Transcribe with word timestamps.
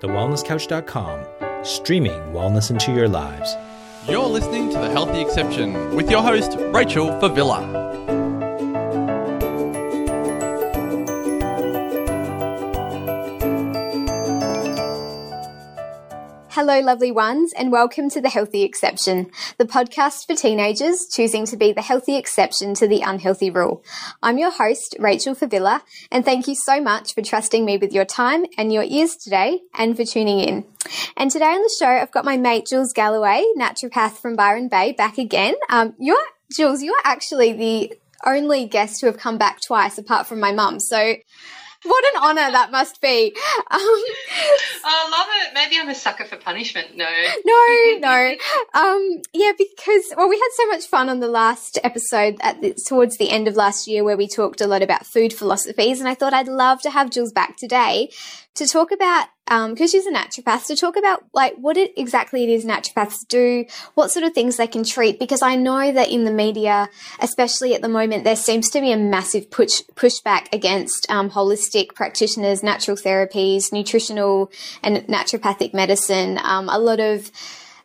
thewellnesscouch.com, 0.00 1.64
streaming 1.64 2.18
wellness 2.32 2.70
into 2.70 2.92
your 2.92 3.08
lives. 3.08 3.54
You're 4.08 4.26
listening 4.26 4.70
to 4.70 4.78
The 4.78 4.90
Healthy 4.90 5.20
Exception 5.20 5.94
with 5.94 6.10
your 6.10 6.22
host, 6.22 6.56
Rachel 6.72 7.08
Favilla. 7.20 7.89
Hello, 16.70 16.86
lovely 16.86 17.10
ones, 17.10 17.52
and 17.54 17.72
welcome 17.72 18.08
to 18.10 18.20
The 18.20 18.28
Healthy 18.28 18.62
Exception, 18.62 19.32
the 19.58 19.64
podcast 19.64 20.24
for 20.24 20.36
teenagers 20.36 21.08
choosing 21.12 21.44
to 21.46 21.56
be 21.56 21.72
the 21.72 21.82
healthy 21.82 22.16
exception 22.16 22.74
to 22.74 22.86
the 22.86 23.00
unhealthy 23.00 23.50
rule. 23.50 23.82
I'm 24.22 24.38
your 24.38 24.52
host, 24.52 24.94
Rachel 25.00 25.34
Favilla, 25.34 25.80
and 26.12 26.24
thank 26.24 26.46
you 26.46 26.54
so 26.54 26.80
much 26.80 27.12
for 27.12 27.22
trusting 27.22 27.64
me 27.64 27.76
with 27.76 27.92
your 27.92 28.04
time 28.04 28.46
and 28.56 28.72
your 28.72 28.84
ears 28.84 29.16
today 29.16 29.62
and 29.74 29.96
for 29.96 30.04
tuning 30.04 30.38
in. 30.38 30.64
And 31.16 31.28
today 31.28 31.46
on 31.46 31.60
the 31.60 31.74
show, 31.76 31.88
I've 31.88 32.12
got 32.12 32.24
my 32.24 32.36
mate, 32.36 32.68
Jules 32.70 32.92
Galloway, 32.92 33.44
naturopath 33.58 34.18
from 34.18 34.36
Byron 34.36 34.68
Bay, 34.68 34.92
back 34.92 35.18
again. 35.18 35.56
Um, 35.70 35.96
you're, 35.98 36.24
Jules, 36.56 36.84
you're 36.84 36.94
actually 37.02 37.52
the 37.52 37.94
only 38.24 38.68
guest 38.68 39.00
to 39.00 39.06
have 39.06 39.18
come 39.18 39.38
back 39.38 39.60
twice 39.60 39.98
apart 39.98 40.28
from 40.28 40.38
my 40.38 40.52
mum. 40.52 40.78
So 40.78 41.16
what 41.84 42.04
an 42.14 42.22
honor 42.22 42.52
that 42.52 42.70
must 42.70 43.00
be. 43.00 43.34
Um, 43.70 43.80
I 44.84 45.08
love 45.10 45.26
it. 45.42 45.54
Maybe 45.54 45.78
I'm 45.78 45.88
a 45.88 45.94
sucker 45.94 46.24
for 46.24 46.36
punishment. 46.36 46.96
No. 46.96 47.08
No, 47.44 47.98
no. 47.98 48.34
Um, 48.74 49.22
yeah, 49.32 49.52
because, 49.56 50.12
well, 50.16 50.28
we 50.28 50.36
had 50.36 50.48
so 50.54 50.66
much 50.68 50.86
fun 50.86 51.08
on 51.08 51.20
the 51.20 51.28
last 51.28 51.78
episode 51.82 52.36
at 52.40 52.60
the, 52.60 52.74
towards 52.86 53.16
the 53.16 53.30
end 53.30 53.48
of 53.48 53.56
last 53.56 53.86
year 53.86 54.04
where 54.04 54.16
we 54.16 54.28
talked 54.28 54.60
a 54.60 54.66
lot 54.66 54.82
about 54.82 55.06
food 55.06 55.32
philosophies. 55.32 56.00
And 56.00 56.08
I 56.08 56.14
thought 56.14 56.34
I'd 56.34 56.48
love 56.48 56.80
to 56.82 56.90
have 56.90 57.10
Jules 57.10 57.32
back 57.32 57.56
today 57.56 58.10
to 58.56 58.66
talk 58.66 58.90
about 58.92 59.28
because 59.50 59.80
um, 59.80 59.88
she's 59.88 60.06
a 60.06 60.12
naturopath 60.12 60.66
to 60.66 60.76
talk 60.76 60.96
about 60.96 61.24
like 61.32 61.56
what 61.56 61.76
it 61.76 61.92
exactly 61.96 62.44
it 62.44 62.48
is 62.48 62.64
naturopaths 62.64 63.26
do, 63.26 63.64
what 63.94 64.12
sort 64.12 64.24
of 64.24 64.32
things 64.32 64.56
they 64.56 64.68
can 64.68 64.84
treat. 64.84 65.18
Because 65.18 65.42
I 65.42 65.56
know 65.56 65.90
that 65.90 66.08
in 66.08 66.22
the 66.22 66.30
media, 66.30 66.88
especially 67.18 67.74
at 67.74 67.82
the 67.82 67.88
moment, 67.88 68.22
there 68.22 68.36
seems 68.36 68.70
to 68.70 68.80
be 68.80 68.92
a 68.92 68.96
massive 68.96 69.50
push 69.50 69.82
pushback 69.96 70.46
against 70.52 71.10
um, 71.10 71.30
holistic 71.30 71.96
practitioners, 71.96 72.62
natural 72.62 72.96
therapies, 72.96 73.72
nutritional 73.72 74.52
and 74.84 74.98
naturopathic 75.08 75.74
medicine. 75.74 76.38
Um, 76.44 76.68
a 76.68 76.78
lot 76.78 77.00
of 77.00 77.32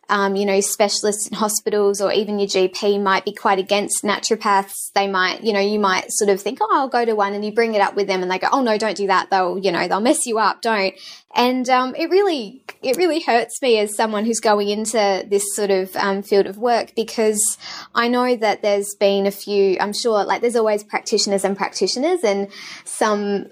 um, 0.08 0.36
you 0.36 0.46
know, 0.46 0.60
specialists 0.60 1.26
in 1.28 1.36
hospitals 1.36 2.00
or 2.00 2.12
even 2.12 2.38
your 2.38 2.48
GP 2.48 3.02
might 3.02 3.24
be 3.24 3.32
quite 3.32 3.58
against 3.58 4.04
naturopaths. 4.04 4.92
They 4.94 5.08
might, 5.08 5.42
you 5.42 5.52
know, 5.52 5.60
you 5.60 5.80
might 5.80 6.06
sort 6.10 6.30
of 6.30 6.40
think, 6.40 6.58
oh, 6.60 6.68
I'll 6.70 6.88
go 6.88 7.04
to 7.04 7.14
one 7.14 7.34
and 7.34 7.44
you 7.44 7.52
bring 7.52 7.74
it 7.74 7.80
up 7.80 7.96
with 7.96 8.06
them 8.06 8.22
and 8.22 8.30
they 8.30 8.38
go, 8.38 8.48
oh, 8.52 8.62
no, 8.62 8.78
don't 8.78 8.96
do 8.96 9.08
that. 9.08 9.30
They'll, 9.30 9.58
you 9.58 9.72
know, 9.72 9.88
they'll 9.88 10.00
mess 10.00 10.26
you 10.26 10.38
up. 10.38 10.62
Don't. 10.62 10.94
And 11.34 11.68
um, 11.68 11.94
it 11.96 12.08
really, 12.08 12.62
it 12.82 12.96
really 12.96 13.20
hurts 13.20 13.60
me 13.60 13.78
as 13.78 13.96
someone 13.96 14.24
who's 14.24 14.40
going 14.40 14.68
into 14.68 15.26
this 15.28 15.54
sort 15.54 15.70
of 15.70 15.94
um, 15.96 16.22
field 16.22 16.46
of 16.46 16.56
work 16.56 16.92
because 16.94 17.58
I 17.94 18.08
know 18.08 18.36
that 18.36 18.62
there's 18.62 18.94
been 18.94 19.26
a 19.26 19.32
few, 19.32 19.76
I'm 19.80 19.92
sure, 19.92 20.24
like 20.24 20.40
there's 20.40 20.56
always 20.56 20.84
practitioners 20.84 21.44
and 21.44 21.56
practitioners 21.56 22.22
and 22.22 22.48
some 22.84 23.46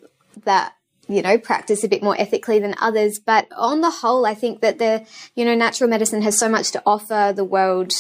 that 0.45 0.75
you 1.09 1.23
know, 1.23 1.39
practice 1.39 1.85
a 1.85 1.89
bit 1.89 2.03
more 2.03 2.19
ethically 2.19 2.59
than 2.59 2.75
others. 2.81 3.19
But 3.19 3.49
on 3.57 3.81
the 3.81 3.91
whole, 3.91 4.27
I 4.27 4.35
think 4.35 4.61
that 4.61 4.79
the, 4.79 5.07
you 5.35 5.45
know, 5.45 5.55
natural 5.55 5.91
medicine 5.91 6.23
has 6.23 6.39
so 6.39 6.49
much 6.49 6.71
to 6.73 6.83
offer 6.87 7.33
the 7.35 7.45
world 7.45 7.93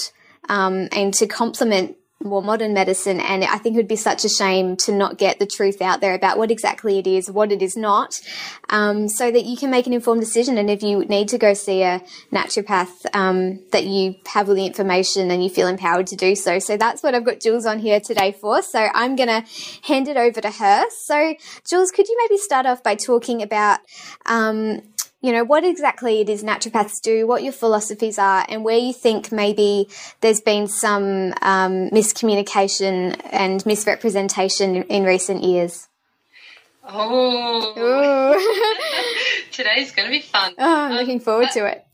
um, 0.48 0.88
and 0.92 1.12
to 1.14 1.27
complement 1.27 1.96
more 2.25 2.42
modern 2.42 2.75
medicine. 2.75 3.20
And 3.20 3.44
I 3.44 3.58
think 3.58 3.75
it 3.75 3.78
would 3.78 3.89
be 3.89 3.97
such 3.97 4.25
a 4.25 4.28
shame 4.28 4.77
to 4.78 4.92
not 4.92 5.19
get 5.19 5.39
the 5.39 5.47
truth 5.47 5.80
out 5.83 6.00
there 6.00 6.14
about 6.14 6.39
what 6.39 6.50
exactly 6.50 6.98
it 6.98 7.06
is, 7.06 7.30
what 7.30 7.53
it 7.53 7.62
is 7.62 7.77
not, 7.77 8.20
um, 8.70 9.08
so 9.08 9.30
that 9.30 9.44
you 9.44 9.56
can 9.56 9.70
make 9.70 9.86
an 9.86 9.92
informed 9.92 10.20
decision. 10.20 10.58
And 10.58 10.70
if 10.70 10.83
you 10.83 11.05
need 11.05 11.28
to 11.28 11.39
go 11.39 11.55
see 11.55 11.83
a 11.83 12.02
naturopath, 12.33 13.06
um, 13.14 13.61
that 13.70 13.84
you 13.84 14.17
have 14.27 14.48
all 14.48 14.55
the 14.55 14.67
information 14.67 15.30
and 15.30 15.42
you 15.45 15.50
feel 15.50 15.69
empowered 15.69 16.06
to 16.08 16.17
do 16.17 16.34
so. 16.34 16.58
So 16.58 16.77
that's 16.77 17.02
what 17.02 17.14
I've 17.14 17.25
got 17.25 17.40
Jules 17.40 17.67
on 17.67 17.79
here 17.79 18.01
today 18.01 18.33
for. 18.33 18.63
So 18.63 18.89
I'm 18.95 19.17
going 19.17 19.29
to 19.29 19.45
hand 19.83 20.08
it 20.08 20.17
over 20.17 20.40
to 20.40 20.51
her. 20.51 20.84
So 20.90 21.34
Jules, 21.68 21.90
could 21.90 22.08
you 22.08 22.17
maybe 22.23 22.39
start 22.39 22.67
off 22.67 22.83
by 22.83 22.95
talking 22.95 23.42
about, 23.42 23.80
um, 24.27 24.83
you 25.24 25.33
know, 25.33 25.42
what 25.42 25.64
exactly 25.64 26.20
it 26.20 26.29
is 26.29 26.45
naturopaths 26.45 27.01
do, 27.01 27.27
what 27.27 27.42
your 27.42 27.55
philosophies 27.55 28.18
are, 28.18 28.45
and 28.46 28.62
where 28.62 28.77
you 28.77 28.92
think 28.92 29.33
maybe 29.33 29.89
there's 30.20 30.42
been 30.42 30.68
some 30.68 31.33
um, 31.40 31.89
miscommunication 31.89 33.18
and 33.33 33.64
misrepresentation 33.64 34.77
in, 34.77 34.83
in 34.83 35.05
recent 35.05 35.42
years. 35.42 35.89
Oh, 36.86 38.34
today's 39.51 39.92
going 39.92 40.05
to 40.05 40.13
be 40.13 40.20
fun. 40.20 40.52
Oh, 40.58 40.84
I'm 40.84 40.92
um, 40.92 40.98
looking 40.98 41.20
forward 41.20 41.48
to 41.55 41.64
it. 41.68 41.86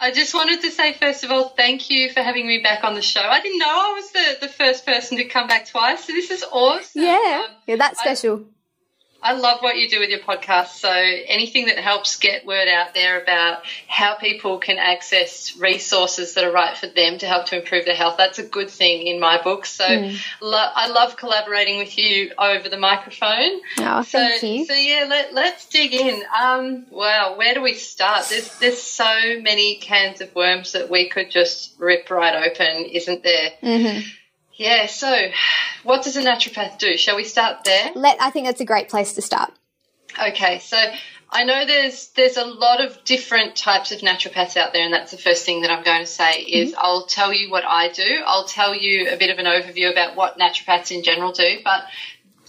I 0.00 0.10
just 0.10 0.32
wanted 0.32 0.62
to 0.62 0.70
say, 0.70 0.94
first 0.94 1.24
of 1.24 1.30
all, 1.30 1.50
thank 1.50 1.90
you 1.90 2.08
for 2.10 2.22
having 2.22 2.46
me 2.46 2.62
back 2.62 2.84
on 2.84 2.94
the 2.94 3.02
show. 3.02 3.20
I 3.20 3.42
didn't 3.42 3.58
know 3.58 3.66
I 3.68 3.92
was 3.96 4.12
the, 4.12 4.46
the 4.46 4.48
first 4.50 4.86
person 4.86 5.18
to 5.18 5.24
come 5.24 5.46
back 5.46 5.68
twice, 5.68 6.06
so 6.06 6.14
this 6.14 6.30
is 6.30 6.42
awesome. 6.50 7.02
Yeah, 7.02 7.44
um, 7.46 7.54
yeah, 7.66 7.76
that's 7.76 8.00
special. 8.00 8.36
I, 8.36 8.57
I 9.20 9.32
love 9.32 9.60
what 9.62 9.76
you 9.76 9.88
do 9.88 9.98
with 9.98 10.10
your 10.10 10.20
podcast. 10.20 10.68
So 10.68 10.90
anything 10.90 11.66
that 11.66 11.78
helps 11.78 12.16
get 12.18 12.46
word 12.46 12.68
out 12.68 12.94
there 12.94 13.20
about 13.20 13.62
how 13.88 14.14
people 14.14 14.58
can 14.58 14.78
access 14.78 15.56
resources 15.56 16.34
that 16.34 16.44
are 16.44 16.52
right 16.52 16.76
for 16.76 16.86
them 16.86 17.18
to 17.18 17.26
help 17.26 17.46
to 17.46 17.58
improve 17.58 17.84
their 17.84 17.96
health, 17.96 18.14
that's 18.16 18.38
a 18.38 18.44
good 18.44 18.70
thing 18.70 19.08
in 19.08 19.18
my 19.18 19.42
book. 19.42 19.66
So 19.66 19.84
mm. 19.84 20.16
lo- 20.40 20.70
I 20.74 20.88
love 20.88 21.16
collaborating 21.16 21.78
with 21.78 21.98
you 21.98 22.32
over 22.38 22.68
the 22.68 22.78
microphone. 22.78 23.60
Oh, 23.78 24.02
so, 24.02 24.18
thank 24.18 24.42
you. 24.42 24.64
So 24.66 24.74
yeah, 24.74 25.06
let, 25.08 25.54
us 25.54 25.66
dig 25.66 25.94
in. 25.94 26.22
Um, 26.40 26.86
wow, 26.90 27.34
where 27.36 27.54
do 27.54 27.62
we 27.62 27.74
start? 27.74 28.26
There's 28.28 28.58
there's 28.58 28.80
so 28.80 29.40
many 29.40 29.76
cans 29.76 30.20
of 30.20 30.32
worms 30.34 30.72
that 30.72 30.90
we 30.90 31.08
could 31.08 31.30
just 31.30 31.74
rip 31.78 32.08
right 32.10 32.50
open, 32.50 32.84
isn't 32.84 33.22
there? 33.24 33.50
Mm-hmm. 33.62 34.08
Yeah, 34.58 34.86
so 34.86 35.30
what 35.84 36.02
does 36.02 36.16
a 36.16 36.22
naturopath 36.22 36.78
do? 36.78 36.96
Shall 36.96 37.16
we 37.16 37.24
start 37.24 37.64
there? 37.64 37.92
Let 37.94 38.20
I 38.20 38.30
think 38.30 38.46
that's 38.46 38.60
a 38.60 38.64
great 38.64 38.88
place 38.88 39.12
to 39.14 39.22
start. 39.22 39.52
Okay, 40.20 40.58
so 40.58 40.76
I 41.30 41.44
know 41.44 41.64
there's 41.64 42.08
there's 42.08 42.36
a 42.36 42.44
lot 42.44 42.84
of 42.84 43.04
different 43.04 43.54
types 43.54 43.92
of 43.92 44.00
naturopaths 44.00 44.56
out 44.56 44.72
there, 44.72 44.82
and 44.82 44.92
that's 44.92 45.12
the 45.12 45.18
first 45.18 45.46
thing 45.46 45.62
that 45.62 45.70
I'm 45.70 45.84
going 45.84 46.00
to 46.00 46.06
say 46.06 46.40
is 46.40 46.72
mm-hmm. 46.72 46.80
I'll 46.80 47.06
tell 47.06 47.32
you 47.32 47.50
what 47.50 47.64
I 47.64 47.88
do. 47.88 48.22
I'll 48.26 48.46
tell 48.46 48.74
you 48.74 49.10
a 49.10 49.16
bit 49.16 49.30
of 49.30 49.38
an 49.38 49.46
overview 49.46 49.92
about 49.92 50.16
what 50.16 50.38
naturopaths 50.38 50.90
in 50.90 51.04
general 51.04 51.30
do, 51.30 51.58
but 51.62 51.84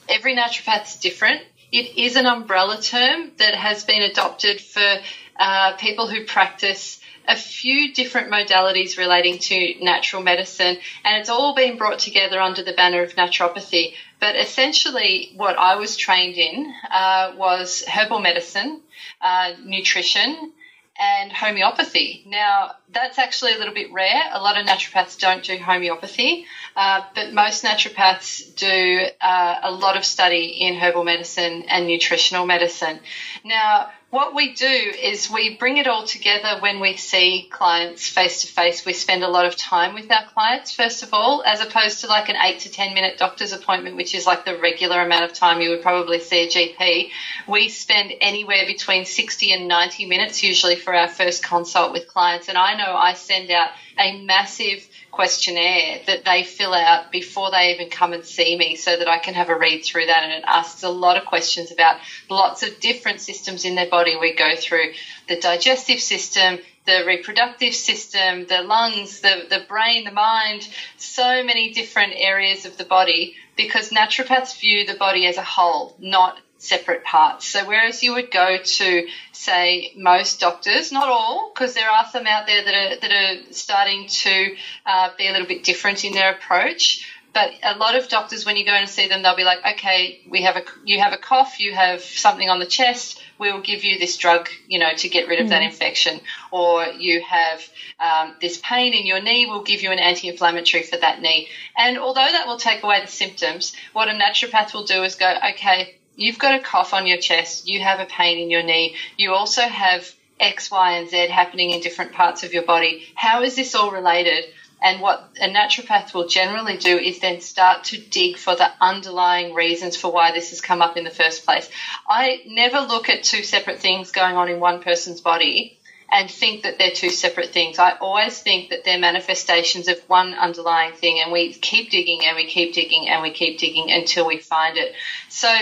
every 0.07 0.35
naturopath 0.35 0.87
is 0.87 0.95
different. 0.95 1.41
It 1.71 1.95
is 1.95 2.15
an 2.15 2.25
umbrella 2.25 2.81
term 2.81 3.31
that 3.37 3.53
has 3.53 3.83
been 3.83 4.01
adopted 4.01 4.59
for 4.59 4.95
uh, 5.39 5.77
people 5.77 6.07
who 6.07 6.25
practice 6.25 6.99
a 7.29 7.35
few 7.35 7.93
different 7.93 8.31
modalities 8.31 8.97
relating 8.97 9.37
to 9.37 9.75
natural 9.81 10.23
medicine, 10.23 10.77
and 11.05 11.17
it's 11.17 11.29
all 11.29 11.53
been 11.55 11.77
brought 11.77 11.99
together 11.99 12.41
under 12.41 12.63
the 12.63 12.73
banner 12.73 13.03
of 13.03 13.13
naturopathy. 13.13 13.93
But 14.19 14.35
essentially, 14.35 15.31
what 15.35 15.57
I 15.57 15.75
was 15.75 15.95
trained 15.95 16.37
in 16.37 16.73
uh, 16.91 17.33
was 17.37 17.85
herbal 17.85 18.19
medicine, 18.19 18.81
uh, 19.21 19.53
nutrition, 19.63 20.53
and 20.99 21.31
homeopathy. 21.31 22.23
Now, 22.27 22.71
that's 22.91 23.17
actually 23.19 23.53
a 23.53 23.57
little 23.57 23.73
bit 23.73 23.93
rare. 23.93 24.21
A 24.33 24.41
lot 24.41 24.59
of 24.59 24.65
naturopaths 24.65 25.17
don't 25.17 25.43
do 25.43 25.57
homeopathy, 25.57 26.45
uh, 26.75 27.03
but 27.15 27.31
most 27.31 27.63
naturopaths 27.63 28.55
do 28.55 29.05
uh, 29.21 29.59
a 29.63 29.71
lot 29.71 29.95
of 29.95 30.03
study 30.03 30.57
in 30.59 30.75
herbal 30.75 31.05
medicine 31.05 31.63
and 31.69 31.87
nutritional 31.87 32.45
medicine. 32.45 32.99
Now, 33.45 33.91
what 34.11 34.33
we 34.33 34.53
do 34.53 34.65
is 34.65 35.29
we 35.29 35.55
bring 35.57 35.77
it 35.77 35.85
all 35.85 36.03
together 36.03 36.59
when 36.61 36.79
we 36.79 36.95
see 36.95 37.47
clients 37.51 38.09
face 38.09 38.41
to 38.41 38.47
face. 38.47 38.83
We 38.83 38.93
spend 38.93 39.23
a 39.23 39.27
lot 39.27 39.45
of 39.45 39.55
time 39.55 39.93
with 39.93 40.11
our 40.11 40.25
clients, 40.25 40.71
first 40.71 41.03
of 41.03 41.13
all, 41.13 41.43
as 41.43 41.61
opposed 41.61 42.01
to 42.01 42.07
like 42.07 42.27
an 42.27 42.35
eight 42.35 42.61
to 42.61 42.71
10 42.71 42.95
minute 42.95 43.19
doctor's 43.19 43.53
appointment, 43.53 43.95
which 43.95 44.15
is 44.15 44.25
like 44.25 44.45
the 44.45 44.57
regular 44.57 45.01
amount 45.01 45.25
of 45.25 45.33
time 45.33 45.61
you 45.61 45.69
would 45.69 45.83
probably 45.83 46.19
see 46.19 46.47
a 46.47 46.47
GP. 46.47 47.11
We 47.47 47.69
spend 47.69 48.13
anywhere 48.19 48.65
between 48.65 49.05
60 49.05 49.53
and 49.53 49.67
90 49.67 50.07
minutes 50.07 50.41
usually 50.41 50.75
for 50.75 50.95
our 50.95 51.07
first 51.07 51.43
consult 51.43 51.91
with 51.91 52.07
clients. 52.07 52.49
And 52.49 52.57
I 52.57 52.75
know 52.75 52.95
I 52.95 53.13
send 53.13 53.51
out 53.51 53.69
a 53.99 54.23
massive 54.23 54.87
questionnaire 55.11 56.01
that 56.07 56.25
they 56.25 56.43
fill 56.43 56.73
out 56.73 57.11
before 57.11 57.51
they 57.51 57.73
even 57.73 57.89
come 57.89 58.13
and 58.13 58.25
see 58.25 58.55
me 58.57 58.75
so 58.75 58.95
that 58.95 59.07
I 59.07 59.17
can 59.17 59.33
have 59.33 59.49
a 59.49 59.57
read 59.57 59.83
through 59.83 60.07
that. 60.07 60.23
And 60.23 60.31
it 60.31 60.43
asks 60.45 60.83
a 60.83 60.89
lot 60.89 61.17
of 61.17 61.25
questions 61.25 61.71
about 61.71 61.99
lots 62.29 62.63
of 62.63 62.79
different 62.79 63.21
systems 63.21 63.65
in 63.65 63.75
their 63.75 63.89
body. 63.89 64.15
We 64.15 64.33
go 64.33 64.55
through 64.55 64.93
the 65.27 65.35
digestive 65.35 65.99
system, 65.99 66.59
the 66.85 67.03
reproductive 67.05 67.73
system, 67.73 68.45
the 68.47 68.61
lungs, 68.61 69.21
the, 69.21 69.45
the 69.49 69.63
brain, 69.67 70.05
the 70.05 70.11
mind, 70.11 70.67
so 70.97 71.43
many 71.43 71.73
different 71.73 72.13
areas 72.15 72.65
of 72.65 72.77
the 72.77 72.83
body 72.83 73.35
because 73.55 73.89
naturopaths 73.89 74.59
view 74.59 74.85
the 74.85 74.95
body 74.95 75.27
as 75.27 75.37
a 75.37 75.43
whole, 75.43 75.95
not 75.99 76.39
separate 76.59 77.03
parts. 77.03 77.47
So 77.47 77.65
whereas 77.65 78.03
you 78.03 78.13
would 78.13 78.31
go 78.31 78.57
to 78.61 79.07
say 79.31 79.93
most 79.97 80.39
doctors, 80.39 80.91
not 80.91 81.07
all, 81.07 81.51
because 81.53 81.73
there 81.73 81.89
are 81.89 82.05
some 82.11 82.27
out 82.27 82.45
there 82.45 82.63
that 82.63 82.75
are 82.75 82.99
that 82.99 83.11
are 83.11 83.53
starting 83.53 84.07
to 84.07 84.55
uh, 84.85 85.09
be 85.17 85.27
a 85.27 85.31
little 85.31 85.47
bit 85.47 85.63
different 85.63 86.05
in 86.05 86.13
their 86.13 86.31
approach. 86.33 87.05
But 87.31 87.51
a 87.61 87.77
lot 87.77 87.95
of 87.95 88.09
doctors, 88.09 88.43
when 88.43 88.57
you 88.57 88.65
go 88.65 88.71
and 88.71 88.89
see 88.89 89.07
them, 89.07 89.21
they'll 89.21 89.35
be 89.35 89.43
like, 89.43 89.59
okay, 89.73 90.19
we 90.27 90.41
have 90.41 90.55
a, 90.55 90.63
you 90.83 90.99
have 90.99 91.13
a 91.13 91.17
cough, 91.17 91.59
you 91.59 91.73
have 91.73 92.01
something 92.01 92.49
on 92.49 92.59
the 92.59 92.65
chest, 92.65 93.21
we 93.37 93.51
will 93.51 93.61
give 93.61 93.83
you 93.83 93.99
this 93.99 94.17
drug, 94.17 94.49
you 94.67 94.79
know, 94.79 94.91
to 94.97 95.09
get 95.09 95.27
rid 95.27 95.39
of 95.39 95.45
mm. 95.45 95.49
that 95.49 95.61
infection. 95.61 96.21
Or 96.51 96.85
you 96.85 97.21
have 97.21 97.61
um, 97.99 98.35
this 98.41 98.59
pain 98.63 98.93
in 98.93 99.05
your 99.05 99.21
knee, 99.21 99.45
we'll 99.45 99.63
give 99.63 99.83
you 99.83 99.91
an 99.91 99.99
anti-inflammatory 99.99 100.83
for 100.83 100.97
that 100.97 101.21
knee. 101.21 101.49
And 101.77 101.99
although 101.99 102.31
that 102.31 102.47
will 102.47 102.57
take 102.57 102.81
away 102.81 102.99
the 103.01 103.07
symptoms, 103.07 103.75
what 103.93 104.09
a 104.09 104.13
naturopath 104.13 104.73
will 104.73 104.85
do 104.85 105.03
is 105.03 105.13
go, 105.13 105.31
okay, 105.51 105.99
you've 106.15 106.39
got 106.39 106.59
a 106.59 106.63
cough 106.63 106.93
on 106.93 107.07
your 107.07 107.17
chest, 107.17 107.67
you 107.67 107.79
have 107.81 107.99
a 107.99 108.05
pain 108.05 108.39
in 108.39 108.49
your 108.49 108.63
knee, 108.63 108.95
you 109.17 109.33
also 109.33 109.61
have 109.61 110.11
X, 110.39 110.71
Y, 110.71 110.91
and 110.93 111.09
Z 111.09 111.27
happening 111.27 111.71
in 111.71 111.81
different 111.81 112.13
parts 112.13 112.43
of 112.43 112.53
your 112.53 112.63
body. 112.63 113.05
How 113.15 113.43
is 113.43 113.55
this 113.55 113.75
all 113.75 113.91
related? 113.91 114.45
And 114.81 115.01
what 115.01 115.29
a 115.41 115.49
naturopath 115.49 116.13
will 116.13 116.27
generally 116.27 116.77
do 116.77 116.97
is 116.97 117.19
then 117.19 117.41
start 117.41 117.83
to 117.85 117.99
dig 117.99 118.37
for 118.37 118.55
the 118.55 118.71
underlying 118.79 119.53
reasons 119.53 119.97
for 119.97 120.09
why 120.09 120.31
this 120.31 120.51
has 120.51 120.61
come 120.61 120.81
up 120.81 120.95
in 120.95 121.03
the 121.03 121.09
first 121.09 121.43
place. 121.45 121.69
I 122.07 122.43
never 122.47 122.79
look 122.79 123.09
at 123.09 123.23
two 123.23 123.43
separate 123.43 123.79
things 123.79 124.11
going 124.11 124.37
on 124.37 124.47
in 124.47 124.61
one 124.61 124.81
person's 124.81 125.19
body 125.19 125.77
and 126.11 126.29
think 126.29 126.63
that 126.63 126.77
they're 126.77 126.91
two 126.91 127.09
separate 127.09 127.49
things. 127.51 127.77
I 127.77 127.91
always 127.97 128.41
think 128.41 128.69
that 128.69 128.83
they're 128.83 128.99
manifestations 128.99 129.87
of 129.87 129.99
one 130.07 130.33
underlying 130.33 130.93
thing, 130.93 131.19
and 131.19 131.31
we 131.31 131.53
keep 131.53 131.91
digging 131.91 132.25
and 132.25 132.35
we 132.35 132.47
keep 132.47 132.73
digging 132.73 133.09
and 133.09 133.21
we 133.21 133.31
keep 133.31 133.59
digging 133.59 133.91
until 133.91 134.25
we 134.25 134.37
find 134.37 134.77
it. 134.77 134.93
So, 135.27 135.55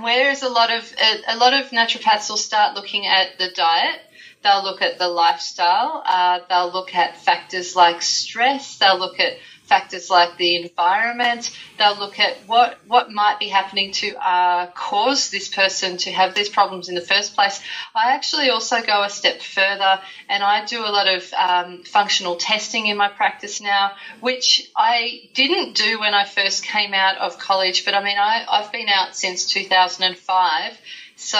whereas 0.00 0.42
a 0.42 0.48
lot 0.48 0.70
of 0.70 0.92
a, 1.28 1.36
lot 1.36 1.54
of 1.54 1.70
naturopaths 1.70 2.28
will 2.28 2.36
start 2.36 2.74
looking 2.74 3.06
at 3.06 3.38
the 3.38 3.50
diet 3.50 4.00
They'll 4.46 4.62
look 4.62 4.80
at 4.80 4.96
the 4.96 5.08
lifestyle. 5.08 6.02
Uh, 6.06 6.38
they'll 6.48 6.70
look 6.70 6.94
at 6.94 7.16
factors 7.16 7.74
like 7.74 8.00
stress. 8.00 8.78
They'll 8.78 8.96
look 8.96 9.18
at 9.18 9.32
factors 9.66 10.08
like 10.10 10.36
the 10.36 10.56
environment. 10.56 11.56
They'll 11.78 11.98
look 11.98 12.18
at 12.18 12.36
what, 12.46 12.78
what 12.86 13.10
might 13.10 13.38
be 13.38 13.48
happening 13.48 13.92
to 13.92 14.16
uh, 14.16 14.66
cause 14.68 15.30
this 15.30 15.48
person 15.48 15.96
to 15.98 16.12
have 16.12 16.34
these 16.34 16.48
problems 16.48 16.88
in 16.88 16.94
the 16.94 17.00
first 17.00 17.34
place. 17.34 17.60
I 17.94 18.14
actually 18.14 18.50
also 18.50 18.80
go 18.82 19.02
a 19.02 19.10
step 19.10 19.42
further 19.42 20.00
and 20.28 20.42
I 20.42 20.64
do 20.64 20.80
a 20.80 20.90
lot 20.90 21.12
of 21.12 21.32
um, 21.32 21.82
functional 21.82 22.36
testing 22.36 22.86
in 22.86 22.96
my 22.96 23.08
practice 23.08 23.60
now, 23.60 23.92
which 24.20 24.70
I 24.76 25.28
didn't 25.34 25.74
do 25.74 26.00
when 26.00 26.14
I 26.14 26.24
first 26.24 26.64
came 26.64 26.94
out 26.94 27.18
of 27.18 27.38
college. 27.38 27.84
But 27.84 27.94
I 27.94 28.02
mean, 28.02 28.18
I, 28.18 28.44
I've 28.48 28.72
been 28.72 28.88
out 28.88 29.16
since 29.16 29.46
2005. 29.46 30.78
So 31.16 31.38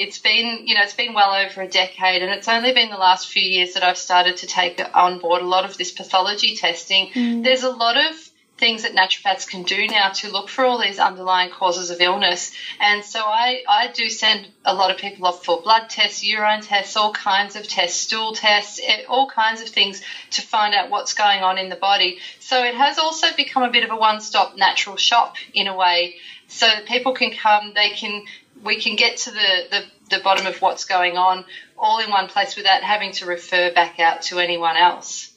it's 0.00 0.18
been 0.18 0.66
you 0.66 0.74
know 0.74 0.80
it's 0.82 0.94
been 0.94 1.12
well 1.12 1.34
over 1.34 1.60
a 1.60 1.68
decade 1.68 2.22
and 2.22 2.32
it's 2.32 2.48
only 2.48 2.72
been 2.72 2.88
the 2.88 2.96
last 2.96 3.28
few 3.28 3.42
years 3.42 3.74
that 3.74 3.84
I've 3.84 3.98
started 3.98 4.38
to 4.38 4.46
take 4.46 4.80
on 4.94 5.18
board 5.20 5.42
a 5.42 5.46
lot 5.46 5.66
of 5.66 5.76
this 5.76 5.92
pathology 5.92 6.56
testing 6.56 7.10
mm. 7.10 7.44
there's 7.44 7.64
a 7.64 7.70
lot 7.70 7.98
of 7.98 8.30
things 8.56 8.82
that 8.82 8.94
naturopaths 8.94 9.46
can 9.46 9.62
do 9.62 9.86
now 9.88 10.10
to 10.10 10.30
look 10.30 10.48
for 10.48 10.64
all 10.64 10.78
these 10.78 10.98
underlying 10.98 11.50
causes 11.50 11.90
of 11.90 12.00
illness 12.00 12.52
and 12.80 13.04
so 13.04 13.20
I, 13.20 13.62
I 13.68 13.88
do 13.88 14.08
send 14.08 14.48
a 14.64 14.74
lot 14.74 14.90
of 14.90 14.96
people 14.96 15.26
off 15.26 15.44
for 15.44 15.60
blood 15.60 15.90
tests 15.90 16.24
urine 16.24 16.62
tests 16.62 16.96
all 16.96 17.12
kinds 17.12 17.56
of 17.56 17.68
tests 17.68 18.00
stool 18.00 18.34
tests 18.34 18.80
all 19.06 19.28
kinds 19.28 19.60
of 19.60 19.68
things 19.68 20.02
to 20.30 20.42
find 20.42 20.74
out 20.74 20.88
what's 20.88 21.12
going 21.12 21.42
on 21.42 21.58
in 21.58 21.68
the 21.68 21.76
body 21.76 22.18
so 22.38 22.62
it 22.64 22.74
has 22.74 22.98
also 22.98 23.26
become 23.36 23.62
a 23.62 23.70
bit 23.70 23.84
of 23.84 23.90
a 23.90 23.96
one-stop 23.96 24.56
natural 24.56 24.96
shop 24.96 25.36
in 25.52 25.66
a 25.66 25.76
way 25.76 26.16
so 26.48 26.66
people 26.86 27.12
can 27.14 27.32
come 27.32 27.72
they 27.74 27.90
can 27.90 28.24
we 28.64 28.80
can 28.80 28.96
get 28.96 29.18
to 29.18 29.30
the, 29.30 29.64
the, 29.70 30.16
the 30.16 30.22
bottom 30.22 30.46
of 30.46 30.60
what's 30.60 30.84
going 30.84 31.16
on 31.16 31.44
all 31.78 31.98
in 32.00 32.10
one 32.10 32.28
place 32.28 32.56
without 32.56 32.82
having 32.82 33.12
to 33.12 33.26
refer 33.26 33.72
back 33.72 33.98
out 33.98 34.22
to 34.22 34.38
anyone 34.38 34.76
else. 34.76 35.32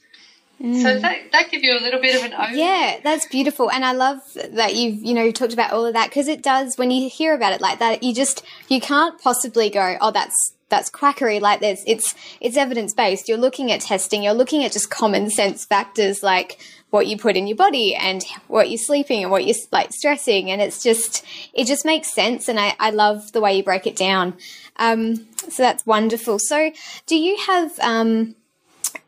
Mm. 0.61 0.81
So 0.81 0.99
that 0.99 1.31
that 1.31 1.51
give 1.51 1.63
you 1.63 1.77
a 1.77 1.81
little 1.81 1.99
bit 1.99 2.15
of 2.15 2.23
an 2.23 2.31
overview. 2.31 2.57
Yeah, 2.57 2.99
that's 3.03 3.25
beautiful, 3.27 3.71
and 3.71 3.83
I 3.83 3.93
love 3.93 4.19
that 4.51 4.75
you've 4.75 5.03
you 5.03 5.13
know 5.13 5.31
talked 5.31 5.51
about 5.51 5.71
all 5.71 5.85
of 5.85 5.93
that 5.93 6.09
because 6.09 6.27
it 6.27 6.43
does 6.43 6.77
when 6.77 6.91
you 6.91 7.09
hear 7.09 7.33
about 7.33 7.53
it 7.53 7.59
like 7.59 7.79
that, 7.79 8.03
you 8.03 8.13
just 8.13 8.43
you 8.69 8.79
can't 8.79 9.19
possibly 9.19 9.69
go, 9.69 9.97
oh, 9.99 10.11
that's 10.11 10.35
that's 10.69 10.89
quackery. 10.89 11.39
Like 11.39 11.59
there's 11.59 11.83
it's 11.85 12.13
it's 12.39 12.55
evidence 12.55 12.93
based. 12.93 13.27
You're 13.27 13.37
looking 13.37 13.71
at 13.71 13.81
testing. 13.81 14.23
You're 14.23 14.33
looking 14.33 14.63
at 14.63 14.71
just 14.71 14.89
common 14.89 15.29
sense 15.31 15.65
factors 15.65 16.23
like 16.23 16.59
what 16.93 17.07
you 17.07 17.17
put 17.17 17.35
in 17.35 17.47
your 17.47 17.57
body 17.57 17.95
and 17.95 18.23
what 18.47 18.69
you're 18.69 18.77
sleeping 18.77 19.23
and 19.23 19.31
what 19.31 19.43
you're 19.43 19.55
like 19.71 19.91
stressing. 19.91 20.51
And 20.51 20.61
it's 20.61 20.83
just, 20.83 21.25
it 21.51 21.65
just 21.65 21.85
makes 21.85 22.13
sense. 22.13 22.47
And 22.47 22.59
I, 22.59 22.75
I 22.79 22.91
love 22.91 23.31
the 23.31 23.41
way 23.41 23.57
you 23.57 23.63
break 23.63 23.87
it 23.87 23.95
down. 23.95 24.35
Um, 24.77 25.27
so 25.49 25.63
that's 25.63 25.87
wonderful. 25.87 26.37
So 26.37 26.71
do 27.07 27.15
you 27.15 27.35
have, 27.47 27.79
um, 27.79 28.35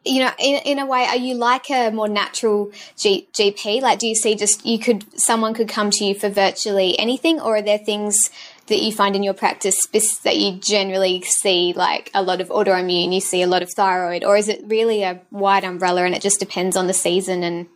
you 0.03 0.19
know, 0.19 0.31
in, 0.39 0.61
in 0.65 0.79
a 0.79 0.85
way, 0.87 1.05
are 1.05 1.15
you 1.15 1.35
like 1.35 1.69
a 1.69 1.91
more 1.91 2.07
natural 2.07 2.71
G- 2.97 3.27
GP? 3.33 3.81
Like, 3.81 3.99
do 3.99 4.07
you 4.07 4.15
see 4.15 4.33
just 4.35 4.65
you 4.65 4.79
could 4.79 5.05
someone 5.19 5.53
could 5.53 5.69
come 5.69 5.91
to 5.91 6.05
you 6.05 6.15
for 6.15 6.29
virtually 6.29 6.97
anything, 6.97 7.39
or 7.39 7.57
are 7.57 7.61
there 7.61 7.77
things 7.77 8.31
that 8.65 8.81
you 8.81 8.91
find 8.91 9.15
in 9.15 9.21
your 9.21 9.35
practice 9.35 9.77
that 10.23 10.38
you 10.38 10.53
generally 10.53 11.21
see 11.21 11.73
like 11.75 12.09
a 12.15 12.23
lot 12.23 12.41
of 12.41 12.49
autoimmune, 12.49 13.13
you 13.13 13.21
see 13.21 13.43
a 13.43 13.47
lot 13.47 13.61
of 13.61 13.71
thyroid, 13.71 14.23
or 14.23 14.38
is 14.38 14.49
it 14.49 14.63
really 14.65 15.03
a 15.03 15.21
wide 15.29 15.63
umbrella 15.63 16.03
and 16.03 16.15
it 16.15 16.21
just 16.21 16.39
depends 16.39 16.75
on 16.75 16.88
the 16.88 16.93
season 16.93 17.43
and 17.43 17.67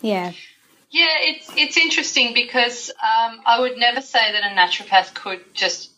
yeah. 0.00 0.32
Yeah, 0.90 1.16
it's 1.20 1.50
it's 1.56 1.76
interesting 1.76 2.32
because 2.32 2.90
um, 2.90 3.40
I 3.44 3.60
would 3.60 3.76
never 3.76 4.00
say 4.00 4.32
that 4.32 4.42
a 4.44 4.54
naturopath 4.54 5.14
could 5.14 5.54
just, 5.54 5.90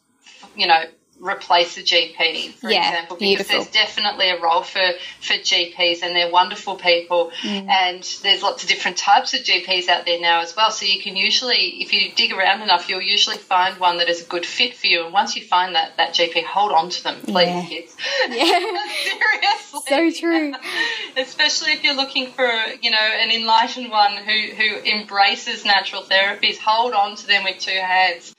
you 0.56 0.66
know, 0.66 0.82
replace 1.20 1.76
a 1.76 1.82
GP, 1.82 2.52
for 2.54 2.70
yeah, 2.70 2.90
example, 2.90 3.16
because 3.16 3.46
beautiful. 3.46 3.56
there's 3.56 3.70
definitely 3.70 4.30
a 4.30 4.40
role 4.40 4.62
for, 4.62 4.80
for 5.20 5.34
GPs 5.34 6.02
and 6.02 6.14
they're 6.14 6.30
wonderful 6.30 6.76
people. 6.76 7.32
Mm. 7.42 7.68
And 7.68 8.18
there's 8.22 8.42
lots 8.42 8.62
of 8.62 8.68
different 8.68 8.96
types 8.96 9.34
of 9.34 9.40
GPs 9.40 9.88
out 9.88 10.04
there 10.04 10.20
now 10.20 10.40
as 10.40 10.54
well. 10.56 10.70
So 10.70 10.86
you 10.86 11.00
can 11.00 11.16
usually, 11.16 11.82
if 11.82 11.92
you 11.92 12.12
dig 12.12 12.32
around 12.32 12.62
enough, 12.62 12.88
you'll 12.88 13.02
usually 13.02 13.36
find 13.36 13.78
one 13.78 13.98
that 13.98 14.08
is 14.08 14.22
a 14.22 14.26
good 14.26 14.46
fit 14.46 14.74
for 14.76 14.86
you. 14.86 15.04
And 15.04 15.12
once 15.12 15.36
you 15.36 15.44
find 15.44 15.74
that, 15.74 15.96
that 15.96 16.14
GP, 16.14 16.44
hold 16.44 16.72
on 16.72 16.90
to 16.90 17.02
them, 17.02 17.20
please, 17.22 17.48
yeah. 17.48 17.64
kids. 17.64 17.96
Yeah. 18.28 18.60
Seriously. 19.16 19.80
So 19.86 20.20
true. 20.20 20.54
Especially 21.16 21.72
if 21.72 21.82
you're 21.82 21.96
looking 21.96 22.30
for, 22.30 22.48
you 22.80 22.90
know, 22.90 22.98
an 22.98 23.30
enlightened 23.30 23.90
one 23.90 24.16
who, 24.16 24.54
who 24.54 24.76
embraces 24.84 25.64
natural 25.64 26.02
therapies, 26.02 26.58
hold 26.58 26.92
on 26.92 27.16
to 27.16 27.26
them 27.26 27.44
with 27.44 27.58
two 27.58 27.70
hands. 27.70 28.34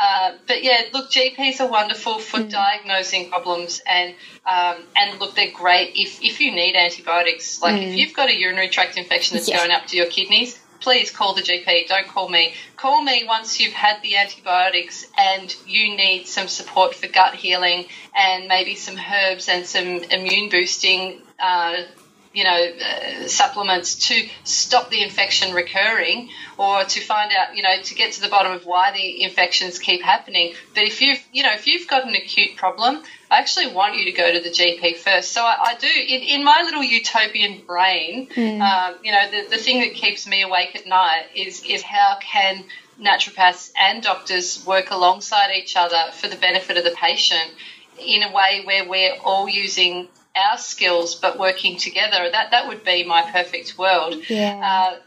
Uh, 0.00 0.32
but 0.46 0.64
yeah, 0.64 0.80
look, 0.94 1.10
GPs 1.10 1.60
are 1.60 1.68
wonderful 1.68 2.18
for 2.18 2.38
mm. 2.38 2.50
diagnosing 2.50 3.28
problems, 3.28 3.82
and 3.86 4.14
um, 4.46 4.82
and 4.96 5.20
look, 5.20 5.34
they're 5.34 5.52
great 5.52 5.92
if 5.94 6.22
if 6.22 6.40
you 6.40 6.52
need 6.52 6.74
antibiotics. 6.74 7.60
Like 7.60 7.74
mm. 7.74 7.86
if 7.86 7.96
you've 7.96 8.16
got 8.16 8.30
a 8.30 8.34
urinary 8.34 8.68
tract 8.68 8.96
infection 8.96 9.36
that's 9.36 9.48
yeah. 9.48 9.58
going 9.58 9.70
up 9.70 9.86
to 9.88 9.98
your 9.98 10.06
kidneys, 10.06 10.58
please 10.80 11.10
call 11.10 11.34
the 11.34 11.42
GP. 11.42 11.86
Don't 11.86 12.08
call 12.08 12.30
me. 12.30 12.54
Call 12.76 13.02
me 13.02 13.24
once 13.26 13.60
you've 13.60 13.74
had 13.74 14.00
the 14.02 14.16
antibiotics 14.16 15.06
and 15.18 15.54
you 15.66 15.94
need 15.94 16.26
some 16.26 16.48
support 16.48 16.94
for 16.94 17.06
gut 17.06 17.34
healing 17.34 17.84
and 18.16 18.48
maybe 18.48 18.74
some 18.74 18.96
herbs 18.96 19.50
and 19.50 19.66
some 19.66 19.86
immune 19.86 20.48
boosting 20.48 21.20
uh, 21.38 21.82
you 22.32 22.44
know, 22.44 22.50
uh, 22.50 23.26
supplements 23.26 24.08
to 24.08 24.28
stop 24.44 24.88
the 24.88 25.02
infection 25.02 25.52
recurring 25.52 26.30
or 26.58 26.84
to 26.84 27.00
find 27.00 27.32
out, 27.32 27.56
you 27.56 27.62
know, 27.62 27.82
to 27.82 27.94
get 27.94 28.12
to 28.12 28.20
the 28.20 28.28
bottom 28.28 28.52
of 28.52 28.64
why 28.64 28.92
the 28.92 29.24
infections 29.24 29.80
keep 29.80 30.00
happening. 30.00 30.54
But 30.74 30.84
if 30.84 31.00
you've, 31.02 31.20
you 31.32 31.42
know, 31.42 31.52
if 31.52 31.66
you've 31.66 31.88
got 31.88 32.06
an 32.06 32.14
acute 32.14 32.56
problem, 32.56 33.02
I 33.30 33.38
actually 33.38 33.72
want 33.72 33.96
you 33.96 34.04
to 34.04 34.12
go 34.12 34.32
to 34.32 34.40
the 34.40 34.50
GP 34.50 34.98
first. 34.98 35.32
So 35.32 35.42
I, 35.42 35.56
I 35.60 35.74
do, 35.74 35.88
in, 35.88 36.22
in, 36.22 36.44
my 36.44 36.62
little 36.64 36.84
utopian 36.84 37.62
brain, 37.66 38.28
mm. 38.28 38.60
um, 38.60 38.94
you 39.02 39.10
know, 39.10 39.28
the, 39.28 39.50
the 39.50 39.58
thing 39.58 39.80
that 39.80 39.94
keeps 39.94 40.26
me 40.28 40.42
awake 40.42 40.76
at 40.76 40.86
night 40.86 41.24
is, 41.34 41.64
is 41.64 41.82
how 41.82 42.16
can 42.20 42.62
naturopaths 43.00 43.72
and 43.80 44.02
doctors 44.02 44.64
work 44.64 44.90
alongside 44.90 45.52
each 45.56 45.74
other 45.74 46.12
for 46.12 46.28
the 46.28 46.36
benefit 46.36 46.76
of 46.76 46.84
the 46.84 46.90
patient 46.90 47.50
in 47.98 48.22
a 48.22 48.32
way 48.32 48.62
where 48.64 48.88
we're 48.88 49.16
all 49.24 49.48
using 49.48 50.08
our 50.36 50.58
skills 50.58 51.14
but 51.14 51.38
working 51.38 51.76
together. 51.76 52.30
That 52.30 52.50
that 52.52 52.68
would 52.68 52.84
be 52.84 53.04
my 53.04 53.22
perfect 53.30 53.78
world. 53.78 54.16
Yeah. 54.28 54.96
Uh, 54.96 55.00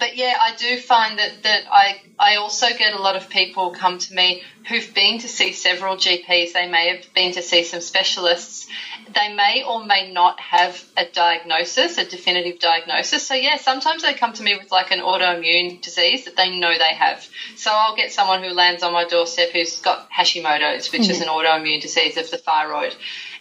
but 0.00 0.16
yeah, 0.16 0.34
I 0.40 0.56
do 0.56 0.78
find 0.78 1.18
that, 1.18 1.42
that 1.42 1.64
I, 1.70 2.00
I 2.18 2.36
also 2.36 2.66
get 2.76 2.94
a 2.94 3.00
lot 3.00 3.16
of 3.16 3.28
people 3.28 3.70
come 3.70 3.98
to 3.98 4.14
me 4.14 4.42
who've 4.66 4.94
been 4.94 5.18
to 5.20 5.28
see 5.28 5.52
several 5.52 5.96
GPs. 5.96 6.54
They 6.54 6.68
may 6.68 6.96
have 6.96 7.14
been 7.14 7.32
to 7.32 7.42
see 7.42 7.62
some 7.64 7.82
specialists. 7.82 8.66
They 9.14 9.34
may 9.34 9.62
or 9.62 9.84
may 9.84 10.10
not 10.10 10.40
have 10.40 10.82
a 10.96 11.04
diagnosis, 11.04 11.98
a 11.98 12.06
definitive 12.06 12.58
diagnosis. 12.58 13.26
So 13.26 13.34
yeah, 13.34 13.58
sometimes 13.58 14.02
they 14.02 14.14
come 14.14 14.32
to 14.32 14.42
me 14.42 14.56
with 14.56 14.72
like 14.72 14.90
an 14.90 15.00
autoimmune 15.00 15.82
disease 15.82 16.24
that 16.24 16.36
they 16.36 16.58
know 16.58 16.72
they 16.72 16.94
have. 16.94 17.26
So 17.56 17.70
I'll 17.70 17.96
get 17.96 18.10
someone 18.10 18.42
who 18.42 18.50
lands 18.50 18.82
on 18.82 18.92
my 18.94 19.04
doorstep 19.04 19.50
who's 19.50 19.80
got 19.80 20.10
Hashimoto's, 20.10 20.90
which 20.90 21.02
mm-hmm. 21.02 21.10
is 21.10 21.20
an 21.20 21.28
autoimmune 21.28 21.82
disease 21.82 22.16
of 22.16 22.30
the 22.30 22.38
thyroid 22.38 22.94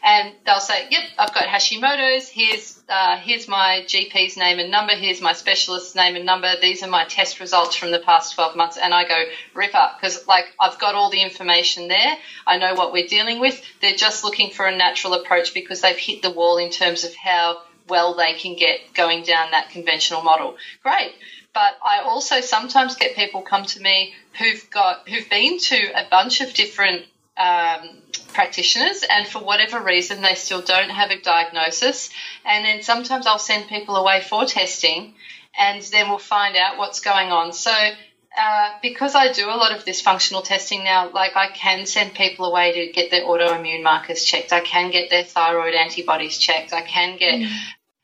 and 0.04 0.34
they'll 0.46 0.60
say, 0.60 0.88
"Yep, 0.90 1.04
I've 1.18 1.34
got 1.34 1.46
Hashimoto's. 1.46 2.30
Here's 2.30 2.82
uh, 2.88 3.18
here's 3.18 3.48
my 3.48 3.84
GP's 3.88 4.38
name 4.38 4.60
and 4.60 4.72
number. 4.72 4.94
Here's 4.94 5.22
my 5.22 5.34
specialist's 5.34 5.96
name 5.96 6.16
and 6.16 6.26
number. 6.26 6.56
These 6.62 6.84
are 6.84 6.90
my 6.90 7.06
test 7.06 7.40
results 7.40 7.76
from 7.76 7.92
the 7.92 8.00
past 8.00 8.36
12 8.36 8.56
months." 8.56 8.78
And 8.78 8.94
I 8.94 9.08
go, 9.08 9.24
"Rip 9.54 9.76
up," 9.76 10.00
because 10.00 10.28
like 10.28 10.46
I've 10.60 10.80
got 10.80 10.96
all 10.96 11.10
the 11.10 11.22
information 11.22 11.88
there. 11.88 12.18
I 12.48 12.58
know 12.58 12.74
what 12.74 12.94
we're 12.94 13.08
dealing 13.08 13.40
with. 13.40 13.62
They're 13.82 13.94
just 13.96 14.24
looking 14.24 14.52
for 14.52 14.66
a 14.66 14.76
natural 14.76 15.14
approach 15.14 15.54
because 15.54 15.82
they've 15.82 15.98
hit 15.98 16.22
the 16.22 16.32
wall 16.32 16.58
in 16.58 16.70
terms 16.70 17.04
of 17.04 17.14
how 17.16 17.62
well 17.88 18.16
they 18.16 18.34
can 18.34 18.56
get 18.56 18.94
going 18.94 19.24
down 19.24 19.52
that 19.52 19.72
conventional 19.72 20.22
model. 20.22 20.56
Great. 20.84 21.14
But 21.54 21.78
I 21.84 22.02
also 22.02 22.42
sometimes 22.42 22.96
get 22.96 23.16
people 23.16 23.42
come 23.42 23.66
to 23.66 23.82
me 23.82 24.14
who've 24.38 24.70
got 24.70 25.10
who've 25.10 25.30
been 25.30 25.60
to 25.60 26.00
a 26.00 26.08
bunch 26.10 26.42
of 26.42 26.54
different 26.54 27.06
um, 27.40 27.90
practitioners, 28.34 29.04
and 29.10 29.28
for 29.28 29.40
whatever 29.40 29.82
reason, 29.82 30.22
they 30.22 30.36
still 30.36 30.62
don't 30.62 30.90
have 30.90 31.10
a 31.10 31.20
diagnosis. 31.20 32.10
And 32.46 32.66
then 32.66 32.84
sometimes 32.84 33.26
I'll 33.26 33.40
send 33.40 33.70
people 33.70 33.96
away 33.96 34.22
for 34.22 34.46
testing, 34.46 35.14
and 35.58 35.82
then 35.84 36.10
we'll 36.10 36.20
find 36.20 36.56
out 36.56 36.78
what's 36.78 37.00
going 37.00 37.32
on. 37.32 37.54
So, 37.54 37.72
uh, 38.38 38.70
because 38.82 39.16
I 39.16 39.32
do 39.32 39.50
a 39.50 39.56
lot 39.56 39.76
of 39.76 39.86
this 39.86 40.02
functional 40.02 40.42
testing 40.42 40.84
now, 40.84 41.10
like 41.12 41.36
I 41.36 41.48
can 41.48 41.86
send 41.86 42.14
people 42.14 42.46
away 42.46 42.74
to 42.74 42.94
get 42.94 43.10
their 43.10 43.26
autoimmune 43.26 43.84
markers 43.84 44.24
checked. 44.24 44.54
I 44.54 44.60
can 44.60 44.92
get 44.92 45.10
their 45.10 45.24
thyroid 45.24 45.74
antibodies 45.74 46.38
checked. 46.38 46.74
I 46.74 46.82
can 46.82 47.18
get 47.18 47.40
mm. 47.40 47.50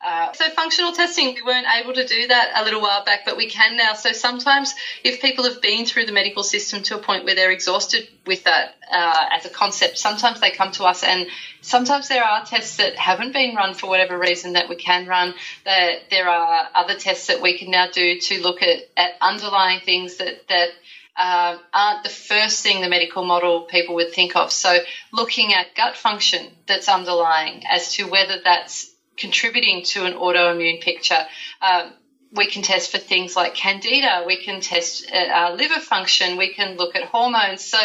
Uh, 0.06 0.32
so 0.34 0.48
functional 0.50 0.92
testing, 0.92 1.34
we 1.34 1.42
weren't 1.42 1.66
able 1.80 1.92
to 1.92 2.06
do 2.06 2.28
that 2.28 2.52
a 2.54 2.62
little 2.62 2.80
while 2.80 3.04
back, 3.04 3.24
but 3.24 3.36
we 3.36 3.50
can 3.50 3.76
now. 3.76 3.92
So 3.92 4.12
sometimes, 4.12 4.72
if 5.02 5.20
people 5.20 5.42
have 5.46 5.60
been 5.60 5.84
through 5.84 6.06
the 6.06 6.12
medical 6.12 6.44
system 6.44 6.84
to 6.84 6.94
a 6.94 7.00
point 7.00 7.24
where 7.24 7.34
they're 7.34 7.50
exhausted 7.50 8.06
with 8.24 8.44
that 8.44 8.76
uh, 8.88 9.24
as 9.32 9.46
a 9.46 9.48
concept, 9.48 9.98
sometimes 9.98 10.40
they 10.40 10.52
come 10.52 10.70
to 10.72 10.84
us, 10.84 11.02
and 11.02 11.26
sometimes 11.60 12.06
there 12.06 12.22
are 12.22 12.46
tests 12.46 12.76
that 12.76 12.96
haven't 12.96 13.32
been 13.32 13.56
run 13.56 13.74
for 13.74 13.88
whatever 13.88 14.16
reason 14.16 14.52
that 14.52 14.68
we 14.68 14.76
can 14.76 15.08
run. 15.08 15.34
That 15.64 16.08
there 16.08 16.28
are 16.28 16.68
other 16.72 16.94
tests 16.94 17.26
that 17.26 17.42
we 17.42 17.58
can 17.58 17.72
now 17.72 17.88
do 17.90 18.20
to 18.20 18.40
look 18.40 18.62
at, 18.62 18.84
at 18.96 19.10
underlying 19.20 19.80
things 19.80 20.18
that 20.18 20.46
that. 20.48 20.68
Uh, 21.18 21.56
aren't 21.72 22.02
the 22.02 22.10
first 22.10 22.62
thing 22.62 22.82
the 22.82 22.90
medical 22.90 23.24
model 23.24 23.62
people 23.62 23.94
would 23.94 24.12
think 24.12 24.36
of. 24.36 24.52
So, 24.52 24.80
looking 25.14 25.54
at 25.54 25.74
gut 25.74 25.96
function 25.96 26.52
that's 26.66 26.90
underlying 26.90 27.62
as 27.66 27.94
to 27.94 28.04
whether 28.04 28.36
that's 28.44 28.94
contributing 29.16 29.82
to 29.84 30.04
an 30.04 30.14
autoimmune 30.14 30.80
picture. 30.80 31.26
Um, 31.60 31.92
we 32.32 32.50
can 32.50 32.62
test 32.62 32.90
for 32.90 32.98
things 32.98 33.36
like 33.36 33.54
candida, 33.54 34.24
we 34.26 34.42
can 34.42 34.60
test 34.60 35.10
uh, 35.12 35.54
liver 35.56 35.80
function, 35.80 36.36
we 36.36 36.52
can 36.52 36.76
look 36.76 36.96
at 36.96 37.04
hormones. 37.04 37.62
So 37.62 37.78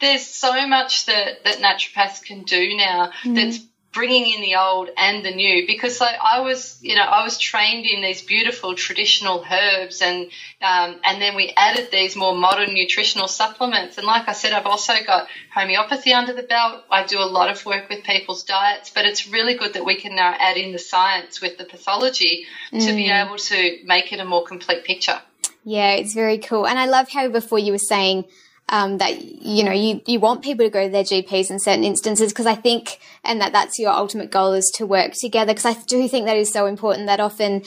there's 0.00 0.26
so 0.26 0.66
much 0.66 1.06
that, 1.06 1.44
that 1.44 1.58
naturopaths 1.58 2.22
can 2.22 2.42
do 2.42 2.76
now 2.76 3.12
mm. 3.22 3.34
that's 3.34 3.60
bringing 3.92 4.32
in 4.32 4.40
the 4.40 4.56
old 4.56 4.88
and 4.96 5.24
the 5.24 5.30
new 5.30 5.66
because 5.66 6.00
like 6.00 6.16
I 6.18 6.40
was 6.40 6.78
you 6.80 6.94
know 6.94 7.02
I 7.02 7.22
was 7.24 7.38
trained 7.38 7.84
in 7.84 8.00
these 8.00 8.22
beautiful 8.22 8.74
traditional 8.74 9.44
herbs 9.50 10.00
and 10.00 10.30
um, 10.62 10.96
and 11.04 11.20
then 11.20 11.36
we 11.36 11.52
added 11.56 11.90
these 11.90 12.16
more 12.16 12.34
modern 12.34 12.72
nutritional 12.72 13.28
supplements 13.28 13.98
and 13.98 14.06
like 14.06 14.28
I 14.28 14.32
said 14.32 14.52
I've 14.52 14.66
also 14.66 14.94
got 15.06 15.28
homeopathy 15.54 16.12
under 16.14 16.32
the 16.32 16.42
belt 16.42 16.84
I 16.90 17.04
do 17.04 17.18
a 17.18 17.28
lot 17.28 17.50
of 17.50 17.64
work 17.66 17.90
with 17.90 18.02
people's 18.02 18.44
diets 18.44 18.90
but 18.90 19.04
it's 19.04 19.28
really 19.28 19.54
good 19.54 19.74
that 19.74 19.84
we 19.84 19.96
can 19.96 20.16
now 20.16 20.34
add 20.38 20.56
in 20.56 20.72
the 20.72 20.78
science 20.78 21.42
with 21.42 21.58
the 21.58 21.64
pathology 21.64 22.46
mm. 22.72 22.80
to 22.86 22.94
be 22.94 23.08
mm. 23.08 23.26
able 23.26 23.36
to 23.36 23.78
make 23.84 24.12
it 24.12 24.20
a 24.20 24.24
more 24.24 24.44
complete 24.44 24.84
picture 24.84 25.20
yeah 25.64 25.90
it's 25.92 26.14
very 26.14 26.38
cool 26.38 26.66
and 26.66 26.78
I 26.78 26.86
love 26.86 27.10
how 27.10 27.28
before 27.28 27.58
you 27.58 27.72
were 27.72 27.78
saying 27.78 28.24
um, 28.72 28.98
that 28.98 29.22
you 29.22 29.62
know 29.62 29.70
you 29.70 30.00
you 30.06 30.18
want 30.18 30.42
people 30.42 30.64
to 30.64 30.70
go 30.70 30.84
to 30.84 30.90
their 30.90 31.04
GPs 31.04 31.50
in 31.50 31.60
certain 31.60 31.84
instances 31.84 32.32
because 32.32 32.46
I 32.46 32.54
think 32.54 32.98
and 33.22 33.40
that 33.40 33.52
that's 33.52 33.78
your 33.78 33.92
ultimate 33.92 34.30
goal 34.30 34.54
is 34.54 34.72
to 34.76 34.86
work 34.86 35.12
together 35.12 35.52
because 35.52 35.76
I 35.76 35.80
do 35.82 36.08
think 36.08 36.26
that 36.26 36.38
is 36.38 36.50
so 36.50 36.66
important 36.66 37.06
that 37.06 37.20
often 37.20 37.62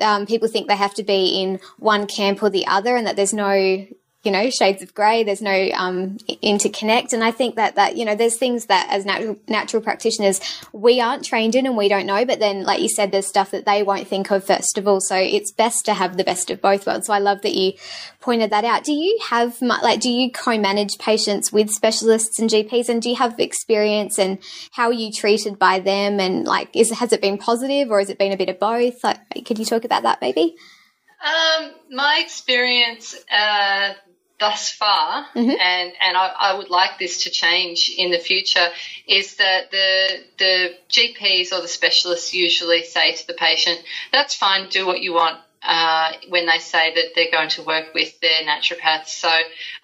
um, 0.00 0.26
people 0.26 0.48
think 0.48 0.66
they 0.66 0.76
have 0.76 0.94
to 0.94 1.02
be 1.02 1.42
in 1.42 1.60
one 1.78 2.06
camp 2.06 2.42
or 2.42 2.48
the 2.48 2.66
other 2.66 2.96
and 2.96 3.06
that 3.06 3.14
there's 3.14 3.34
no 3.34 3.86
you 4.28 4.32
know 4.32 4.50
shades 4.50 4.82
of 4.82 4.94
grey 4.94 5.24
there's 5.24 5.40
no 5.40 5.70
um, 5.72 6.18
interconnect. 6.42 7.14
And 7.14 7.24
i 7.24 7.30
think 7.30 7.56
that 7.56 7.76
that 7.76 7.96
you 7.96 8.04
know 8.04 8.14
there's 8.14 8.36
things 8.36 8.66
that 8.66 8.86
as 8.90 9.06
natural 9.06 9.38
natural 9.48 9.82
practitioners 9.82 10.38
we 10.74 11.00
aren't 11.00 11.24
trained 11.24 11.54
in 11.54 11.64
and 11.64 11.78
we 11.78 11.88
don't 11.88 12.04
know. 12.04 12.26
But 12.26 12.38
then 12.38 12.64
like 12.64 12.82
you 12.82 12.90
said 12.90 13.10
there's 13.10 13.26
stuff 13.26 13.50
that 13.52 13.64
they 13.64 13.82
won't 13.82 14.06
think 14.06 14.30
of 14.30 14.44
first 14.44 14.76
of 14.76 14.86
all. 14.86 15.00
So 15.00 15.16
it's 15.16 15.50
best 15.50 15.86
to 15.86 15.94
have 15.94 16.18
the 16.18 16.24
best 16.24 16.50
of 16.50 16.60
both 16.60 16.86
worlds. 16.86 17.06
So 17.06 17.14
i 17.14 17.18
love 17.18 17.40
that 17.40 17.54
you 17.54 17.72
pointed 18.20 18.50
that 18.50 18.66
out. 18.66 18.84
Do 18.84 18.92
you 18.92 19.18
have 19.30 19.62
like 19.62 20.00
do 20.00 20.10
you 20.10 20.30
co-manage 20.30 20.98
patients 20.98 21.50
with 21.50 21.70
specialists 21.70 22.38
and 22.38 22.50
gps 22.50 22.90
and 22.90 23.00
do 23.00 23.08
you 23.08 23.16
have 23.16 23.40
experience 23.40 24.18
and 24.18 24.38
how 24.72 24.88
are 24.88 25.00
you 25.04 25.10
treated 25.10 25.58
by 25.58 25.80
them? 25.80 26.20
And 26.20 26.44
like 26.44 26.68
is 26.76 26.90
has 26.90 27.14
it 27.14 27.22
been 27.22 27.38
positive 27.38 27.90
or 27.90 27.98
has 27.98 28.10
it 28.10 28.18
been 28.18 28.32
a 28.32 28.36
bit 28.36 28.50
of 28.50 28.58
both? 28.58 29.02
Like 29.02 29.46
could 29.46 29.58
you 29.58 29.64
talk 29.64 29.86
about 29.86 30.02
that 30.02 30.20
maybe? 30.20 30.54
Um, 31.20 31.72
my 31.90 32.20
experience 32.22 33.16
uh, 33.32 33.94
thus 34.38 34.70
far, 34.70 35.26
mm-hmm. 35.34 35.50
and 35.50 35.92
and 36.00 36.16
I, 36.16 36.32
I, 36.38 36.56
would 36.56 36.70
like 36.70 36.98
this 36.98 37.24
to 37.24 37.30
change 37.30 37.90
in 37.96 38.10
the 38.10 38.18
future, 38.18 38.68
is 39.06 39.36
that 39.36 39.70
the 39.70 40.20
the 40.38 40.74
GPs 40.88 41.52
or 41.52 41.60
the 41.60 41.68
specialists 41.68 42.32
usually 42.34 42.84
say 42.84 43.12
to 43.12 43.26
the 43.26 43.34
patient, 43.34 43.82
"That's 44.12 44.34
fine, 44.34 44.68
do 44.68 44.86
what 44.86 45.00
you 45.00 45.12
want." 45.14 45.38
Uh, 45.60 46.12
when 46.28 46.46
they 46.46 46.58
say 46.58 46.94
that 46.94 47.16
they're 47.16 47.32
going 47.32 47.48
to 47.48 47.62
work 47.64 47.92
with 47.92 48.18
their 48.20 48.44
naturopaths, 48.44 49.08
So, 49.08 49.28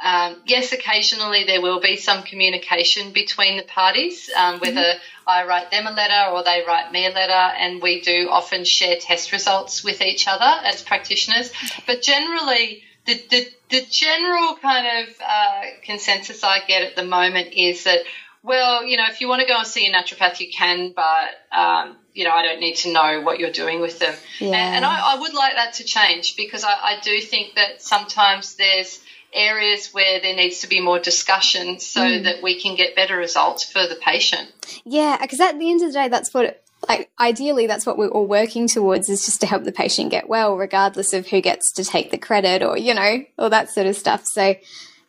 um, 0.02 0.40
yes, 0.46 0.72
occasionally 0.72 1.44
there 1.44 1.60
will 1.60 1.80
be 1.80 1.96
some 1.96 2.22
communication 2.22 3.12
between 3.12 3.56
the 3.56 3.64
parties, 3.64 4.30
um, 4.36 4.60
whether 4.60 4.80
mm-hmm. 4.80 5.28
I 5.28 5.44
write 5.46 5.72
them 5.72 5.88
a 5.88 5.90
letter 5.90 6.30
or 6.30 6.44
they 6.44 6.62
write 6.64 6.92
me 6.92 7.06
a 7.06 7.10
letter, 7.10 7.32
and 7.32 7.82
we 7.82 8.02
do 8.02 8.28
often 8.30 8.64
share 8.64 8.96
test 9.00 9.32
results 9.32 9.82
with 9.82 10.00
each 10.00 10.28
other 10.28 10.44
as 10.64 10.80
practitioners. 10.80 11.52
But 11.88 12.02
generally, 12.02 12.84
the, 13.06 13.22
the, 13.30 13.48
the 13.70 13.86
general 13.90 14.56
kind 14.56 15.08
of 15.08 15.14
uh, 15.20 15.62
consensus 15.82 16.42
I 16.42 16.60
get 16.66 16.82
at 16.82 16.96
the 16.96 17.04
moment 17.04 17.52
is 17.52 17.84
that, 17.84 18.00
well, 18.42 18.84
you 18.84 18.96
know, 18.96 19.04
if 19.08 19.20
you 19.20 19.28
want 19.28 19.40
to 19.40 19.46
go 19.46 19.58
and 19.58 19.66
see 19.66 19.86
a 19.86 19.92
naturopath, 19.92 20.40
you 20.40 20.50
can, 20.50 20.92
but, 20.92 21.56
um, 21.56 21.96
you 22.12 22.24
know, 22.24 22.30
I 22.30 22.42
don't 22.42 22.60
need 22.60 22.76
to 22.76 22.92
know 22.92 23.20
what 23.22 23.38
you're 23.38 23.52
doing 23.52 23.80
with 23.80 23.98
them. 23.98 24.14
Yeah. 24.38 24.48
And, 24.48 24.76
and 24.76 24.84
I, 24.84 25.14
I, 25.14 25.20
would 25.20 25.34
like 25.34 25.54
that 25.54 25.74
to 25.74 25.84
change 25.84 26.36
because 26.36 26.64
I, 26.64 26.72
I 26.72 27.00
do 27.02 27.20
think 27.20 27.54
that 27.54 27.82
sometimes 27.82 28.56
there's 28.56 29.00
areas 29.32 29.92
where 29.92 30.20
there 30.20 30.36
needs 30.36 30.60
to 30.60 30.68
be 30.68 30.80
more 30.80 30.98
discussion 30.98 31.80
so 31.80 32.00
mm. 32.00 32.24
that 32.24 32.42
we 32.42 32.60
can 32.60 32.76
get 32.76 32.94
better 32.94 33.16
results 33.16 33.64
for 33.64 33.86
the 33.86 33.96
patient. 33.96 34.50
Yeah, 34.84 35.18
because 35.20 35.40
at 35.40 35.58
the 35.58 35.70
end 35.70 35.82
of 35.82 35.88
the 35.88 35.94
day, 35.94 36.08
that's 36.08 36.32
what 36.32 36.63
like 36.88 37.10
ideally 37.20 37.66
that's 37.66 37.86
what 37.86 37.98
we're 37.98 38.08
all 38.08 38.26
working 38.26 38.68
towards 38.68 39.08
is 39.08 39.24
just 39.24 39.40
to 39.40 39.46
help 39.46 39.64
the 39.64 39.72
patient 39.72 40.10
get 40.10 40.28
well 40.28 40.56
regardless 40.56 41.12
of 41.12 41.28
who 41.28 41.40
gets 41.40 41.72
to 41.72 41.84
take 41.84 42.10
the 42.10 42.18
credit 42.18 42.62
or 42.62 42.76
you 42.76 42.94
know 42.94 43.24
all 43.38 43.50
that 43.50 43.70
sort 43.70 43.86
of 43.86 43.96
stuff. 43.96 44.24
So 44.26 44.54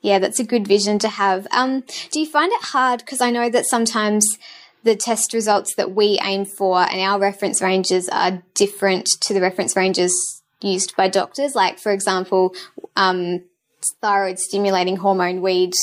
yeah 0.01 0.20
that's 0.20 0.39
a 0.39 0.44
good 0.44 0.67
vision 0.67 1.00
to 1.00 1.10
have. 1.10 1.48
Um, 1.51 1.84
do 2.12 2.20
you 2.20 2.25
find 2.25 2.51
it 2.51 2.62
hard 2.62 3.00
because 3.00 3.22
i 3.22 3.32
know 3.32 3.50
that 3.50 3.65
sometimes 3.65 4.38
the 4.84 4.96
test 4.96 5.34
results 5.34 5.74
that 5.75 5.96
we 5.96 6.20
aim 6.24 6.46
for 6.46 6.79
and 6.79 7.01
our 7.01 7.20
reference 7.20 7.62
ranges 7.62 8.08
are 8.10 8.44
different 8.53 9.08
to 9.22 9.34
the 9.34 9.41
reference 9.41 9.75
ranges 9.75 10.41
used 10.62 10.96
by 10.96 11.08
doctors? 11.08 11.55
Like 11.55 11.79
for 11.79 11.91
example 11.91 12.55
um, 12.96 13.44
thyroid 14.01 14.39
stimulating 14.39 14.98
hormone 14.98 15.41
we'd 15.41 15.74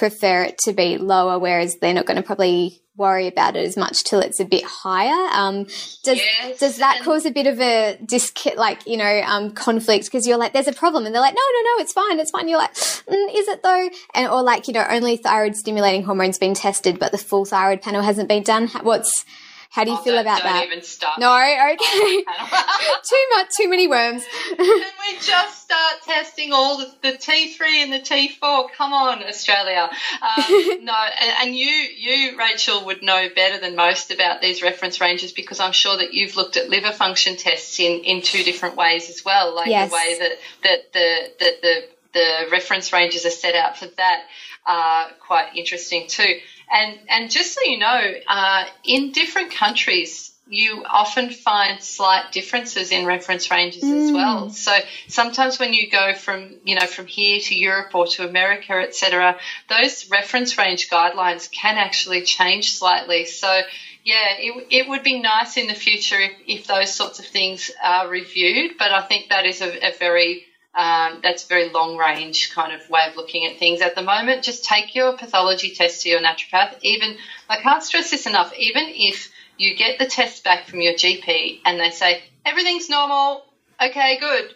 prefer 0.00 0.44
it 0.44 0.56
to 0.56 0.72
be 0.72 0.96
lower 0.96 1.38
whereas 1.38 1.76
they're 1.76 1.92
not 1.92 2.06
going 2.06 2.16
to 2.16 2.22
probably 2.22 2.80
worry 2.96 3.26
about 3.26 3.54
it 3.54 3.66
as 3.66 3.76
much 3.76 4.02
till 4.02 4.20
it's 4.20 4.40
a 4.40 4.46
bit 4.46 4.64
higher. 4.64 5.28
Um, 5.32 5.64
does 6.04 6.16
yes. 6.16 6.58
does 6.58 6.78
that 6.78 7.02
cause 7.04 7.26
a 7.26 7.30
bit 7.30 7.46
of 7.46 7.60
a 7.60 7.98
disc 8.02 8.38
like 8.56 8.86
you 8.86 8.96
know 8.96 9.20
um, 9.26 9.50
conflict 9.50 10.06
because 10.06 10.26
you're 10.26 10.38
like 10.38 10.54
there's 10.54 10.68
a 10.68 10.72
problem 10.72 11.04
and 11.04 11.14
they're 11.14 11.20
like 11.20 11.34
no 11.34 11.42
no 11.52 11.60
no 11.60 11.82
it's 11.82 11.92
fine 11.92 12.18
it's 12.18 12.30
fine 12.30 12.48
you're 12.48 12.58
like 12.58 12.72
mm, 12.72 13.28
is 13.34 13.46
it 13.48 13.62
though 13.62 13.90
and 14.14 14.28
or 14.28 14.42
like 14.42 14.68
you 14.68 14.72
know 14.72 14.86
only 14.88 15.18
thyroid 15.18 15.54
stimulating 15.54 16.02
hormones 16.02 16.38
been 16.38 16.54
tested 16.54 16.98
but 16.98 17.12
the 17.12 17.18
full 17.18 17.44
thyroid 17.44 17.82
panel 17.82 18.00
hasn't 18.00 18.28
been 18.28 18.42
done. 18.42 18.68
What's 18.82 19.26
how 19.70 19.84
do 19.84 19.92
you 19.92 19.96
oh, 19.98 20.02
feel 20.02 20.18
about 20.18 20.42
don't 20.42 20.52
that? 20.52 20.66
Even 20.66 20.82
start 20.82 21.20
no, 21.20 21.32
okay. 21.32 21.76
too 23.04 23.26
much, 23.34 23.46
too 23.56 23.68
many 23.68 23.86
worms. 23.86 24.24
Can 24.56 24.58
we 24.58 25.18
just 25.20 25.62
start 25.62 26.02
testing 26.04 26.52
all 26.52 26.78
the, 26.78 26.92
the 27.02 27.12
T3 27.12 27.60
and 27.84 27.92
the 27.92 28.00
T4? 28.00 28.72
Come 28.76 28.92
on, 28.92 29.22
Australia. 29.22 29.88
Um, 30.20 30.84
no, 30.84 30.92
and, 31.20 31.32
and, 31.42 31.56
you, 31.56 31.68
you, 31.68 32.36
Rachel, 32.36 32.84
would 32.86 33.04
know 33.04 33.28
better 33.32 33.60
than 33.60 33.76
most 33.76 34.10
about 34.10 34.40
these 34.40 34.60
reference 34.60 35.00
ranges 35.00 35.30
because 35.30 35.60
I'm 35.60 35.72
sure 35.72 35.96
that 35.98 36.14
you've 36.14 36.34
looked 36.34 36.56
at 36.56 36.68
liver 36.68 36.90
function 36.90 37.36
tests 37.36 37.78
in, 37.78 38.00
in 38.00 38.22
two 38.22 38.42
different 38.42 38.74
ways 38.74 39.08
as 39.08 39.24
well, 39.24 39.54
like 39.54 39.68
yes. 39.68 39.88
the 39.88 39.94
way 39.94 40.18
that, 40.18 40.32
that 40.64 40.92
the 40.92 41.32
that 41.38 41.62
the 41.62 41.82
the 42.12 42.48
reference 42.50 42.92
ranges 42.92 43.26
are 43.26 43.30
set 43.30 43.54
out 43.54 43.76
for 43.76 43.86
that 43.96 44.22
are 44.66 45.10
quite 45.26 45.56
interesting 45.56 46.06
too. 46.08 46.38
And 46.70 46.98
and 47.08 47.30
just 47.30 47.54
so 47.54 47.62
you 47.62 47.78
know, 47.78 48.12
uh, 48.28 48.64
in 48.84 49.12
different 49.12 49.52
countries, 49.52 50.32
you 50.46 50.84
often 50.84 51.30
find 51.30 51.82
slight 51.82 52.32
differences 52.32 52.90
in 52.90 53.06
reference 53.06 53.50
ranges 53.50 53.84
mm. 53.84 54.04
as 54.04 54.12
well. 54.12 54.50
So 54.50 54.76
sometimes 55.08 55.58
when 55.58 55.72
you 55.72 55.90
go 55.90 56.14
from 56.14 56.56
you 56.64 56.78
know 56.78 56.86
from 56.86 57.06
here 57.06 57.40
to 57.40 57.54
Europe 57.54 57.94
or 57.94 58.06
to 58.08 58.28
America, 58.28 58.74
etc., 58.74 59.38
those 59.68 60.10
reference 60.10 60.58
range 60.58 60.88
guidelines 60.90 61.50
can 61.50 61.76
actually 61.76 62.22
change 62.22 62.72
slightly. 62.72 63.24
So 63.24 63.60
yeah, 64.04 64.36
it, 64.38 64.66
it 64.70 64.88
would 64.88 65.02
be 65.02 65.20
nice 65.20 65.56
in 65.56 65.66
the 65.66 65.74
future 65.74 66.18
if, 66.18 66.32
if 66.46 66.66
those 66.66 66.92
sorts 66.92 67.18
of 67.18 67.26
things 67.26 67.70
are 67.82 68.08
reviewed. 68.08 68.72
But 68.78 68.92
I 68.92 69.02
think 69.02 69.28
that 69.28 69.44
is 69.44 69.60
a, 69.60 69.88
a 69.88 69.92
very 69.98 70.46
um, 70.74 71.20
that's 71.22 71.44
a 71.44 71.48
very 71.48 71.70
long 71.70 71.96
range 71.96 72.52
kind 72.54 72.72
of 72.72 72.88
way 72.88 73.04
of 73.08 73.16
looking 73.16 73.44
at 73.46 73.58
things 73.58 73.80
at 73.80 73.96
the 73.96 74.02
moment. 74.02 74.44
Just 74.44 74.64
take 74.64 74.94
your 74.94 75.16
pathology 75.16 75.74
test 75.74 76.02
to 76.02 76.08
your 76.08 76.20
naturopath. 76.20 76.74
Even 76.82 77.16
I 77.48 77.56
can't 77.56 77.82
stress 77.82 78.10
this 78.10 78.26
enough. 78.26 78.52
Even 78.56 78.84
if 78.86 79.32
you 79.56 79.74
get 79.76 79.98
the 79.98 80.06
test 80.06 80.44
back 80.44 80.66
from 80.66 80.80
your 80.80 80.94
GP 80.94 81.60
and 81.64 81.80
they 81.80 81.90
say, 81.90 82.22
everything's 82.46 82.88
normal. 82.88 83.44
Okay, 83.82 84.18
good. 84.20 84.54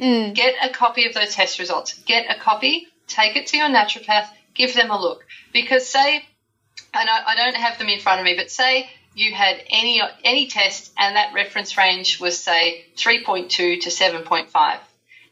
Mm. 0.00 0.34
Get 0.34 0.54
a 0.62 0.72
copy 0.72 1.06
of 1.06 1.14
those 1.14 1.34
test 1.34 1.58
results. 1.58 1.94
Get 2.04 2.30
a 2.30 2.38
copy, 2.38 2.86
take 3.08 3.36
it 3.36 3.48
to 3.48 3.56
your 3.56 3.68
naturopath, 3.68 4.28
give 4.54 4.74
them 4.74 4.90
a 4.90 5.00
look. 5.00 5.26
Because 5.52 5.86
say, 5.88 6.24
and 6.94 7.08
I, 7.08 7.22
I 7.26 7.34
don't 7.34 7.56
have 7.56 7.78
them 7.78 7.88
in 7.88 7.98
front 7.98 8.20
of 8.20 8.24
me, 8.24 8.36
but 8.36 8.50
say 8.50 8.88
you 9.14 9.32
had 9.34 9.56
any 9.70 10.00
any 10.22 10.46
test 10.46 10.92
and 10.96 11.16
that 11.16 11.34
reference 11.34 11.76
range 11.76 12.20
was 12.20 12.38
say 12.38 12.84
3.2 12.96 13.48
to 13.48 13.90
7.5 13.90 14.78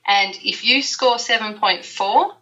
and 0.06 0.38
if 0.44 0.64
you 0.64 0.82
score 0.82 1.16
7.4 1.16 2.34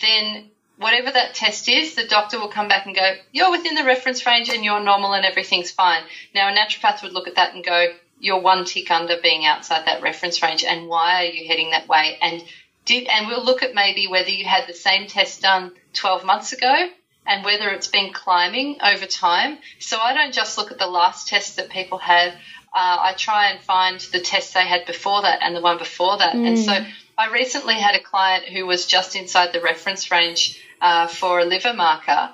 then 0.00 0.50
whatever 0.76 1.10
that 1.10 1.34
test 1.34 1.68
is 1.68 1.94
the 1.94 2.06
doctor 2.06 2.38
will 2.38 2.48
come 2.48 2.68
back 2.68 2.86
and 2.86 2.94
go 2.94 3.14
you're 3.32 3.50
within 3.50 3.74
the 3.74 3.84
reference 3.84 4.24
range 4.26 4.48
and 4.48 4.64
you're 4.64 4.80
normal 4.80 5.14
and 5.14 5.24
everything's 5.24 5.70
fine 5.70 6.02
now 6.34 6.48
a 6.48 6.56
naturopath 6.56 7.02
would 7.02 7.12
look 7.12 7.28
at 7.28 7.36
that 7.36 7.54
and 7.54 7.64
go 7.64 7.86
you're 8.18 8.40
one 8.40 8.64
tick 8.64 8.90
under 8.90 9.16
being 9.22 9.46
outside 9.46 9.86
that 9.86 10.02
reference 10.02 10.42
range 10.42 10.64
and 10.64 10.88
why 10.88 11.24
are 11.24 11.30
you 11.30 11.46
heading 11.46 11.70
that 11.70 11.88
way 11.88 12.18
and 12.20 12.42
did 12.84 13.06
and 13.08 13.26
we'll 13.26 13.44
look 13.44 13.62
at 13.62 13.74
maybe 13.74 14.06
whether 14.06 14.30
you 14.30 14.44
had 14.44 14.66
the 14.66 14.74
same 14.74 15.06
test 15.06 15.42
done 15.42 15.72
12 15.94 16.24
months 16.24 16.52
ago 16.52 16.88
and 17.26 17.44
whether 17.44 17.68
it's 17.70 17.86
been 17.86 18.12
climbing 18.12 18.78
over 18.82 19.06
time. 19.06 19.58
So 19.78 19.98
I 19.98 20.14
don't 20.14 20.34
just 20.34 20.58
look 20.58 20.70
at 20.70 20.78
the 20.78 20.86
last 20.86 21.28
test 21.28 21.56
that 21.56 21.70
people 21.70 21.98
had. 21.98 22.34
Uh, 22.72 22.96
I 23.00 23.14
try 23.16 23.50
and 23.50 23.60
find 23.60 23.98
the 24.12 24.20
tests 24.20 24.52
they 24.52 24.66
had 24.66 24.86
before 24.86 25.22
that 25.22 25.40
and 25.42 25.56
the 25.56 25.60
one 25.60 25.78
before 25.78 26.18
that. 26.18 26.34
Mm. 26.34 26.46
And 26.46 26.58
so 26.58 26.84
I 27.18 27.30
recently 27.32 27.74
had 27.74 27.94
a 27.94 28.00
client 28.00 28.44
who 28.44 28.66
was 28.66 28.86
just 28.86 29.16
inside 29.16 29.52
the 29.52 29.60
reference 29.60 30.10
range 30.10 30.62
uh, 30.80 31.06
for 31.08 31.40
a 31.40 31.44
liver 31.44 31.74
marker 31.74 32.30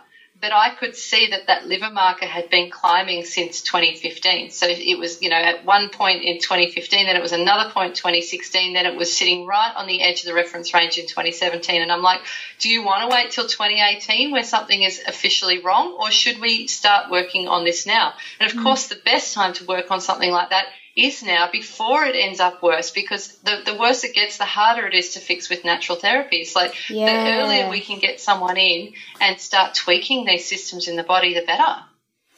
but 0.47 0.55
I 0.55 0.71
could 0.71 0.95
see 0.95 1.31
that 1.31 1.49
that 1.49 1.67
liver 1.67 1.91
marker 1.91 2.25
had 2.25 2.51
been 2.51 2.71
climbing 2.71 3.25
since 3.25 3.63
2015. 3.63 4.53
So 4.53 4.69
it 4.69 4.97
was, 4.97 5.21
you 5.21 5.29
know, 5.29 5.35
at 5.35 5.65
one 5.65 5.89
point 5.89 6.23
in 6.23 6.39
2015, 6.39 7.07
then 7.07 7.17
it 7.17 7.23
was 7.23 7.33
another 7.33 7.69
point 7.71 7.97
2016, 7.97 8.73
then 8.73 8.87
it 8.87 8.97
was 8.97 9.17
sitting 9.17 9.45
right 9.45 9.73
on 9.75 9.89
the 9.89 10.01
edge 10.01 10.21
of 10.21 10.27
the 10.27 10.35
reference 10.35 10.73
range 10.73 10.99
in 10.99 11.09
2017. 11.09 11.83
And 11.83 11.91
I'm 11.91 12.01
like, 12.01 12.21
do 12.61 12.69
you 12.69 12.85
want 12.85 13.03
to 13.03 13.13
wait 13.13 13.33
till 13.33 13.49
2018 13.49 14.31
where 14.31 14.45
something 14.45 14.81
is 14.81 15.03
officially 15.05 15.59
wrong, 15.59 15.97
or 15.99 16.13
should 16.13 16.41
we 16.41 16.69
start 16.69 17.11
working 17.11 17.49
on 17.49 17.65
this 17.65 17.85
now? 17.85 18.13
And 18.39 18.49
of 18.49 18.57
mm. 18.57 18.63
course, 18.63 18.87
the 18.87 19.01
best 19.05 19.35
time 19.35 19.53
to 19.55 19.65
work 19.65 19.91
on 19.91 20.01
something 20.01 20.31
like 20.31 20.51
that 20.51 20.67
is 20.97 21.23
now 21.23 21.51
before 21.53 22.05
it 22.05 22.17
ends 22.17 22.41
up 22.41 22.63
worse 22.63 22.91
because 22.91 23.37
the, 23.39 23.63
the 23.65 23.75
worse 23.75 24.03
it 24.03 24.15
gets, 24.15 24.39
the 24.39 24.45
harder 24.45 24.87
it 24.87 24.95
is 24.95 25.15
to 25.15 25.21
fix 25.21 25.51
with 25.51 25.65
natural 25.65 25.99
therapies. 25.99 26.57
Like 26.57 26.75
yeah. 26.89 27.07
the 27.07 27.43
earlier 27.43 27.71
we 27.71 27.81
can 27.81 27.99
get 27.99 28.19
someone 28.19 28.57
in 28.57 28.95
and 29.21 29.39
start 29.39 29.75
tweaking 29.75 30.25
these 30.25 30.49
systems 30.49 30.89
in 30.89 30.97
the 30.97 31.03
body, 31.03 31.35
the 31.35 31.45
better. 31.45 31.83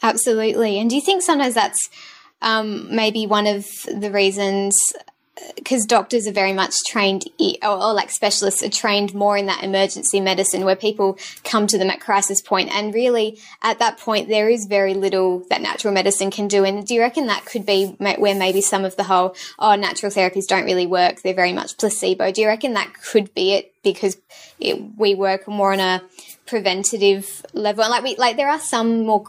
Absolutely. 0.03 0.79
And 0.79 0.91
do 0.91 0.97
you 0.97 1.03
think 1.03 1.23
sometimes 1.23 1.55
that's 1.55 1.89
um, 2.43 2.95
maybe 2.95 3.27
one 3.27 3.47
of 3.47 3.67
the 3.87 4.11
reasons 4.11 4.77
because 5.57 5.85
doctors 5.85 6.27
are 6.27 6.33
very 6.33 6.53
much 6.53 6.75
trained, 6.87 7.25
or, 7.63 7.69
or, 7.69 7.93
like 7.93 8.11
specialists 8.11 8.63
are 8.63 8.71
trained 8.71 9.15
more 9.15 9.37
in 9.37 9.47
that 9.47 9.63
emergency 9.63 10.21
medicine 10.21 10.65
where 10.65 10.77
people 10.77 11.19
come 11.45 11.67
to 11.67 11.79
them 11.79 11.91
at 11.91 12.01
crisis 12.01 12.41
point, 12.41 12.71
and 12.75 12.95
really 12.95 13.39
at 13.63 13.79
that 13.79 13.99
point 13.99 14.29
there 14.29 14.49
is 14.49 14.67
very 14.67 14.95
little 14.95 15.45
that 15.51 15.61
natural 15.61 15.93
medicine 15.93 16.31
can 16.31 16.49
do. 16.49 16.65
And 16.65 16.87
do 16.87 16.95
you 16.95 17.01
reckon 17.01 17.27
that 17.27 17.45
could 17.45 17.67
be 17.67 17.97
where 17.99 18.35
maybe 18.35 18.61
some 18.61 18.85
of 18.85 18.97
the 18.97 19.05
whole 19.05 19.35
oh 19.59 19.75
natural 19.75 20.13
therapies 20.13 20.47
don't 20.47 20.65
really 20.65 20.87
work? 20.87 21.23
They're 21.23 21.35
very 21.35 21.53
much 21.53 21.77
placebo. 21.77 22.33
Do 22.33 22.41
you 22.41 22.49
reckon 22.49 22.75
that 22.75 22.93
could 22.95 23.35
be 23.35 23.53
it 23.53 23.75
because 23.83 24.17
it, 24.59 24.97
we 24.97 25.15
work 25.15 25.47
more 25.47 25.73
on 25.73 25.81
a 25.81 26.03
preventative 26.47 27.45
level? 27.53 27.85
And 27.85 27.91
like 27.91 28.05
we 28.05 28.17
like 28.17 28.37
there 28.37 28.51
are 28.51 28.61
some 28.61 29.05
more 29.05 29.25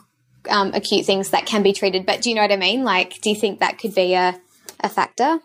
um, 0.50 0.74
acute 0.74 1.06
things 1.06 1.32
that 1.32 1.46
can 1.46 1.64
be 1.64 1.74
treated, 1.74 2.06
but 2.06 2.22
do 2.22 2.30
you 2.30 2.36
know 2.36 2.42
what 2.42 2.52
I 2.52 2.58
mean? 2.58 2.84
Like, 2.84 3.20
do 3.22 3.30
you 3.30 3.36
think 3.36 3.60
that 3.60 3.78
could 3.78 3.94
be 3.94 4.14
a 4.14 4.40
a 4.82 4.90
factor? 4.90 5.40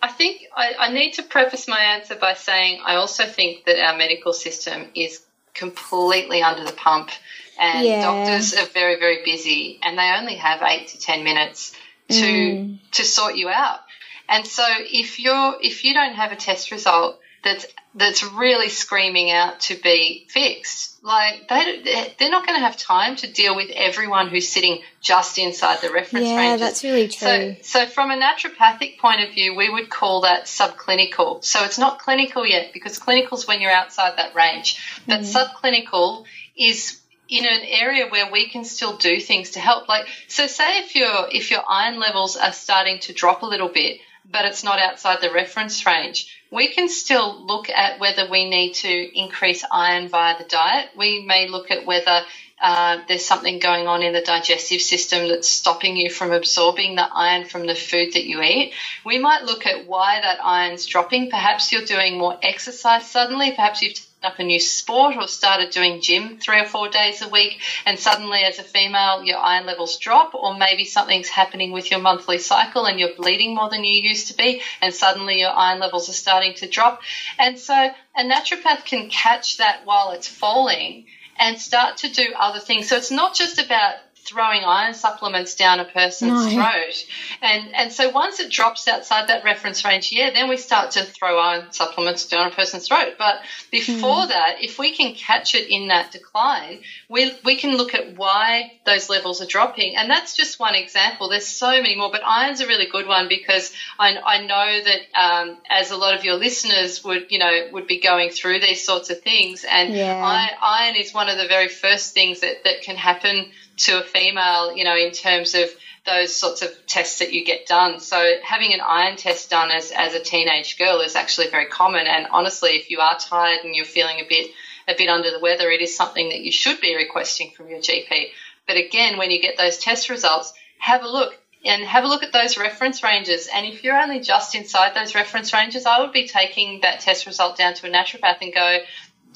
I 0.00 0.08
think 0.08 0.42
I, 0.56 0.74
I, 0.78 0.92
need 0.92 1.14
to 1.14 1.22
preface 1.22 1.66
my 1.66 1.80
answer 1.80 2.14
by 2.14 2.34
saying 2.34 2.80
I 2.84 2.96
also 2.96 3.24
think 3.24 3.64
that 3.64 3.78
our 3.84 3.96
medical 3.96 4.32
system 4.32 4.86
is 4.94 5.20
completely 5.54 6.42
under 6.42 6.64
the 6.64 6.72
pump, 6.72 7.10
and 7.58 7.84
yeah. 7.84 8.02
doctors 8.02 8.54
are 8.54 8.66
very, 8.66 8.98
very 8.98 9.24
busy, 9.24 9.80
and 9.82 9.98
they 9.98 10.12
only 10.16 10.36
have 10.36 10.62
eight 10.62 10.88
to 10.88 11.00
ten 11.00 11.24
minutes 11.24 11.74
to 12.10 12.14
mm. 12.14 12.78
to 12.92 13.04
sort 13.04 13.34
you 13.36 13.48
out. 13.48 13.80
And 14.28 14.46
so, 14.46 14.64
if 14.78 15.18
you're 15.18 15.56
if 15.60 15.84
you 15.84 15.94
don't 15.94 16.14
have 16.14 16.32
a 16.32 16.36
test 16.36 16.70
result 16.70 17.18
that's 17.42 17.66
that's 17.94 18.22
really 18.22 18.68
screaming 18.68 19.30
out 19.30 19.60
to 19.60 19.74
be 19.76 20.26
fixed. 20.28 21.02
Like 21.02 21.48
they 21.48 22.14
they're 22.18 22.30
not 22.30 22.46
going 22.46 22.58
to 22.58 22.64
have 22.64 22.76
time 22.76 23.16
to 23.16 23.32
deal 23.32 23.54
with 23.56 23.70
everyone 23.70 24.28
who's 24.28 24.48
sitting 24.48 24.80
just 25.00 25.38
inside 25.38 25.80
the 25.80 25.90
reference 25.90 26.24
range. 26.24 26.28
yeah, 26.28 26.36
ranges. 26.36 26.60
that's 26.60 26.84
really 26.84 27.08
true. 27.08 27.56
So, 27.62 27.62
so 27.62 27.86
from 27.86 28.10
a 28.10 28.16
naturopathic 28.16 28.98
point 28.98 29.22
of 29.22 29.34
view, 29.34 29.54
we 29.54 29.70
would 29.70 29.88
call 29.88 30.22
that 30.22 30.44
subclinical. 30.44 31.44
So 31.44 31.64
it's 31.64 31.78
not 31.78 32.00
clinical 32.00 32.46
yet 32.46 32.72
because 32.72 32.98
clinical 32.98 33.38
is 33.38 33.46
when 33.46 33.60
you're 33.60 33.72
outside 33.72 34.18
that 34.18 34.34
range, 34.34 35.02
but 35.06 35.20
mm. 35.20 35.32
subclinical 35.34 36.24
is 36.56 37.00
in 37.28 37.44
an 37.44 37.60
area 37.64 38.08
where 38.08 38.30
we 38.30 38.48
can 38.48 38.64
still 38.64 38.96
do 38.96 39.20
things 39.20 39.50
to 39.50 39.60
help. 39.60 39.88
Like 39.88 40.06
so, 40.28 40.46
say 40.46 40.80
if 40.80 40.94
your 40.94 41.28
if 41.30 41.50
your 41.50 41.62
iron 41.68 41.98
levels 41.98 42.36
are 42.36 42.52
starting 42.52 42.98
to 43.00 43.12
drop 43.12 43.42
a 43.42 43.46
little 43.46 43.68
bit, 43.68 44.00
but 44.30 44.44
it's 44.44 44.62
not 44.62 44.78
outside 44.78 45.20
the 45.20 45.32
reference 45.32 45.84
range 45.86 46.38
we 46.50 46.68
can 46.68 46.88
still 46.88 47.44
look 47.44 47.68
at 47.68 48.00
whether 48.00 48.28
we 48.28 48.48
need 48.48 48.72
to 48.72 49.18
increase 49.18 49.64
iron 49.70 50.08
via 50.08 50.38
the 50.38 50.44
diet. 50.44 50.88
We 50.96 51.24
may 51.24 51.48
look 51.48 51.70
at 51.70 51.84
whether 51.84 52.22
uh, 52.60 53.02
there's 53.06 53.24
something 53.24 53.58
going 53.58 53.86
on 53.86 54.02
in 54.02 54.12
the 54.12 54.20
digestive 54.20 54.80
system 54.80 55.28
that's 55.28 55.48
stopping 55.48 55.96
you 55.96 56.10
from 56.10 56.32
absorbing 56.32 56.96
the 56.96 57.06
iron 57.12 57.44
from 57.44 57.66
the 57.66 57.74
food 57.74 58.14
that 58.14 58.24
you 58.24 58.42
eat. 58.42 58.72
We 59.04 59.18
might 59.18 59.42
look 59.42 59.66
at 59.66 59.86
why 59.86 60.20
that 60.20 60.42
iron's 60.42 60.86
dropping. 60.86 61.30
Perhaps 61.30 61.70
you're 61.70 61.84
doing 61.84 62.18
more 62.18 62.38
exercise 62.42 63.06
suddenly. 63.06 63.50
Perhaps 63.52 63.82
you've 63.82 64.07
up 64.22 64.38
a 64.38 64.42
new 64.42 64.58
sport 64.58 65.16
or 65.16 65.28
started 65.28 65.70
doing 65.70 66.00
gym 66.00 66.38
three 66.38 66.58
or 66.58 66.64
four 66.64 66.88
days 66.88 67.22
a 67.22 67.28
week 67.28 67.60
and 67.86 67.98
suddenly 67.98 68.42
as 68.42 68.58
a 68.58 68.64
female 68.64 69.22
your 69.22 69.38
iron 69.38 69.64
levels 69.64 69.96
drop 69.98 70.34
or 70.34 70.56
maybe 70.56 70.84
something's 70.84 71.28
happening 71.28 71.70
with 71.70 71.90
your 71.90 72.00
monthly 72.00 72.38
cycle 72.38 72.86
and 72.86 72.98
you're 72.98 73.14
bleeding 73.14 73.54
more 73.54 73.68
than 73.68 73.84
you 73.84 74.02
used 74.02 74.28
to 74.28 74.36
be 74.36 74.60
and 74.80 74.92
suddenly 74.92 75.40
your 75.40 75.56
iron 75.56 75.78
levels 75.78 76.08
are 76.08 76.12
starting 76.12 76.54
to 76.54 76.68
drop. 76.68 77.00
And 77.38 77.58
so 77.58 77.74
a 77.74 78.22
naturopath 78.22 78.84
can 78.84 79.08
catch 79.08 79.58
that 79.58 79.84
while 79.84 80.10
it's 80.10 80.28
falling 80.28 81.06
and 81.38 81.58
start 81.58 81.98
to 81.98 82.08
do 82.08 82.32
other 82.38 82.58
things. 82.58 82.88
So 82.88 82.96
it's 82.96 83.12
not 83.12 83.34
just 83.34 83.60
about 83.60 83.94
throwing 84.28 84.64
iron 84.64 84.94
supplements 84.94 85.54
down 85.54 85.80
a 85.80 85.84
person's 85.84 86.46
no. 86.46 86.50
throat. 86.50 87.06
And 87.42 87.74
and 87.74 87.92
so 87.92 88.10
once 88.10 88.40
it 88.40 88.50
drops 88.50 88.86
outside 88.88 89.28
that 89.28 89.44
reference 89.44 89.84
range, 89.84 90.12
yeah, 90.12 90.30
then 90.30 90.48
we 90.48 90.56
start 90.56 90.92
to 90.92 91.04
throw 91.04 91.38
iron 91.38 91.72
supplements 91.72 92.26
down 92.26 92.48
a 92.48 92.54
person's 92.54 92.86
throat. 92.88 93.14
But 93.18 93.40
before 93.70 94.24
mm. 94.24 94.28
that, 94.28 94.56
if 94.62 94.78
we 94.78 94.94
can 94.94 95.14
catch 95.14 95.54
it 95.54 95.68
in 95.68 95.88
that 95.88 96.12
decline, 96.12 96.80
we 97.08 97.32
we 97.44 97.56
can 97.56 97.76
look 97.76 97.94
at 97.94 98.16
why 98.16 98.72
those 98.84 99.08
levels 99.08 99.40
are 99.40 99.46
dropping. 99.46 99.96
And 99.96 100.10
that's 100.10 100.36
just 100.36 100.60
one 100.60 100.74
example. 100.74 101.28
There's 101.28 101.46
so 101.46 101.70
many 101.70 101.96
more, 101.96 102.10
but 102.10 102.22
iron's 102.24 102.60
a 102.60 102.66
really 102.66 102.86
good 102.86 103.06
one 103.06 103.28
because 103.28 103.72
I, 103.98 104.16
I 104.16 104.46
know 104.46 104.84
that 104.84 105.00
um, 105.14 105.58
as 105.68 105.90
a 105.90 105.96
lot 105.96 106.16
of 106.16 106.24
your 106.24 106.34
listeners 106.34 107.02
would, 107.04 107.30
you 107.30 107.38
know, 107.38 107.68
would 107.72 107.86
be 107.86 108.00
going 108.00 108.30
through 108.30 108.60
these 108.60 108.84
sorts 108.84 109.10
of 109.10 109.20
things. 109.20 109.64
And 109.68 109.94
yeah. 109.94 110.54
iron 110.62 110.96
is 110.96 111.12
one 111.12 111.28
of 111.28 111.38
the 111.38 111.48
very 111.48 111.68
first 111.68 112.14
things 112.14 112.40
that, 112.40 112.64
that 112.64 112.82
can 112.82 112.96
happen 112.96 113.50
to 113.78 114.00
a 114.00 114.02
female, 114.02 114.76
you 114.76 114.84
know, 114.84 114.96
in 114.96 115.12
terms 115.12 115.54
of 115.54 115.68
those 116.04 116.34
sorts 116.34 116.62
of 116.62 116.70
tests 116.86 117.18
that 117.18 117.32
you 117.32 117.44
get 117.44 117.66
done. 117.66 118.00
So 118.00 118.34
having 118.42 118.72
an 118.72 118.80
iron 118.80 119.16
test 119.16 119.50
done 119.50 119.70
as, 119.70 119.90
as 119.90 120.14
a 120.14 120.20
teenage 120.20 120.78
girl 120.78 121.00
is 121.00 121.16
actually 121.16 121.50
very 121.50 121.66
common. 121.66 122.06
And 122.06 122.26
honestly, 122.30 122.70
if 122.70 122.90
you 122.90 123.00
are 123.00 123.18
tired 123.18 123.60
and 123.64 123.74
you're 123.74 123.84
feeling 123.84 124.18
a 124.20 124.28
bit 124.28 124.50
a 124.88 124.94
bit 124.96 125.10
under 125.10 125.30
the 125.30 125.38
weather, 125.38 125.70
it 125.70 125.82
is 125.82 125.94
something 125.94 126.30
that 126.30 126.40
you 126.40 126.50
should 126.50 126.80
be 126.80 126.96
requesting 126.96 127.50
from 127.54 127.68
your 127.68 127.78
GP. 127.78 128.28
But 128.66 128.78
again, 128.78 129.18
when 129.18 129.30
you 129.30 129.40
get 129.40 129.58
those 129.58 129.76
test 129.76 130.08
results, 130.08 130.54
have 130.78 131.02
a 131.02 131.08
look 131.08 131.38
and 131.64 131.82
have 131.82 132.04
a 132.04 132.08
look 132.08 132.22
at 132.22 132.32
those 132.32 132.56
reference 132.56 133.02
ranges. 133.02 133.48
And 133.52 133.66
if 133.66 133.84
you're 133.84 133.98
only 133.98 134.20
just 134.20 134.54
inside 134.54 134.94
those 134.94 135.14
reference 135.14 135.52
ranges, 135.52 135.84
I 135.84 136.00
would 136.00 136.12
be 136.12 136.26
taking 136.26 136.80
that 136.80 137.00
test 137.00 137.26
result 137.26 137.58
down 137.58 137.74
to 137.74 137.86
a 137.86 137.90
naturopath 137.90 138.40
and 138.40 138.54
go, 138.54 138.78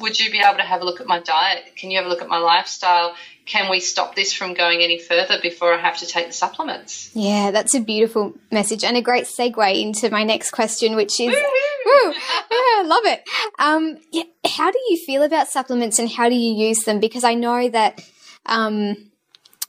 would 0.00 0.18
you 0.18 0.30
be 0.30 0.38
able 0.38 0.58
to 0.58 0.64
have 0.64 0.80
a 0.80 0.84
look 0.84 1.00
at 1.00 1.06
my 1.06 1.20
diet? 1.20 1.64
Can 1.76 1.90
you 1.90 1.98
have 1.98 2.06
a 2.06 2.08
look 2.08 2.22
at 2.22 2.28
my 2.28 2.38
lifestyle? 2.38 3.14
can 3.44 3.70
we 3.70 3.80
stop 3.80 4.14
this 4.14 4.32
from 4.32 4.54
going 4.54 4.82
any 4.82 4.98
further 4.98 5.38
before 5.40 5.74
I 5.74 5.78
have 5.78 5.98
to 5.98 6.06
take 6.06 6.28
the 6.28 6.32
supplements? 6.32 7.10
Yeah, 7.14 7.50
that's 7.50 7.74
a 7.74 7.80
beautiful 7.80 8.34
message 8.50 8.84
and 8.84 8.96
a 8.96 9.02
great 9.02 9.24
segue 9.24 9.80
into 9.80 10.10
my 10.10 10.22
next 10.22 10.52
question, 10.52 10.94
which 10.94 11.18
is, 11.18 11.34
woo, 11.34 12.12
yeah, 12.14 12.82
love 12.84 13.04
it. 13.04 13.28
Um, 13.58 13.98
yeah, 14.12 14.24
how 14.46 14.70
do 14.70 14.78
you 14.88 14.96
feel 15.04 15.22
about 15.22 15.48
supplements 15.48 15.98
and 15.98 16.08
how 16.08 16.28
do 16.28 16.36
you 16.36 16.54
use 16.54 16.84
them? 16.84 17.00
Because 17.00 17.24
I 17.24 17.34
know 17.34 17.68
that, 17.68 18.00
um, 18.46 19.10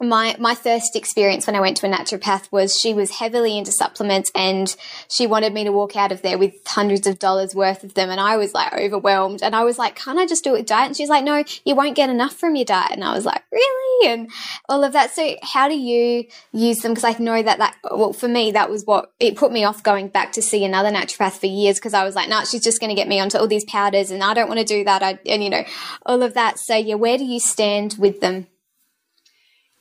my 0.01 0.36
my 0.39 0.56
first 0.56 0.95
experience 0.95 1.45
when 1.45 1.56
I 1.56 1.60
went 1.60 1.77
to 1.77 1.86
a 1.86 1.89
naturopath 1.89 2.51
was 2.51 2.75
she 2.75 2.93
was 2.93 3.12
heavily 3.12 3.58
into 3.58 3.71
supplements 3.71 4.32
and 4.34 4.75
she 5.08 5.27
wanted 5.27 5.53
me 5.53 5.63
to 5.65 5.71
walk 5.71 5.95
out 5.95 6.12
of 6.12 6.23
there 6.23 6.38
with 6.38 6.56
hundreds 6.65 7.06
of 7.06 7.19
dollars 7.19 7.53
worth 7.53 7.84
of 7.84 7.93
them. 7.93 8.10
And 8.10 8.19
I 8.19 8.38
was 8.38 8.53
like 8.53 8.73
overwhelmed. 8.73 9.43
And 9.43 9.56
I 9.56 9.63
was 9.63 9.77
like 9.77 9.95
can't 9.95 10.17
I 10.17 10.25
just 10.25 10.43
do 10.43 10.56
it 10.56 10.60
with 10.60 10.65
diet? 10.65 10.88
And 10.88 10.97
she's 10.97 11.10
like 11.10 11.23
no 11.23 11.43
you 11.63 11.75
won't 11.75 11.95
get 11.95 12.10
enough 12.10 12.34
from 12.34 12.56
your 12.56 12.65
diet. 12.65 12.91
And 12.91 13.03
I 13.03 13.13
was 13.13 13.25
like 13.25 13.43
really? 13.51 14.10
And 14.12 14.32
all 14.67 14.84
of 14.84 14.93
that. 14.93 15.12
So 15.12 15.36
how 15.43 15.67
do 15.67 15.75
you 15.75 16.25
use 16.51 16.79
them? 16.79 16.93
Because 16.93 17.15
I 17.15 17.17
know 17.19 17.43
that 17.43 17.60
that 17.60 17.77
well 17.91 18.13
for 18.13 18.27
me 18.27 18.51
that 18.51 18.71
was 18.71 18.86
what 18.86 19.12
it 19.19 19.36
put 19.36 19.51
me 19.51 19.63
off 19.63 19.84
going 19.84 20.08
back 20.08 20.32
to 20.34 20.41
see 20.41 20.65
another 20.65 20.89
naturopath 20.89 21.39
for 21.39 21.45
years 21.45 21.77
because 21.77 21.93
I 21.93 22.03
was 22.03 22.15
like 22.15 22.29
no 22.29 22.39
nah, 22.39 22.45
she's 22.45 22.63
just 22.63 22.79
going 22.79 22.89
to 22.89 22.95
get 22.95 23.08
me 23.08 23.19
onto 23.19 23.38
all 23.38 23.47
these 23.47 23.65
powders 23.65 24.10
and 24.10 24.23
I 24.23 24.34
don't 24.34 24.47
want 24.47 24.60
to 24.60 24.65
do 24.65 24.84
that. 24.86 25.03
I 25.03 25.19
and 25.27 25.43
you 25.43 25.51
know 25.51 25.63
all 26.03 26.23
of 26.23 26.34
that. 26.34 26.58
So 26.58 26.75
yeah 26.75 26.95
where 26.95 27.17
do 27.19 27.25
you 27.25 27.39
stand 27.39 27.95
with 27.99 28.19
them 28.19 28.47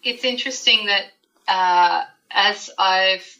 it's 0.02 0.24
interesting 0.24 0.86
that 0.86 1.04
uh, 1.48 2.04
as 2.30 2.70
I've 2.78 3.38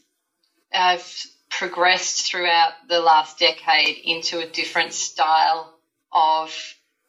I've 0.72 1.27
progressed 1.51 2.31
throughout 2.31 2.72
the 2.88 3.01
last 3.01 3.38
decade 3.38 3.98
into 4.05 4.38
a 4.38 4.46
different 4.46 4.92
style 4.92 5.75
of 6.12 6.55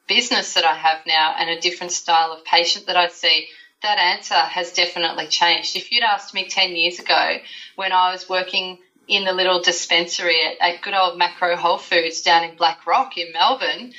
business 0.08 0.56
that 0.56 0.66
I 0.66 0.76
have 0.76 1.00
now 1.08 1.36
and 1.38 1.50
a 1.50 1.60
different 1.60 1.94
style 1.94 2.34
of 2.34 2.44
patient 2.44 2.88
that 2.88 2.98
I 2.98 3.08
see, 3.08 3.48
that 3.82 3.98
answer 3.98 4.36
has 4.36 4.74
definitely 4.74 5.28
changed. 5.28 5.76
If 5.76 5.92
you'd 5.92 6.04
asked 6.04 6.34
me 6.34 6.50
10 6.50 6.76
years 6.76 7.00
ago 7.00 7.38
when 7.76 7.92
I 7.94 8.12
was 8.12 8.28
working 8.28 8.80
in 9.08 9.26
the 9.26 9.34
little 9.34 9.62
dispensary 9.62 10.42
at, 10.46 10.76
at 10.76 10.82
good 10.82 10.94
old 10.94 11.18
Macro 11.18 11.56
Whole 11.56 11.78
Foods 11.78 12.22
down 12.22 12.44
in 12.44 12.56
Black 12.56 12.86
Rock 12.86 13.18
in 13.18 13.32
Melbourne, 13.32 13.94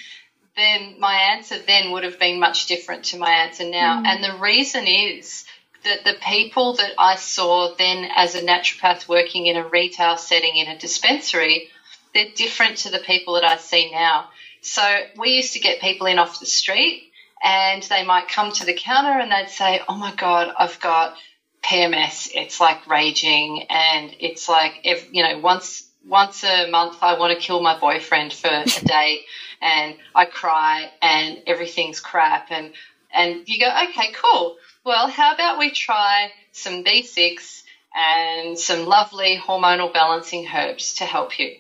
then 0.56 0.96
my 0.98 1.14
answer 1.14 1.58
then 1.58 1.90
would 1.90 2.04
have 2.04 2.18
been 2.18 2.38
much 2.38 2.66
different 2.66 3.06
to 3.06 3.18
my 3.18 3.30
answer 3.30 3.68
now. 3.68 4.02
Mm. 4.02 4.06
And 4.06 4.24
the 4.24 4.40
reason 4.40 4.86
is 4.86 5.44
that 5.84 6.04
the 6.04 6.14
people 6.14 6.74
that 6.74 6.92
I 6.98 7.16
saw 7.16 7.74
then 7.76 8.08
as 8.14 8.34
a 8.34 8.40
naturopath 8.40 9.08
working 9.08 9.46
in 9.46 9.56
a 9.56 9.66
retail 9.66 10.16
setting 10.16 10.56
in 10.56 10.68
a 10.68 10.78
dispensary, 10.78 11.68
they're 12.14 12.30
different 12.34 12.78
to 12.78 12.90
the 12.90 13.00
people 13.00 13.34
that 13.34 13.44
I 13.44 13.56
see 13.56 13.90
now. 13.90 14.28
So 14.62 15.02
we 15.16 15.30
used 15.30 15.52
to 15.54 15.58
get 15.58 15.80
people 15.80 16.06
in 16.06 16.18
off 16.18 16.40
the 16.40 16.46
street 16.46 17.10
and 17.42 17.82
they 17.82 18.04
might 18.04 18.28
come 18.28 18.52
to 18.52 18.64
the 18.64 18.72
counter 18.72 19.18
and 19.18 19.30
they'd 19.30 19.50
say, 19.50 19.82
Oh 19.88 19.96
my 19.96 20.14
God, 20.14 20.52
I've 20.58 20.80
got 20.80 21.16
PMS. 21.62 22.30
It's 22.32 22.60
like 22.60 22.86
raging 22.86 23.66
and 23.68 24.14
it's 24.20 24.48
like, 24.48 24.80
if, 24.84 25.06
you 25.12 25.22
know, 25.22 25.38
once 25.38 25.86
once 26.06 26.44
a 26.44 26.70
month 26.70 26.98
I 27.02 27.18
want 27.18 27.38
to 27.38 27.44
kill 27.44 27.62
my 27.62 27.78
boyfriend 27.78 28.32
for 28.32 28.48
a 28.48 28.64
day 28.84 29.20
and 29.60 29.96
I 30.14 30.26
cry 30.26 30.90
and 31.00 31.42
everything's 31.46 32.00
crap 32.00 32.50
and 32.50 32.72
and 33.14 33.48
you 33.48 33.60
go, 33.60 33.70
okay, 33.90 34.12
cool. 34.12 34.56
Well, 34.84 35.08
how 35.08 35.34
about 35.34 35.58
we 35.58 35.70
try 35.70 36.32
some 36.52 36.82
B6 36.82 37.62
and 37.94 38.58
some 38.58 38.86
lovely 38.86 39.40
hormonal 39.40 39.92
balancing 39.92 40.48
herbs 40.52 40.94
to 40.94 41.04
help 41.04 41.38
you? 41.38 41.56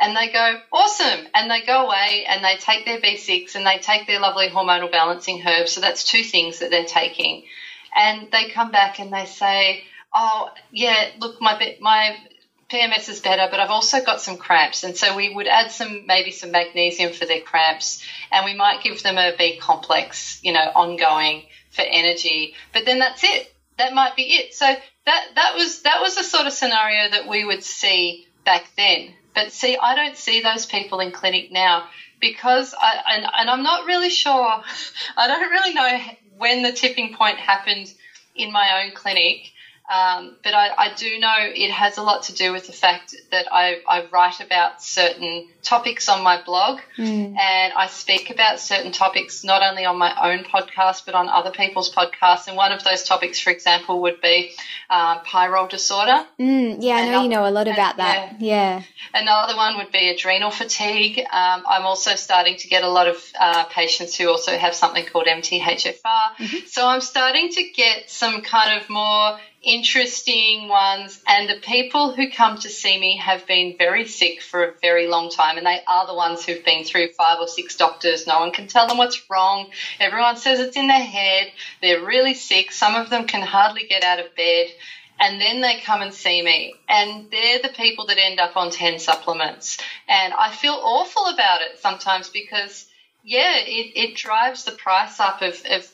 And 0.00 0.16
they 0.16 0.32
go, 0.32 0.58
awesome. 0.72 1.26
And 1.34 1.50
they 1.50 1.66
go 1.66 1.86
away 1.86 2.24
and 2.28 2.44
they 2.44 2.56
take 2.56 2.84
their 2.84 3.00
B6 3.00 3.54
and 3.56 3.66
they 3.66 3.78
take 3.78 4.06
their 4.06 4.20
lovely 4.20 4.48
hormonal 4.48 4.90
balancing 4.90 5.42
herbs. 5.46 5.72
So 5.72 5.80
that's 5.80 6.04
two 6.04 6.22
things 6.22 6.60
that 6.60 6.70
they're 6.70 6.84
taking. 6.84 7.44
And 7.94 8.28
they 8.30 8.48
come 8.50 8.70
back 8.70 9.00
and 9.00 9.12
they 9.12 9.26
say, 9.26 9.84
oh, 10.14 10.50
yeah, 10.70 11.10
look, 11.18 11.40
my, 11.40 11.76
my 11.80 12.16
PMS 12.72 13.10
is 13.10 13.20
better, 13.20 13.48
but 13.50 13.60
I've 13.60 13.70
also 13.70 14.02
got 14.02 14.22
some 14.22 14.38
cramps. 14.38 14.82
And 14.82 14.96
so 14.96 15.14
we 15.14 15.32
would 15.34 15.46
add 15.46 15.70
some, 15.70 16.06
maybe 16.06 16.30
some 16.30 16.50
magnesium 16.50 17.12
for 17.12 17.26
their 17.26 17.42
cramps, 17.42 18.02
and 18.30 18.46
we 18.46 18.54
might 18.54 18.82
give 18.82 19.02
them 19.02 19.18
a 19.18 19.34
B 19.36 19.58
complex, 19.58 20.40
you 20.42 20.54
know, 20.54 20.70
ongoing 20.74 21.44
for 21.70 21.82
energy. 21.82 22.54
But 22.72 22.86
then 22.86 22.98
that's 22.98 23.22
it. 23.24 23.54
That 23.76 23.92
might 23.92 24.16
be 24.16 24.22
it. 24.22 24.54
So 24.54 24.64
that, 24.64 25.24
that 25.34 25.54
was, 25.54 25.82
that 25.82 26.00
was 26.00 26.14
the 26.14 26.22
sort 26.22 26.46
of 26.46 26.52
scenario 26.52 27.10
that 27.10 27.28
we 27.28 27.44
would 27.44 27.62
see 27.62 28.26
back 28.44 28.64
then. 28.76 29.14
But 29.34 29.52
see, 29.52 29.76
I 29.76 29.94
don't 29.94 30.16
see 30.16 30.40
those 30.40 30.64
people 30.64 31.00
in 31.00 31.12
clinic 31.12 31.52
now 31.52 31.88
because 32.20 32.74
I, 32.80 33.02
and, 33.16 33.26
and 33.38 33.50
I'm 33.50 33.62
not 33.62 33.84
really 33.84 34.10
sure, 34.10 34.62
I 35.16 35.26
don't 35.26 35.50
really 35.50 35.74
know 35.74 35.98
when 36.38 36.62
the 36.62 36.72
tipping 36.72 37.14
point 37.14 37.36
happened 37.36 37.92
in 38.34 38.50
my 38.50 38.82
own 38.82 38.94
clinic. 38.94 39.51
Um, 39.88 40.36
but 40.44 40.54
I, 40.54 40.70
I, 40.78 40.94
do 40.94 41.18
know 41.18 41.34
it 41.38 41.70
has 41.70 41.98
a 41.98 42.02
lot 42.02 42.22
to 42.24 42.34
do 42.34 42.52
with 42.52 42.66
the 42.66 42.72
fact 42.72 43.16
that 43.32 43.52
I, 43.52 43.80
I 43.86 44.06
write 44.12 44.40
about 44.40 44.80
certain 44.80 45.48
topics 45.62 46.08
on 46.08 46.22
my 46.22 46.40
blog 46.42 46.80
mm. 46.96 47.36
and 47.36 47.72
I 47.72 47.88
speak 47.88 48.30
about 48.30 48.60
certain 48.60 48.92
topics 48.92 49.44
not 49.44 49.62
only 49.62 49.84
on 49.84 49.98
my 49.98 50.32
own 50.32 50.44
podcast 50.44 51.04
but 51.04 51.14
on 51.14 51.28
other 51.28 51.50
people's 51.50 51.92
podcasts. 51.92 52.46
And 52.46 52.56
one 52.56 52.72
of 52.72 52.84
those 52.84 53.02
topics, 53.02 53.40
for 53.40 53.50
example, 53.50 54.02
would 54.02 54.20
be 54.20 54.52
uh, 54.88 55.20
pyrrole 55.24 55.68
disorder. 55.68 56.24
Mm, 56.38 56.78
yeah, 56.80 56.94
I 56.94 57.00
know 57.00 57.08
another, 57.08 57.22
you 57.24 57.28
know 57.28 57.48
a 57.48 57.50
lot 57.50 57.68
about 57.68 57.96
that. 57.96 58.40
Yeah. 58.40 58.78
yeah. 58.78 58.82
Another 59.14 59.56
one 59.56 59.78
would 59.78 59.90
be 59.90 60.10
adrenal 60.10 60.50
fatigue. 60.50 61.18
Um, 61.18 61.64
I'm 61.68 61.84
also 61.84 62.14
starting 62.14 62.56
to 62.58 62.68
get 62.68 62.84
a 62.84 62.88
lot 62.88 63.08
of 63.08 63.16
uh, 63.38 63.64
patients 63.64 64.16
who 64.16 64.28
also 64.28 64.56
have 64.56 64.74
something 64.74 65.04
called 65.04 65.26
MTHFR. 65.26 65.96
Mm-hmm. 66.02 66.66
So 66.66 66.86
I'm 66.86 67.00
starting 67.00 67.50
to 67.50 67.62
get 67.74 68.08
some 68.08 68.42
kind 68.42 68.80
of 68.80 68.88
more 68.88 69.38
interesting 69.62 70.68
ones. 70.68 71.20
And 71.26 71.48
the 71.48 71.60
people 71.60 72.12
who 72.12 72.30
come 72.30 72.58
to 72.58 72.68
see 72.68 72.98
me 72.98 73.16
have 73.18 73.46
been 73.46 73.76
very 73.78 74.06
sick 74.06 74.42
for 74.42 74.64
a 74.64 74.74
very 74.80 75.06
long 75.06 75.30
time. 75.30 75.56
And 75.56 75.66
they 75.66 75.80
are 75.86 76.06
the 76.06 76.14
ones 76.14 76.44
who've 76.44 76.64
been 76.64 76.84
through 76.84 77.12
five 77.12 77.38
or 77.40 77.48
six 77.48 77.76
doctors. 77.76 78.26
No 78.26 78.40
one 78.40 78.52
can 78.52 78.66
tell 78.66 78.86
them 78.86 78.98
what's 78.98 79.28
wrong. 79.30 79.70
Everyone 80.00 80.36
says 80.36 80.60
it's 80.60 80.76
in 80.76 80.88
their 80.88 80.98
head. 80.98 81.52
They're 81.80 82.04
really 82.04 82.34
sick. 82.34 82.72
Some 82.72 82.94
of 82.94 83.10
them 83.10 83.26
can 83.26 83.42
hardly 83.42 83.86
get 83.86 84.04
out 84.04 84.18
of 84.18 84.34
bed. 84.34 84.68
And 85.20 85.40
then 85.40 85.60
they 85.60 85.78
come 85.80 86.02
and 86.02 86.12
see 86.12 86.42
me. 86.42 86.74
And 86.88 87.30
they're 87.30 87.62
the 87.62 87.68
people 87.68 88.06
that 88.06 88.18
end 88.18 88.40
up 88.40 88.56
on 88.56 88.70
10 88.70 88.98
supplements. 88.98 89.78
And 90.08 90.32
I 90.32 90.50
feel 90.50 90.72
awful 90.82 91.26
about 91.26 91.60
it 91.62 91.78
sometimes 91.80 92.28
because 92.28 92.86
yeah, 93.24 93.58
it, 93.58 93.92
it 93.94 94.16
drives 94.16 94.64
the 94.64 94.72
price 94.72 95.20
up 95.20 95.42
of, 95.42 95.62
of, 95.70 95.88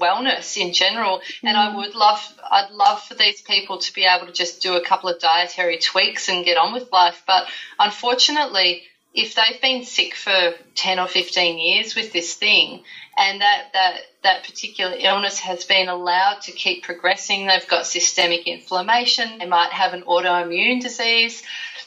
wellness 0.00 0.56
in 0.56 0.72
general. 0.72 1.18
Mm. 1.18 1.50
And 1.50 1.56
I 1.56 1.70
mm. 1.70 1.76
would 1.76 1.94
love, 1.94 2.20
I'd 2.50 2.70
love 2.70 3.02
for 3.02 3.14
these 3.14 3.40
people 3.42 3.78
to 3.78 3.94
be 3.94 4.04
able 4.04 4.26
to 4.26 4.32
just 4.32 4.62
do 4.62 4.74
a 4.74 4.84
couple 4.84 5.08
of 5.08 5.20
dietary 5.20 5.78
tweaks 5.78 6.28
and 6.28 6.44
get 6.44 6.56
on 6.56 6.72
with 6.72 6.90
life. 6.92 7.22
But 7.26 7.46
unfortunately, 7.78 8.82
if 9.12 9.34
they've 9.34 9.60
been 9.60 9.84
sick 9.84 10.14
for 10.14 10.54
10 10.76 10.98
or 10.98 11.08
15 11.08 11.58
years 11.58 11.94
with 11.94 12.12
this 12.12 12.34
thing 12.34 12.84
and 13.18 13.40
that, 13.40 13.64
that, 13.72 14.00
that 14.22 14.44
particular 14.44 14.94
illness 14.98 15.40
has 15.40 15.64
been 15.64 15.88
allowed 15.88 16.40
to 16.42 16.52
keep 16.52 16.84
progressing, 16.84 17.46
they've 17.46 17.66
got 17.68 17.86
systemic 17.86 18.46
inflammation, 18.46 19.38
they 19.38 19.46
might 19.46 19.72
have 19.72 19.94
an 19.94 20.02
autoimmune 20.02 20.80
disease. 20.80 21.42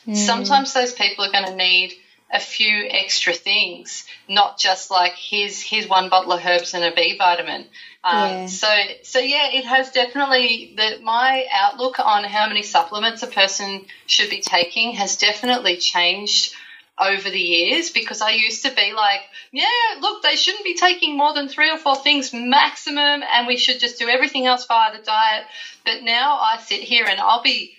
Mm. 0.05 0.17
Sometimes 0.17 0.73
those 0.73 0.93
people 0.93 1.23
are 1.23 1.31
going 1.31 1.45
to 1.45 1.55
need 1.55 1.93
a 2.33 2.39
few 2.39 2.87
extra 2.89 3.31
things, 3.31 4.05
not 4.27 4.57
just 4.57 4.89
like 4.89 5.13
here's 5.13 5.61
here's 5.61 5.87
one 5.87 6.09
bottle 6.09 6.33
of 6.33 6.43
herbs 6.43 6.73
and 6.73 6.83
a 6.83 6.93
B 6.93 7.15
vitamin. 7.17 7.65
Um, 8.03 8.29
yeah. 8.29 8.45
So 8.47 8.67
so 9.03 9.19
yeah, 9.19 9.51
it 9.51 9.65
has 9.65 9.91
definitely 9.91 10.73
the 10.75 10.99
my 11.03 11.45
outlook 11.53 11.99
on 11.99 12.23
how 12.23 12.47
many 12.47 12.63
supplements 12.63 13.21
a 13.21 13.27
person 13.27 13.85
should 14.07 14.31
be 14.31 14.41
taking 14.41 14.93
has 14.93 15.17
definitely 15.17 15.77
changed 15.77 16.55
over 16.99 17.29
the 17.29 17.39
years 17.39 17.89
because 17.89 18.21
I 18.21 18.31
used 18.31 18.63
to 18.65 18.71
be 18.73 18.93
like, 18.93 19.21
yeah, 19.51 19.65
look, 19.99 20.23
they 20.23 20.35
shouldn't 20.35 20.63
be 20.63 20.75
taking 20.75 21.17
more 21.17 21.33
than 21.33 21.47
three 21.47 21.71
or 21.71 21.77
four 21.77 21.95
things 21.95 22.33
maximum, 22.33 23.23
and 23.23 23.47
we 23.47 23.57
should 23.57 23.79
just 23.79 23.99
do 23.99 24.07
everything 24.07 24.45
else 24.47 24.65
via 24.65 24.97
the 24.97 25.03
diet. 25.03 25.45
But 25.85 26.03
now 26.03 26.37
I 26.37 26.57
sit 26.57 26.81
here 26.81 27.05
and 27.05 27.19
I'll 27.19 27.43
be 27.43 27.75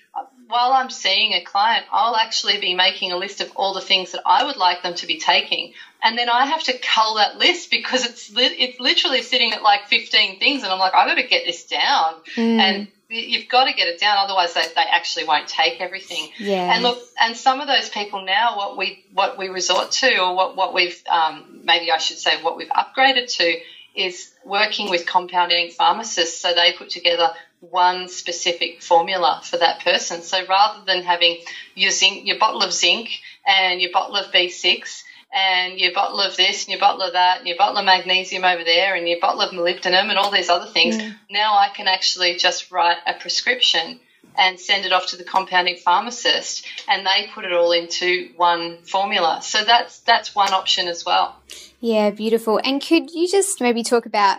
while 0.54 0.72
I'm 0.72 0.88
seeing 0.88 1.32
a 1.32 1.40
client, 1.40 1.84
I'll 1.90 2.14
actually 2.14 2.58
be 2.58 2.74
making 2.74 3.10
a 3.10 3.16
list 3.16 3.40
of 3.40 3.50
all 3.56 3.74
the 3.74 3.80
things 3.80 4.12
that 4.12 4.22
I 4.24 4.44
would 4.44 4.56
like 4.56 4.84
them 4.84 4.94
to 4.94 5.06
be 5.08 5.18
taking. 5.18 5.72
And 6.00 6.16
then 6.16 6.28
I 6.28 6.46
have 6.46 6.62
to 6.64 6.78
cull 6.78 7.16
that 7.16 7.38
list 7.38 7.72
because 7.72 8.06
it's 8.06 8.32
li- 8.32 8.54
it's 8.60 8.78
literally 8.78 9.22
sitting 9.22 9.52
at 9.52 9.64
like 9.64 9.88
15 9.88 10.38
things. 10.38 10.62
And 10.62 10.70
I'm 10.70 10.78
like, 10.78 10.94
I've 10.94 11.08
got 11.08 11.16
to 11.16 11.26
get 11.26 11.44
this 11.44 11.64
down. 11.64 12.14
Mm. 12.36 12.58
And 12.60 12.88
you've 13.08 13.48
got 13.48 13.64
to 13.64 13.72
get 13.72 13.88
it 13.88 13.98
down. 13.98 14.16
Otherwise 14.16 14.54
they, 14.54 14.62
they 14.76 14.86
actually 14.88 15.24
won't 15.24 15.48
take 15.48 15.80
everything. 15.80 16.28
Yeah. 16.38 16.72
And 16.72 16.84
look, 16.84 17.02
and 17.20 17.36
some 17.36 17.60
of 17.60 17.66
those 17.66 17.88
people 17.88 18.24
now, 18.24 18.56
what 18.56 18.76
we, 18.76 19.04
what 19.12 19.36
we 19.36 19.48
resort 19.48 19.90
to 19.90 20.18
or 20.18 20.36
what, 20.36 20.54
what 20.54 20.72
we've, 20.72 21.02
um, 21.10 21.62
maybe 21.64 21.90
I 21.90 21.98
should 21.98 22.18
say 22.18 22.40
what 22.40 22.56
we've 22.56 22.68
upgraded 22.68 23.26
to 23.38 23.58
is 23.96 24.30
working 24.44 24.88
with 24.88 25.04
compounding 25.04 25.70
pharmacists. 25.72 26.40
So 26.40 26.54
they 26.54 26.74
put 26.78 26.90
together 26.90 27.32
one 27.70 28.08
specific 28.08 28.82
formula 28.82 29.40
for 29.44 29.56
that 29.58 29.80
person. 29.80 30.22
So 30.22 30.44
rather 30.46 30.84
than 30.84 31.02
having 31.02 31.38
your 31.74 31.90
zinc, 31.90 32.26
your 32.26 32.38
bottle 32.38 32.62
of 32.62 32.72
zinc 32.72 33.10
and 33.46 33.80
your 33.80 33.92
bottle 33.92 34.16
of 34.16 34.32
B6 34.32 35.02
and 35.34 35.78
your 35.78 35.92
bottle 35.92 36.20
of 36.20 36.36
this 36.36 36.64
and 36.64 36.70
your 36.70 36.80
bottle 36.80 37.02
of 37.02 37.14
that 37.14 37.38
and 37.38 37.48
your 37.48 37.56
bottle 37.56 37.78
of 37.78 37.84
magnesium 37.84 38.44
over 38.44 38.62
there 38.62 38.94
and 38.94 39.08
your 39.08 39.18
bottle 39.20 39.40
of 39.40 39.50
molybdenum 39.50 40.08
and 40.08 40.18
all 40.18 40.30
these 40.30 40.48
other 40.48 40.70
things, 40.70 40.96
mm. 40.96 41.14
now 41.30 41.54
I 41.54 41.70
can 41.74 41.88
actually 41.88 42.36
just 42.36 42.70
write 42.70 42.98
a 43.06 43.14
prescription 43.14 43.98
and 44.36 44.58
send 44.58 44.84
it 44.84 44.92
off 44.92 45.06
to 45.08 45.16
the 45.16 45.24
compounding 45.24 45.76
pharmacist, 45.76 46.66
and 46.88 47.06
they 47.06 47.28
put 47.34 47.44
it 47.44 47.52
all 47.52 47.72
into 47.72 48.30
one 48.36 48.78
formula. 48.84 49.40
So 49.42 49.64
that's 49.64 50.00
that's 50.00 50.34
one 50.34 50.52
option 50.52 50.88
as 50.88 51.04
well. 51.04 51.36
Yeah, 51.80 52.10
beautiful. 52.10 52.60
And 52.64 52.80
could 52.80 53.10
you 53.10 53.28
just 53.28 53.60
maybe 53.60 53.82
talk 53.82 54.06
about, 54.06 54.38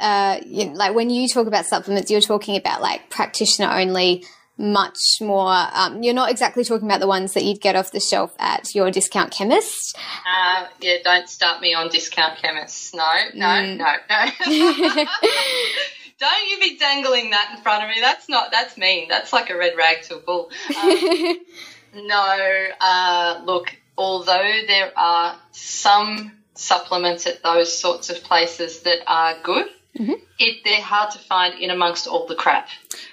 uh, 0.00 0.40
you 0.44 0.66
know, 0.66 0.72
like 0.72 0.94
when 0.94 1.10
you 1.10 1.28
talk 1.28 1.46
about 1.46 1.64
supplements, 1.64 2.10
you're 2.10 2.20
talking 2.20 2.56
about 2.56 2.82
like 2.82 3.08
practitioner 3.08 3.70
only, 3.70 4.24
much 4.58 4.98
more. 5.20 5.66
Um, 5.72 6.02
you're 6.02 6.14
not 6.14 6.30
exactly 6.30 6.64
talking 6.64 6.86
about 6.86 7.00
the 7.00 7.06
ones 7.06 7.34
that 7.34 7.44
you'd 7.44 7.60
get 7.60 7.76
off 7.76 7.92
the 7.92 8.00
shelf 8.00 8.34
at 8.38 8.74
your 8.74 8.90
discount 8.90 9.32
chemist. 9.32 9.96
Uh, 10.26 10.66
yeah, 10.80 10.96
don't 11.02 11.28
start 11.28 11.60
me 11.60 11.74
on 11.74 11.88
discount 11.88 12.38
chemists. 12.38 12.94
No, 12.94 13.12
no, 13.34 13.46
mm. 13.46 13.76
no, 13.76 13.96
no. 14.96 15.04
don't 16.22 16.50
you 16.50 16.60
be 16.60 16.78
dangling 16.78 17.30
that 17.30 17.52
in 17.56 17.62
front 17.62 17.82
of 17.82 17.90
me. 17.90 17.96
That's 18.00 18.28
not. 18.28 18.52
That's 18.52 18.78
mean. 18.78 19.08
That's 19.08 19.32
like 19.32 19.50
a 19.50 19.56
red 19.56 19.76
rag 19.76 20.02
to 20.04 20.16
a 20.16 20.20
bull. 20.20 20.50
Um, 20.80 21.38
no. 22.06 22.66
Uh, 22.80 23.42
look, 23.44 23.74
although 23.98 24.60
there 24.68 24.92
are 24.96 25.36
some 25.50 26.32
supplements 26.54 27.26
at 27.26 27.42
those 27.42 27.76
sorts 27.76 28.08
of 28.08 28.22
places 28.22 28.82
that 28.82 28.98
are 29.06 29.34
good. 29.42 29.66
Mm-hmm. 29.98 30.12
It, 30.38 30.64
they're 30.64 30.80
hard 30.80 31.10
to 31.10 31.18
find 31.18 31.60
in 31.60 31.68
amongst 31.68 32.06
all 32.06 32.26
the 32.26 32.34
crap. 32.34 32.66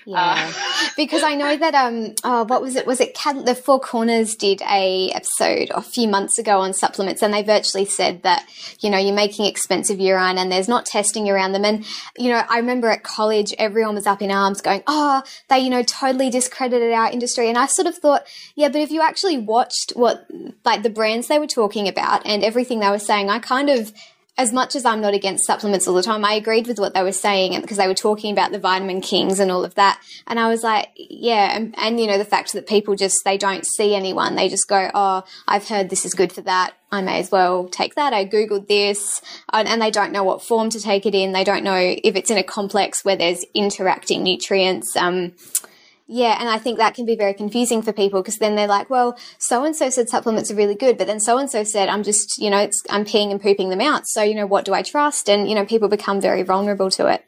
Yeah, 0.06 0.52
uh, 0.56 0.89
because 0.98 1.24
I 1.24 1.36
know 1.36 1.58
that 1.58 1.76
um, 1.76 2.15
oh, 2.24 2.46
what 2.46 2.62
was 2.62 2.78
it? 2.78 2.88
Was 2.88 3.02
it 3.02 3.13
Cad- 3.13 3.46
the 3.46 3.54
Four 3.54 3.82
Corners 3.82 4.36
did 4.36 4.62
a 4.62 5.12
episode 5.12 5.72
a 5.76 5.82
few 5.82 6.08
months 6.08 6.38
ago 6.38 6.60
on 6.60 6.74
supplements, 6.74 7.22
and 7.22 7.34
they 7.34 7.44
virtually 7.44 7.84
said 7.84 8.24
that 8.24 8.48
you 8.80 8.89
know 8.89 8.98
you're 8.98 9.13
making 9.13 9.46
expensive 9.46 10.00
urine 10.00 10.38
and 10.38 10.50
there's 10.50 10.70
not 10.70 10.86
testing 10.86 11.30
around 11.30 11.52
them. 11.52 11.65
And 11.65 11.86
you 12.18 12.30
know, 12.30 12.44
I 12.50 12.58
remember 12.60 12.88
at 12.88 13.04
college, 13.04 13.54
everyone 13.58 13.96
was 13.96 14.08
up 14.08 14.22
in 14.22 14.32
arms, 14.32 14.62
going, 14.62 14.82
"Oh, 14.88 15.22
they 15.50 15.60
you 15.60 15.70
know 15.70 15.84
totally 15.84 16.30
discredited 16.30 16.94
our 16.94 17.12
industry." 17.12 17.50
And 17.50 17.58
I 17.58 17.65
sort 17.65 17.88
of 17.89 17.98
thought, 17.98 18.24
yeah, 18.56 18.70
but 18.70 18.80
if 18.80 18.89
you 18.89 19.02
actually 19.02 19.38
watched 19.38 19.92
what 19.98 20.28
like 20.63 20.84
the 20.84 20.89
brands 20.89 21.28
they 21.28 21.39
were 21.39 21.48
talking 21.48 21.89
about 21.89 22.26
and 22.26 22.42
everything 22.42 22.80
they 22.80 22.89
were 22.89 23.00
saying, 23.00 23.30
I 23.30 23.39
kind 23.39 23.70
of 23.70 23.92
as 24.39 24.54
much 24.54 24.73
as 24.73 24.86
I'm 24.86 25.02
not 25.02 25.13
against 25.13 25.45
supplements 25.45 25.86
all 25.86 25.93
the 25.93 26.02
time, 26.02 26.23
I 26.23 26.32
agreed 26.32 26.65
with 26.65 26.80
what 26.80 26.93
they 26.93 27.04
were 27.04 27.12
saying 27.12 27.60
because 27.60 27.75
they 27.75 27.89
were 27.89 27.93
talking 27.93 28.32
about 28.32 28.54
the 28.54 28.58
vitamin 28.58 29.02
kings 29.02 29.38
and 29.38 29.52
all 29.52 29.65
of 29.65 29.75
that. 29.75 30.02
And 30.28 30.39
I 30.39 30.47
was 30.47 30.63
like, 30.63 30.88
yeah. 30.95 31.54
And, 31.54 31.75
and, 31.78 31.99
you 31.99 32.08
know, 32.08 32.17
the 32.17 32.23
fact 32.23 32.54
that 32.54 32.65
people 32.65 32.95
just, 32.95 33.17
they 33.25 33.38
don't 33.38 33.65
see 33.65 33.93
anyone. 33.93 34.36
They 34.36 34.47
just 34.47 34.69
go, 34.69 34.89
oh, 34.93 35.25
I've 35.45 35.67
heard 35.67 35.89
this 35.89 36.06
is 36.06 36.13
good 36.13 36.32
for 36.32 36.39
that. 36.43 36.73
I 36.89 37.02
may 37.02 37.19
as 37.19 37.30
well 37.30 37.67
take 37.67 37.95
that. 37.95 38.13
I 38.13 38.25
Googled 38.25 38.69
this 38.69 39.21
and, 39.52 39.67
and 39.67 39.82
they 39.82 39.91
don't 39.91 40.13
know 40.13 40.23
what 40.23 40.41
form 40.41 40.69
to 40.69 40.80
take 40.80 41.06
it 41.06 41.13
in. 41.13 41.34
They 41.34 41.43
don't 41.43 41.65
know 41.65 41.75
if 41.75 42.15
it's 42.15 42.32
in 42.32 42.38
a 42.38 42.43
complex 42.43 43.04
where 43.04 43.17
there's 43.17 43.43
interacting 43.54 44.23
nutrients. 44.23 44.95
Um, 44.95 45.34
yeah, 46.12 46.38
and 46.39 46.50
I 46.50 46.58
think 46.58 46.80
that 46.80 46.95
can 46.95 47.06
be 47.06 47.15
very 47.15 47.36
confusing 47.36 47.84
for 47.84 47.93
people 47.93 48.24
because 48.24 48.39
then 48.39 48.56
they're 48.56 48.65
like, 48.65 48.89
well, 48.89 49.15
so 49.38 49.63
and 49.63 49.76
so 49.76 49.91
said 49.91 50.10
supplements 50.10 50.50
are 50.50 50.56
really 50.56 50.74
good, 50.74 50.98
but 50.98 51.06
then 51.06 51.19
so 51.19 51.38
and 51.38 51.48
so 51.48 51.63
said 51.63 51.88
I'm 51.88 52.02
just, 52.02 52.39
you 52.39 52.50
know, 52.50 52.58
it's 52.58 52.82
I'm 52.89 53.06
peeing 53.06 53.30
and 53.30 53.39
pooping 53.39 53.69
them 53.69 53.80
out. 53.80 54.08
So, 54.08 54.24
you 54.24 54.34
know, 54.34 54.48
what 54.48 54.65
do 54.65 54.74
I 54.74 54.82
trust? 54.82 55.30
And, 55.30 55.48
you 55.48 55.54
know, 55.54 55.65
people 55.65 55.88
become 55.88 56.19
very 56.19 56.41
vulnerable 56.41 56.89
to 56.91 57.06
it. 57.06 57.24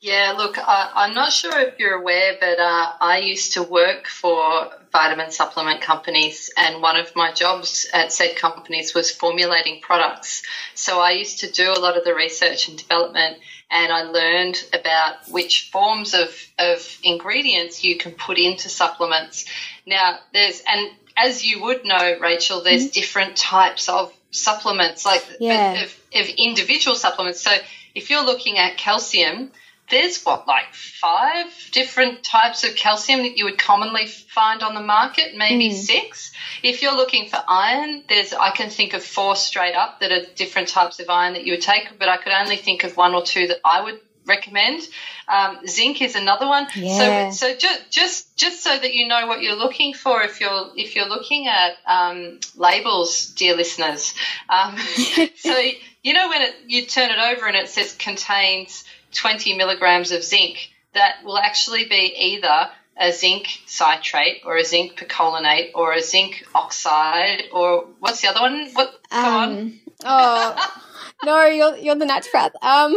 Yeah, 0.00 0.34
look, 0.38 0.56
I, 0.58 1.06
am 1.08 1.14
not 1.14 1.30
sure 1.30 1.58
if 1.60 1.78
you're 1.78 2.00
aware, 2.00 2.36
but 2.40 2.58
uh, 2.58 2.92
I 3.00 3.18
used 3.18 3.54
to 3.54 3.62
work 3.62 4.06
for 4.06 4.70
vitamin 4.92 5.30
supplement 5.30 5.82
companies, 5.82 6.50
and 6.56 6.80
one 6.80 6.96
of 6.96 7.14
my 7.14 7.32
jobs 7.32 7.86
at 7.92 8.10
said 8.10 8.36
companies 8.36 8.94
was 8.94 9.10
formulating 9.10 9.82
products. 9.82 10.42
So 10.74 11.00
I 11.00 11.10
used 11.12 11.40
to 11.40 11.50
do 11.50 11.70
a 11.70 11.78
lot 11.78 11.98
of 11.98 12.04
the 12.04 12.14
research 12.14 12.68
and 12.68 12.78
development 12.78 13.38
and 13.70 13.92
I 13.92 14.02
learned 14.02 14.62
about 14.72 15.28
which 15.28 15.70
forms 15.70 16.14
of, 16.14 16.28
of 16.58 16.98
ingredients 17.04 17.84
you 17.84 17.96
can 17.96 18.12
put 18.12 18.38
into 18.38 18.68
supplements. 18.68 19.46
Now, 19.86 20.18
there's, 20.32 20.62
and 20.66 20.90
as 21.16 21.44
you 21.44 21.62
would 21.62 21.84
know, 21.84 22.16
Rachel, 22.20 22.62
there's 22.62 22.86
mm-hmm. 22.86 23.00
different 23.00 23.36
types 23.36 23.88
of 23.88 24.12
supplements, 24.32 25.06
like 25.06 25.24
yeah. 25.38 25.84
of, 25.84 25.96
of 26.14 26.26
individual 26.36 26.96
supplements. 26.96 27.40
So 27.40 27.52
if 27.94 28.10
you're 28.10 28.24
looking 28.24 28.58
at 28.58 28.76
calcium, 28.76 29.52
there's 29.90 30.22
what 30.22 30.46
like 30.46 30.72
five 30.72 31.46
different 31.72 32.22
types 32.22 32.64
of 32.64 32.74
calcium 32.74 33.20
that 33.20 33.36
you 33.36 33.44
would 33.44 33.58
commonly 33.58 34.06
find 34.06 34.62
on 34.62 34.74
the 34.74 34.80
market, 34.80 35.36
maybe 35.36 35.70
mm. 35.70 35.74
six. 35.74 36.32
If 36.62 36.82
you're 36.82 36.96
looking 36.96 37.28
for 37.28 37.38
iron, 37.46 38.02
there's 38.08 38.32
I 38.32 38.50
can 38.50 38.70
think 38.70 38.94
of 38.94 39.04
four 39.04 39.36
straight 39.36 39.74
up 39.74 40.00
that 40.00 40.12
are 40.12 40.24
different 40.34 40.68
types 40.68 41.00
of 41.00 41.10
iron 41.10 41.34
that 41.34 41.44
you 41.44 41.52
would 41.52 41.62
take, 41.62 41.98
but 41.98 42.08
I 42.08 42.16
could 42.16 42.32
only 42.32 42.56
think 42.56 42.84
of 42.84 42.96
one 42.96 43.14
or 43.14 43.22
two 43.22 43.48
that 43.48 43.58
I 43.64 43.82
would 43.82 44.00
recommend. 44.26 44.82
Um, 45.28 45.66
zinc 45.66 46.02
is 46.02 46.16
another 46.16 46.46
one. 46.46 46.66
Yeah. 46.74 47.30
So, 47.30 47.48
so 47.48 47.56
just 47.56 47.90
just 47.90 48.36
just 48.36 48.62
so 48.62 48.76
that 48.76 48.94
you 48.94 49.08
know 49.08 49.26
what 49.26 49.42
you're 49.42 49.56
looking 49.56 49.94
for, 49.94 50.22
if 50.22 50.40
you're 50.40 50.70
if 50.76 50.96
you're 50.96 51.08
looking 51.08 51.46
at 51.46 51.72
um, 51.86 52.40
labels, 52.56 53.26
dear 53.26 53.56
listeners. 53.56 54.14
Um, 54.48 54.76
so 55.36 55.56
you 56.02 56.14
know 56.14 56.28
when 56.28 56.42
it, 56.42 56.54
you 56.66 56.86
turn 56.86 57.10
it 57.10 57.18
over 57.18 57.46
and 57.46 57.56
it 57.56 57.68
says 57.68 57.94
contains 57.94 58.84
20 59.12 59.56
milligrams 59.56 60.12
of 60.12 60.22
zinc, 60.22 60.70
that 60.94 61.24
will 61.24 61.38
actually 61.38 61.86
be 61.86 62.14
either 62.16 62.70
a 63.00 63.12
zinc 63.12 63.46
citrate 63.66 64.42
or 64.44 64.56
a 64.56 64.64
zinc 64.64 64.96
picolinate 64.96 65.70
or 65.74 65.92
a 65.92 66.02
zinc 66.02 66.44
oxide 66.54 67.44
or 67.52 67.86
what's 67.98 68.20
the 68.20 68.28
other 68.28 68.40
one? 68.40 68.68
What? 68.72 69.00
Come 69.10 69.34
um, 69.34 69.58
on. 69.58 69.80
Oh. 70.04 70.70
no, 71.24 71.46
you're 71.46 71.76
you're 71.76 71.94
the 71.94 72.04
naturopath. 72.04 72.52
Um, 72.62 72.94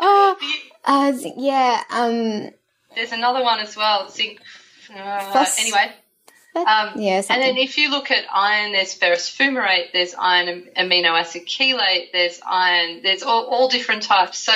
oh, 0.00 0.36
uh, 0.84 1.12
yeah. 1.36 1.82
Um, 1.90 2.50
there's 2.94 3.12
another 3.12 3.42
one 3.42 3.60
as 3.60 3.76
well. 3.76 4.08
Zinc. 4.10 4.40
Uh, 4.94 5.46
anyway. 5.58 5.92
Um, 6.54 6.92
yeah, 6.96 7.22
and 7.30 7.40
then 7.42 7.56
if 7.56 7.78
you 7.78 7.90
look 7.90 8.10
at 8.10 8.24
iron, 8.32 8.72
there's 8.72 8.92
ferrous 8.92 9.34
fumarate, 9.34 9.92
there's 9.92 10.14
iron 10.14 10.68
amino 10.76 11.18
acid 11.18 11.46
chelate, 11.46 12.12
there's 12.12 12.40
iron, 12.46 13.00
there's 13.02 13.22
all, 13.22 13.46
all 13.46 13.68
different 13.68 14.02
types. 14.02 14.38
So 14.38 14.52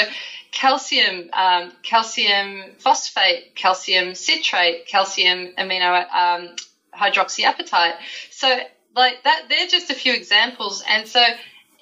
calcium, 0.53 1.31
um, 1.33 1.73
calcium 1.83 2.65
phosphate, 2.79 3.55
calcium 3.55 4.15
citrate, 4.15 4.87
calcium 4.87 5.53
amino 5.59 6.15
um, 6.15 6.57
hydroxyapatite. 6.95 7.95
So 8.31 8.59
like 8.95 9.23
that, 9.25 9.45
they're 9.49 9.67
just 9.67 9.91
a 9.91 9.95
few 9.95 10.13
examples. 10.13 10.83
And 10.89 11.09
so 11.09 11.23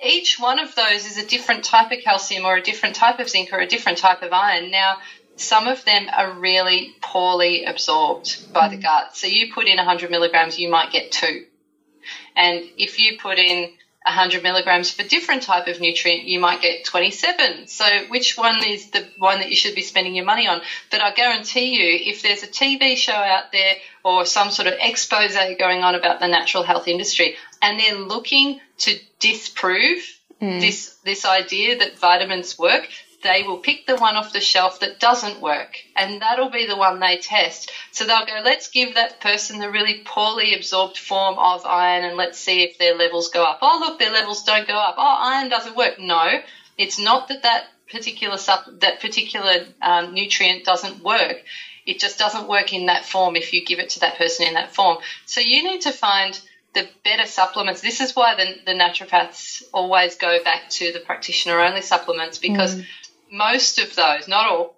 each 0.04 0.38
one 0.38 0.58
of 0.58 0.74
those 0.74 1.06
is 1.06 1.18
a 1.18 1.26
different 1.26 1.64
type 1.64 1.90
of 1.90 1.98
calcium 2.04 2.44
or 2.44 2.56
a 2.56 2.62
different 2.62 2.96
type 2.96 3.20
of 3.20 3.28
zinc 3.28 3.52
or 3.52 3.58
a 3.58 3.66
different 3.66 3.98
type 3.98 4.22
of 4.22 4.32
iron. 4.32 4.70
Now, 4.70 4.98
some 5.36 5.66
of 5.66 5.84
them 5.84 6.06
are 6.12 6.32
really 6.32 6.94
poorly 7.00 7.64
absorbed 7.64 8.52
by 8.52 8.68
the 8.68 8.76
mm. 8.76 8.82
gut. 8.82 9.16
So 9.16 9.26
you 9.26 9.52
put 9.52 9.66
in 9.66 9.76
100 9.76 10.10
milligrams, 10.10 10.58
you 10.58 10.68
might 10.68 10.92
get 10.92 11.12
two. 11.12 11.46
And 12.36 12.62
if 12.76 12.98
you 12.98 13.18
put 13.18 13.38
in 13.38 13.70
100 14.04 14.42
milligrams 14.42 14.90
for 14.90 15.02
different 15.02 15.42
type 15.42 15.66
of 15.66 15.80
nutrient, 15.80 16.24
you 16.24 16.38
might 16.38 16.60
get 16.60 16.84
27. 16.84 17.66
So 17.68 17.86
which 18.08 18.36
one 18.36 18.62
is 18.66 18.90
the 18.90 19.08
one 19.18 19.38
that 19.38 19.48
you 19.48 19.56
should 19.56 19.74
be 19.74 19.80
spending 19.80 20.14
your 20.14 20.26
money 20.26 20.46
on? 20.46 20.60
But 20.90 21.00
I 21.00 21.12
guarantee 21.12 21.74
you, 21.76 22.12
if 22.12 22.22
there's 22.22 22.42
a 22.42 22.46
TV 22.46 22.96
show 22.96 23.12
out 23.12 23.50
there 23.50 23.76
or 24.04 24.26
some 24.26 24.50
sort 24.50 24.68
of 24.68 24.74
expose 24.78 25.34
going 25.58 25.82
on 25.82 25.94
about 25.94 26.20
the 26.20 26.28
natural 26.28 26.62
health 26.62 26.86
industry, 26.86 27.36
and 27.62 27.80
they're 27.80 27.98
looking 27.98 28.60
to 28.78 28.98
disprove 29.20 30.04
mm. 30.40 30.60
this 30.60 30.96
this 31.04 31.24
idea 31.24 31.78
that 31.78 31.98
vitamins 31.98 32.58
work, 32.58 32.86
they 33.24 33.42
will 33.42 33.56
pick 33.56 33.86
the 33.86 33.96
one 33.96 34.16
off 34.16 34.32
the 34.32 34.40
shelf 34.40 34.78
that 34.80 35.00
doesn't 35.00 35.40
work 35.40 35.78
and 35.96 36.22
that'll 36.22 36.50
be 36.50 36.66
the 36.66 36.76
one 36.76 37.00
they 37.00 37.16
test. 37.16 37.72
So 37.90 38.04
they'll 38.04 38.26
go, 38.26 38.40
let's 38.44 38.68
give 38.68 38.94
that 38.94 39.20
person 39.20 39.58
the 39.58 39.70
really 39.70 40.02
poorly 40.04 40.54
absorbed 40.54 40.98
form 40.98 41.38
of 41.38 41.64
iron 41.66 42.04
and 42.04 42.16
let's 42.16 42.38
see 42.38 42.62
if 42.62 42.78
their 42.78 42.94
levels 42.94 43.30
go 43.30 43.42
up. 43.42 43.58
Oh, 43.62 43.78
look, 43.80 43.98
their 43.98 44.12
levels 44.12 44.44
don't 44.44 44.68
go 44.68 44.76
up. 44.76 44.94
Oh, 44.98 45.16
iron 45.20 45.48
doesn't 45.48 45.74
work. 45.74 45.98
No, 45.98 46.38
it's 46.78 46.98
not 47.00 47.28
that 47.28 47.42
that 47.42 47.64
particular 47.90 48.36
sup- 48.36 48.80
that 48.80 49.00
particular 49.00 49.64
um, 49.82 50.14
nutrient 50.14 50.64
doesn't 50.64 51.02
work. 51.02 51.42
It 51.86 51.98
just 51.98 52.18
doesn't 52.18 52.46
work 52.46 52.72
in 52.72 52.86
that 52.86 53.04
form 53.04 53.36
if 53.36 53.52
you 53.52 53.64
give 53.64 53.78
it 53.78 53.90
to 53.90 54.00
that 54.00 54.18
person 54.18 54.46
in 54.46 54.54
that 54.54 54.74
form. 54.74 54.98
So 55.26 55.40
you 55.40 55.62
need 55.62 55.82
to 55.82 55.92
find 55.92 56.38
the 56.74 56.88
better 57.04 57.26
supplements. 57.26 57.80
This 57.80 58.00
is 58.00 58.16
why 58.16 58.34
the, 58.34 58.56
the 58.66 58.72
naturopaths 58.72 59.62
always 59.72 60.16
go 60.16 60.42
back 60.42 60.70
to 60.70 60.92
the 60.92 61.00
practitioner 61.00 61.60
only 61.60 61.82
supplements 61.82 62.38
because 62.38 62.74
mm 62.74 62.84
most 63.30 63.78
of 63.78 63.94
those, 63.94 64.28
not 64.28 64.50
all, 64.50 64.76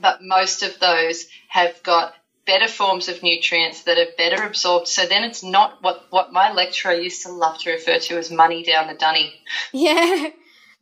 but 0.00 0.22
most 0.22 0.62
of 0.62 0.78
those 0.80 1.26
have 1.48 1.82
got 1.82 2.14
better 2.46 2.68
forms 2.68 3.08
of 3.08 3.22
nutrients 3.22 3.84
that 3.84 3.98
are 3.98 4.10
better 4.16 4.42
absorbed. 4.42 4.88
So 4.88 5.06
then 5.06 5.24
it's 5.24 5.42
not 5.42 5.82
what, 5.82 6.06
what 6.10 6.32
my 6.32 6.52
lecturer 6.52 6.94
used 6.94 7.22
to 7.22 7.32
love 7.32 7.58
to 7.58 7.70
refer 7.70 7.98
to 7.98 8.18
as 8.18 8.30
money 8.30 8.64
down 8.64 8.88
the 8.88 8.94
dunny. 8.94 9.34
Yeah, 9.72 10.30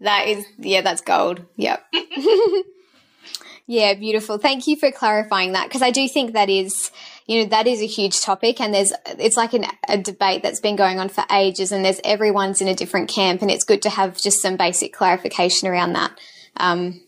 that 0.01 0.29
is, 0.29 0.47
yeah, 0.59 0.83
that's 0.83 1.03
gold. 1.03 1.43
Yep. 1.57 1.85
yeah, 3.67 3.95
beautiful. 3.95 4.39
Thank 4.39 4.67
you 4.67 4.77
for 4.77 4.91
clarifying 4.93 5.53
that 5.53 5.65
because 5.69 5.83
I 5.83 5.91
do 5.91 6.09
think 6.09 6.33
that 6.33 6.49
is, 6.49 6.91
you 7.27 7.43
know, 7.43 7.49
that 7.51 7.67
is 7.67 7.83
a 7.83 7.87
huge 7.87 8.21
topic 8.23 8.61
and 8.61 8.73
there's, 8.73 8.93
it's 9.19 9.37
like 9.37 9.53
an, 9.53 9.67
a 9.89 9.99
debate 9.99 10.43
that's 10.43 10.61
been 10.61 10.77
going 10.77 10.99
on 10.99 11.09
for 11.09 11.25
ages 11.31 11.73
and 11.73 11.85
there's 11.85 12.01
everyone's 12.05 12.61
in 12.61 12.69
a 12.69 12.75
different 12.75 13.11
camp 13.11 13.43
and 13.43 13.51
it's 13.51 13.65
good 13.65 13.83
to 13.83 13.91
have 13.91 14.17
just 14.17 14.41
some 14.41 14.57
basic 14.57 14.93
clarification 14.93 15.69
around 15.69 15.95
that. 15.95 16.19
Um, 16.59 17.01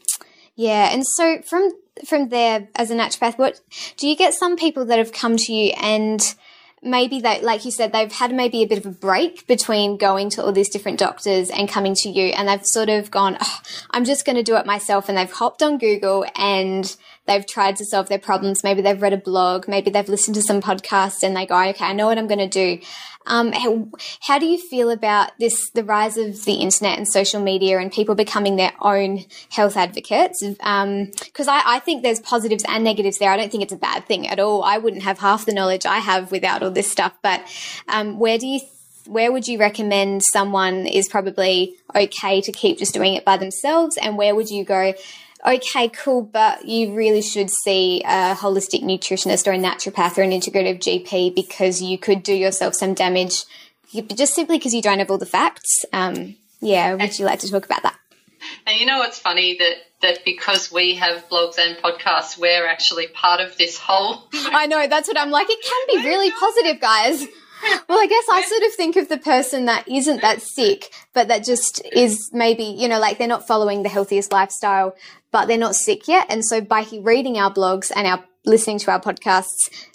yeah, 0.54 0.90
and 0.92 1.06
so 1.06 1.42
from 1.42 1.72
from 2.06 2.28
there 2.28 2.68
as 2.74 2.90
a 2.90 2.94
naturopath, 2.94 3.38
what 3.38 3.60
do 3.96 4.08
you 4.08 4.16
get 4.16 4.32
some 4.34 4.56
people 4.56 4.86
that 4.86 4.98
have 4.98 5.12
come 5.12 5.36
to 5.36 5.52
you 5.52 5.72
and 5.80 6.34
maybe 6.82 7.20
they, 7.20 7.40
like 7.42 7.64
you 7.64 7.70
said, 7.70 7.92
they've 7.92 8.12
had 8.12 8.32
maybe 8.32 8.62
a 8.62 8.66
bit 8.66 8.78
of 8.78 8.86
a 8.86 8.90
break 8.90 9.46
between 9.46 9.96
going 9.96 10.30
to 10.30 10.42
all 10.42 10.52
these 10.52 10.68
different 10.68 10.98
doctors 10.98 11.50
and 11.50 11.68
coming 11.68 11.94
to 11.94 12.08
you, 12.08 12.26
and 12.28 12.48
they've 12.48 12.64
sort 12.64 12.88
of 12.88 13.10
gone, 13.10 13.36
oh, 13.40 13.60
I'm 13.90 14.04
just 14.04 14.24
going 14.24 14.36
to 14.36 14.42
do 14.42 14.56
it 14.56 14.66
myself, 14.66 15.08
and 15.08 15.16
they've 15.16 15.30
hopped 15.30 15.62
on 15.62 15.78
Google 15.78 16.24
and 16.36 16.96
they've 17.26 17.46
tried 17.46 17.76
to 17.76 17.84
solve 17.84 18.08
their 18.08 18.18
problems. 18.18 18.64
Maybe 18.64 18.82
they've 18.82 19.00
read 19.00 19.12
a 19.12 19.18
blog, 19.18 19.68
maybe 19.68 19.90
they've 19.90 20.08
listened 20.08 20.34
to 20.36 20.42
some 20.42 20.60
podcasts, 20.60 21.22
and 21.22 21.36
they 21.36 21.46
go, 21.46 21.60
okay, 21.68 21.84
I 21.84 21.92
know 21.92 22.06
what 22.06 22.18
I'm 22.18 22.26
going 22.26 22.38
to 22.38 22.48
do. 22.48 22.84
Um, 23.26 23.52
how, 23.52 23.88
how, 24.22 24.38
do 24.38 24.46
you 24.46 24.58
feel 24.58 24.90
about 24.90 25.32
this, 25.38 25.70
the 25.70 25.84
rise 25.84 26.16
of 26.16 26.44
the 26.46 26.54
internet 26.54 26.96
and 26.96 27.06
social 27.06 27.40
media 27.40 27.78
and 27.78 27.92
people 27.92 28.14
becoming 28.14 28.56
their 28.56 28.72
own 28.80 29.24
health 29.50 29.76
advocates? 29.76 30.42
Because 30.42 30.58
um, 30.60 31.10
I, 31.38 31.62
I, 31.66 31.78
think 31.80 32.02
there's 32.02 32.18
positives 32.18 32.64
and 32.66 32.82
negatives 32.82 33.18
there. 33.18 33.30
I 33.30 33.36
don't 33.36 33.50
think 33.52 33.62
it's 33.62 33.74
a 33.74 33.76
bad 33.76 34.06
thing 34.06 34.26
at 34.26 34.40
all. 34.40 34.64
I 34.64 34.78
wouldn't 34.78 35.02
have 35.02 35.18
half 35.18 35.44
the 35.44 35.52
knowledge 35.52 35.84
I 35.84 35.98
have 35.98 36.32
without 36.32 36.62
all 36.62 36.70
this 36.70 36.90
stuff. 36.90 37.12
But 37.22 37.42
um, 37.88 38.18
where 38.18 38.38
do 38.38 38.46
you 38.46 38.60
where 39.06 39.32
would 39.32 39.48
you 39.48 39.58
recommend 39.58 40.22
someone 40.22 40.86
is 40.86 41.08
probably 41.08 41.76
okay 41.94 42.40
to 42.40 42.52
keep 42.52 42.78
just 42.78 42.94
doing 42.94 43.14
it 43.14 43.24
by 43.24 43.36
themselves 43.36 43.96
and 44.00 44.16
where 44.16 44.34
would 44.34 44.48
you 44.50 44.64
go 44.64 44.94
okay, 45.46 45.88
cool, 45.88 46.22
but 46.22 46.66
you 46.66 46.94
really 46.94 47.22
should 47.22 47.50
see 47.50 48.02
a 48.04 48.34
holistic 48.34 48.82
nutritionist 48.82 49.46
or 49.46 49.52
a 49.52 49.58
naturopath 49.58 50.18
or 50.18 50.22
an 50.22 50.30
integrative 50.30 50.78
GP 50.78 51.34
because 51.34 51.80
you 51.82 51.98
could 51.98 52.22
do 52.22 52.34
yourself 52.34 52.74
some 52.74 52.94
damage 52.94 53.44
just 54.14 54.34
simply 54.34 54.58
because 54.58 54.74
you 54.74 54.82
don't 54.82 54.98
have 54.98 55.10
all 55.10 55.18
the 55.18 55.26
facts. 55.26 55.84
Um, 55.92 56.36
yeah, 56.60 56.94
would 56.94 57.18
you 57.18 57.24
like 57.24 57.40
to 57.40 57.50
talk 57.50 57.64
about 57.64 57.82
that? 57.82 57.96
And 58.66 58.78
you 58.78 58.86
know 58.86 58.98
what's 58.98 59.18
funny 59.18 59.56
that 59.58 59.74
that 60.02 60.24
because 60.24 60.72
we 60.72 60.94
have 60.94 61.28
blogs 61.28 61.58
and 61.58 61.76
podcasts, 61.76 62.38
we're 62.38 62.66
actually 62.66 63.08
part 63.08 63.40
of 63.40 63.56
this 63.58 63.78
whole. 63.78 64.28
I 64.32 64.66
know 64.66 64.86
that's 64.86 65.08
what 65.08 65.18
I'm 65.18 65.30
like. 65.30 65.48
It 65.50 65.62
can 65.62 66.02
be 66.02 66.08
really 66.08 66.30
positive, 66.30 66.80
guys. 66.80 67.26
Well, 67.88 67.98
I 67.98 68.06
guess 68.06 68.24
I 68.30 68.42
sort 68.42 68.62
of 68.62 68.74
think 68.74 68.96
of 68.96 69.08
the 69.10 69.18
person 69.18 69.66
that 69.66 69.86
isn't 69.86 70.22
that 70.22 70.40
sick, 70.40 70.90
but 71.12 71.28
that 71.28 71.44
just 71.44 71.82
is 71.92 72.30
maybe, 72.32 72.64
you 72.64 72.88
know, 72.88 72.98
like 72.98 73.18
they're 73.18 73.28
not 73.28 73.46
following 73.46 73.82
the 73.82 73.90
healthiest 73.90 74.32
lifestyle, 74.32 74.94
but 75.32 75.46
they're 75.46 75.58
not 75.58 75.74
sick 75.74 76.08
yet. 76.08 76.26
And 76.28 76.44
so 76.44 76.60
by 76.60 76.86
reading 77.00 77.38
our 77.38 77.52
blogs 77.52 77.90
and 77.94 78.06
our 78.06 78.24
listening 78.44 78.78
to 78.80 78.90
our 78.90 79.00
podcasts, 79.00 79.86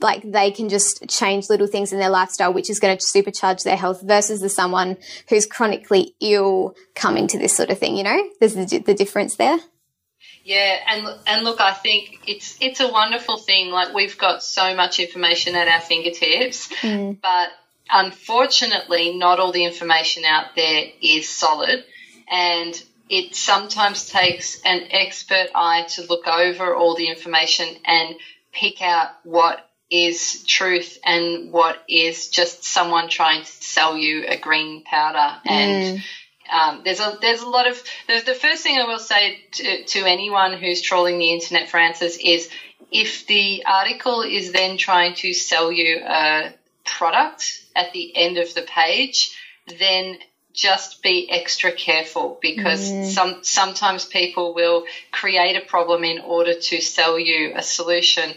like 0.00 0.22
they 0.30 0.50
can 0.50 0.68
just 0.68 1.08
change 1.08 1.48
little 1.48 1.66
things 1.66 1.92
in 1.92 1.98
their 1.98 2.10
lifestyle, 2.10 2.52
which 2.52 2.68
is 2.68 2.78
going 2.78 2.96
to 2.96 3.04
supercharge 3.04 3.62
their 3.64 3.76
health 3.76 4.02
versus 4.02 4.40
the 4.40 4.48
someone 4.48 4.96
who's 5.28 5.46
chronically 5.46 6.14
ill 6.20 6.74
coming 6.94 7.26
to 7.28 7.38
this 7.38 7.56
sort 7.56 7.70
of 7.70 7.78
thing. 7.78 7.96
You 7.96 8.02
know, 8.02 8.28
there's 8.38 8.54
the, 8.54 8.78
the 8.78 8.94
difference 8.94 9.36
there. 9.36 9.58
Yeah, 10.44 10.76
and 10.88 11.06
and 11.26 11.44
look, 11.44 11.60
I 11.60 11.72
think 11.72 12.20
it's 12.26 12.58
it's 12.60 12.80
a 12.80 12.88
wonderful 12.88 13.38
thing. 13.38 13.70
Like 13.70 13.94
we've 13.94 14.18
got 14.18 14.42
so 14.42 14.74
much 14.74 14.98
information 14.98 15.54
at 15.54 15.68
our 15.68 15.80
fingertips, 15.80 16.68
mm. 16.80 17.20
but 17.20 17.48
unfortunately, 17.88 19.16
not 19.16 19.38
all 19.38 19.52
the 19.52 19.64
information 19.64 20.24
out 20.24 20.56
there 20.56 20.84
is 21.00 21.28
solid, 21.28 21.84
and 22.28 22.82
it 23.12 23.36
sometimes 23.36 24.08
takes 24.08 24.58
an 24.64 24.86
expert 24.90 25.48
eye 25.54 25.84
to 25.86 26.06
look 26.06 26.26
over 26.26 26.74
all 26.74 26.96
the 26.96 27.08
information 27.08 27.68
and 27.84 28.16
pick 28.52 28.80
out 28.80 29.10
what 29.22 29.68
is 29.90 30.42
truth 30.44 30.98
and 31.04 31.52
what 31.52 31.76
is 31.86 32.30
just 32.30 32.64
someone 32.64 33.10
trying 33.10 33.42
to 33.42 33.52
sell 33.52 33.98
you 33.98 34.24
a 34.26 34.38
green 34.38 34.82
powder 34.82 35.36
and 35.44 35.98
mm. 35.98 36.02
um, 36.50 36.80
there's 36.86 37.00
a 37.00 37.18
there's 37.20 37.42
a 37.42 37.48
lot 37.48 37.68
of 37.68 37.82
the, 38.08 38.22
the 38.24 38.34
first 38.34 38.62
thing 38.62 38.80
I 38.80 38.86
will 38.86 38.98
say 38.98 39.38
to, 39.52 39.84
to 39.84 40.06
anyone 40.06 40.54
who's 40.54 40.80
trawling 40.80 41.18
the 41.18 41.34
internet 41.34 41.68
for 41.68 41.76
answers 41.76 42.16
is 42.16 42.48
if 42.90 43.26
the 43.26 43.62
article 43.66 44.22
is 44.22 44.52
then 44.52 44.78
trying 44.78 45.16
to 45.16 45.34
sell 45.34 45.70
you 45.70 46.00
a 46.02 46.54
product 46.86 47.60
at 47.76 47.92
the 47.92 48.16
end 48.16 48.38
of 48.38 48.54
the 48.54 48.62
page 48.62 49.36
then 49.78 50.16
just 50.52 51.02
be 51.02 51.30
extra 51.30 51.72
careful 51.72 52.38
because 52.40 52.90
mm. 52.90 53.06
some 53.06 53.42
sometimes 53.42 54.04
people 54.04 54.54
will 54.54 54.84
create 55.10 55.56
a 55.56 55.66
problem 55.66 56.04
in 56.04 56.20
order 56.20 56.54
to 56.54 56.80
sell 56.80 57.18
you 57.18 57.52
a 57.54 57.62
solution, 57.62 58.30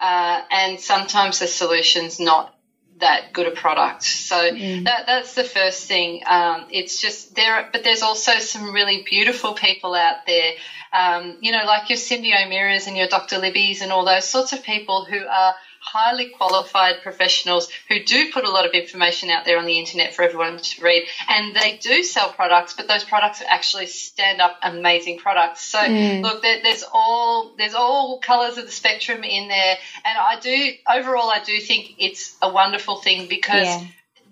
uh, 0.00 0.42
and 0.50 0.80
sometimes 0.80 1.38
the 1.38 1.46
solution's 1.46 2.20
not 2.20 2.54
that 3.02 3.32
good 3.32 3.46
a 3.46 3.50
product. 3.50 4.02
So 4.04 4.36
mm. 4.36 4.84
that 4.84 5.06
that's 5.06 5.34
the 5.34 5.44
first 5.44 5.86
thing. 5.86 6.22
Um, 6.26 6.66
it's 6.70 7.00
just 7.00 7.34
there, 7.34 7.68
but 7.72 7.84
there's 7.84 8.02
also 8.02 8.32
some 8.38 8.72
really 8.72 9.02
beautiful 9.02 9.54
people 9.54 9.94
out 9.94 10.26
there. 10.26 10.52
Um, 10.92 11.38
you 11.40 11.52
know, 11.52 11.64
like 11.64 11.88
your 11.88 11.96
Cyndi 11.96 12.32
O'Meara's 12.34 12.86
and 12.86 12.96
your 12.96 13.08
Dr. 13.08 13.38
Libby's 13.38 13.82
and 13.82 13.92
all 13.92 14.04
those 14.04 14.26
sorts 14.26 14.52
of 14.52 14.62
people 14.62 15.04
who 15.04 15.18
are 15.18 15.54
highly 15.82 16.28
qualified 16.28 17.02
professionals 17.02 17.68
who 17.88 18.02
do 18.04 18.30
put 18.32 18.44
a 18.44 18.50
lot 18.50 18.66
of 18.66 18.72
information 18.72 19.30
out 19.30 19.44
there 19.44 19.58
on 19.58 19.66
the 19.66 19.78
internet 19.78 20.14
for 20.14 20.22
everyone 20.22 20.56
to 20.56 20.82
read. 20.82 21.04
And 21.28 21.54
they 21.56 21.76
do 21.76 22.02
sell 22.04 22.30
products, 22.30 22.74
but 22.74 22.86
those 22.86 23.04
products 23.04 23.42
actually 23.46 23.86
stand 23.86 24.40
up 24.40 24.58
amazing 24.62 25.18
products. 25.18 25.62
So 25.62 25.78
mm. 25.78 26.22
look, 26.22 26.40
there, 26.42 26.60
there's 26.62 26.84
all 26.92 27.54
there's 27.58 27.74
all 27.74 28.20
colours 28.20 28.58
of 28.58 28.66
the 28.66 28.72
spectrum 28.72 29.24
in 29.24 29.48
there, 29.48 29.76
and 30.04 30.18
I 30.18 30.38
do 30.40 30.72
overall 30.90 31.30
I 31.30 31.42
do 31.44 31.58
think 31.60 31.94
it's 31.98 32.36
a 32.40 32.50
wonderful 32.50 32.96
thing 32.96 33.28
because. 33.28 33.66
Yeah. 33.66 33.84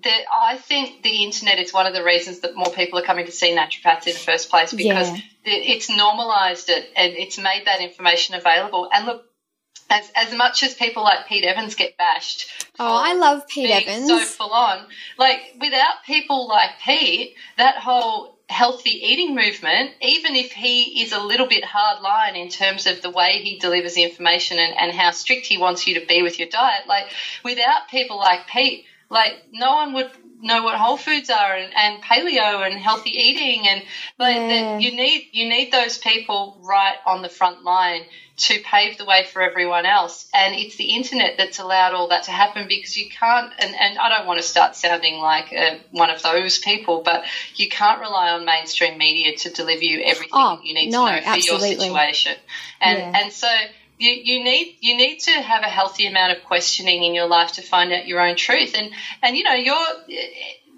The, 0.03 0.09
I 0.09 0.57
think 0.57 1.03
the 1.03 1.25
internet 1.25 1.59
is 1.59 1.75
one 1.75 1.87
of 1.87 1.93
the 1.93 2.03
reasons 2.03 2.41
that 2.41 2.57
more 2.57 2.73
people 2.73 2.99
are 2.99 3.03
coming 3.03 3.27
to 3.27 3.33
see 3.33 3.55
naturopaths 3.55 4.07
in 4.07 4.15
the 4.15 4.19
first 4.19 4.49
place 4.49 4.73
because 4.73 5.11
yeah. 5.11 5.19
it's 5.45 5.91
normalised 5.91 6.71
it 6.71 6.89
and 6.97 7.13
it's 7.13 7.37
made 7.37 7.65
that 7.67 7.83
information 7.83 8.35
available. 8.35 8.89
And 8.91 9.05
look, 9.05 9.30
as 9.91 10.11
as 10.15 10.35
much 10.35 10.63
as 10.63 10.75
people 10.75 11.03
like 11.03 11.27
Pete 11.27 11.45
Evans 11.45 11.75
get 11.75 11.97
bashed. 11.99 12.49
Oh, 12.79 12.97
I 12.97 13.15
love 13.15 13.47
Pete 13.49 13.71
Evans. 13.71 14.07
So 14.09 14.21
full 14.21 14.53
on. 14.53 14.87
Like 15.19 15.41
without 15.61 16.05
people 16.07 16.49
like 16.49 16.71
Pete, 16.83 17.35
that 17.59 17.77
whole 17.77 18.39
healthy 18.49 18.91
eating 18.91 19.35
movement, 19.35 19.93
even 20.01 20.35
if 20.35 20.53
he 20.53 21.03
is 21.03 21.13
a 21.13 21.21
little 21.21 21.47
bit 21.47 21.65
hard 21.65 22.03
line 22.03 22.35
in 22.35 22.49
terms 22.49 22.87
of 22.87 23.01
the 23.03 23.11
way 23.11 23.41
he 23.43 23.59
delivers 23.59 23.95
the 23.95 24.03
information 24.03 24.59
and, 24.59 24.77
and 24.77 24.93
how 24.93 25.11
strict 25.11 25.47
he 25.47 25.59
wants 25.59 25.87
you 25.87 26.01
to 26.01 26.07
be 26.07 26.23
with 26.23 26.39
your 26.39 26.49
diet, 26.49 26.87
like 26.89 27.07
without 27.45 27.89
people 27.91 28.17
like 28.17 28.47
Pete, 28.49 28.87
like 29.11 29.35
no 29.53 29.75
one 29.75 29.93
would 29.95 30.11
know 30.43 30.63
what 30.63 30.75
whole 30.77 30.97
foods 30.97 31.29
are 31.29 31.55
and, 31.55 31.71
and 31.77 32.03
paleo 32.03 32.67
and 32.67 32.79
healthy 32.79 33.11
eating 33.11 33.69
and 33.69 33.83
like 34.19 34.37
yeah. 34.37 34.79
you 34.79 34.93
need 34.93 35.29
you 35.33 35.47
need 35.49 35.71
those 35.71 35.99
people 35.99 36.59
right 36.63 36.97
on 37.05 37.21
the 37.21 37.29
front 37.29 37.63
line 37.63 38.03
to 38.41 38.59
pave 38.61 38.97
the 38.97 39.05
way 39.05 39.27
for 39.31 39.43
everyone 39.43 39.85
else. 39.85 40.27
And 40.33 40.55
it's 40.55 40.77
the 40.77 40.95
internet 40.95 41.35
that's 41.37 41.59
allowed 41.59 41.93
all 41.93 42.09
that 42.09 42.25
to 42.25 42.31
happen 42.31 42.67
because 42.69 42.97
you 42.97 43.11
can't, 43.11 43.53
and, 43.59 43.75
and 43.75 43.99
I 43.99 44.09
don't 44.09 44.27
want 44.27 44.41
to 44.41 44.47
start 44.47 44.77
sounding 44.77 45.21
like 45.21 45.53
uh, 45.53 45.77
one 45.91 46.09
of 46.09 46.23
those 46.23 46.59
people, 46.59 47.03
but 47.05 47.25
you 47.57 47.69
can't 47.69 48.01
rely 48.01 48.31
on 48.31 48.47
mainstream 48.47 48.97
media 48.97 49.37
to 49.37 49.51
deliver 49.51 49.85
you 49.85 50.03
everything 50.05 50.31
oh, 50.33 50.59
you 50.65 50.73
need 50.73 50.91
no, 50.91 51.07
to 51.07 51.17
know 51.17 51.21
for 51.21 51.29
absolutely. 51.29 51.69
your 51.69 51.79
situation. 51.79 52.37
And, 52.81 52.99
yeah. 52.99 53.21
and 53.23 53.33
so, 53.33 53.49
you, 54.01 54.13
you 54.13 54.45
need 54.45 54.77
you 54.81 54.97
need 54.97 55.19
to 55.21 55.31
have 55.31 55.63
a 55.63 55.69
healthy 55.69 56.07
amount 56.07 56.37
of 56.37 56.45
questioning 56.45 57.05
in 57.05 57.15
your 57.15 57.27
life 57.27 57.53
to 57.53 57.63
find 57.63 57.93
out 57.93 58.07
your 58.07 58.21
own 58.21 58.37
truth 58.37 58.75
and 58.75 58.91
and 59.23 59.37
you 59.37 59.45
know 59.45 59.55
you're 59.55 59.87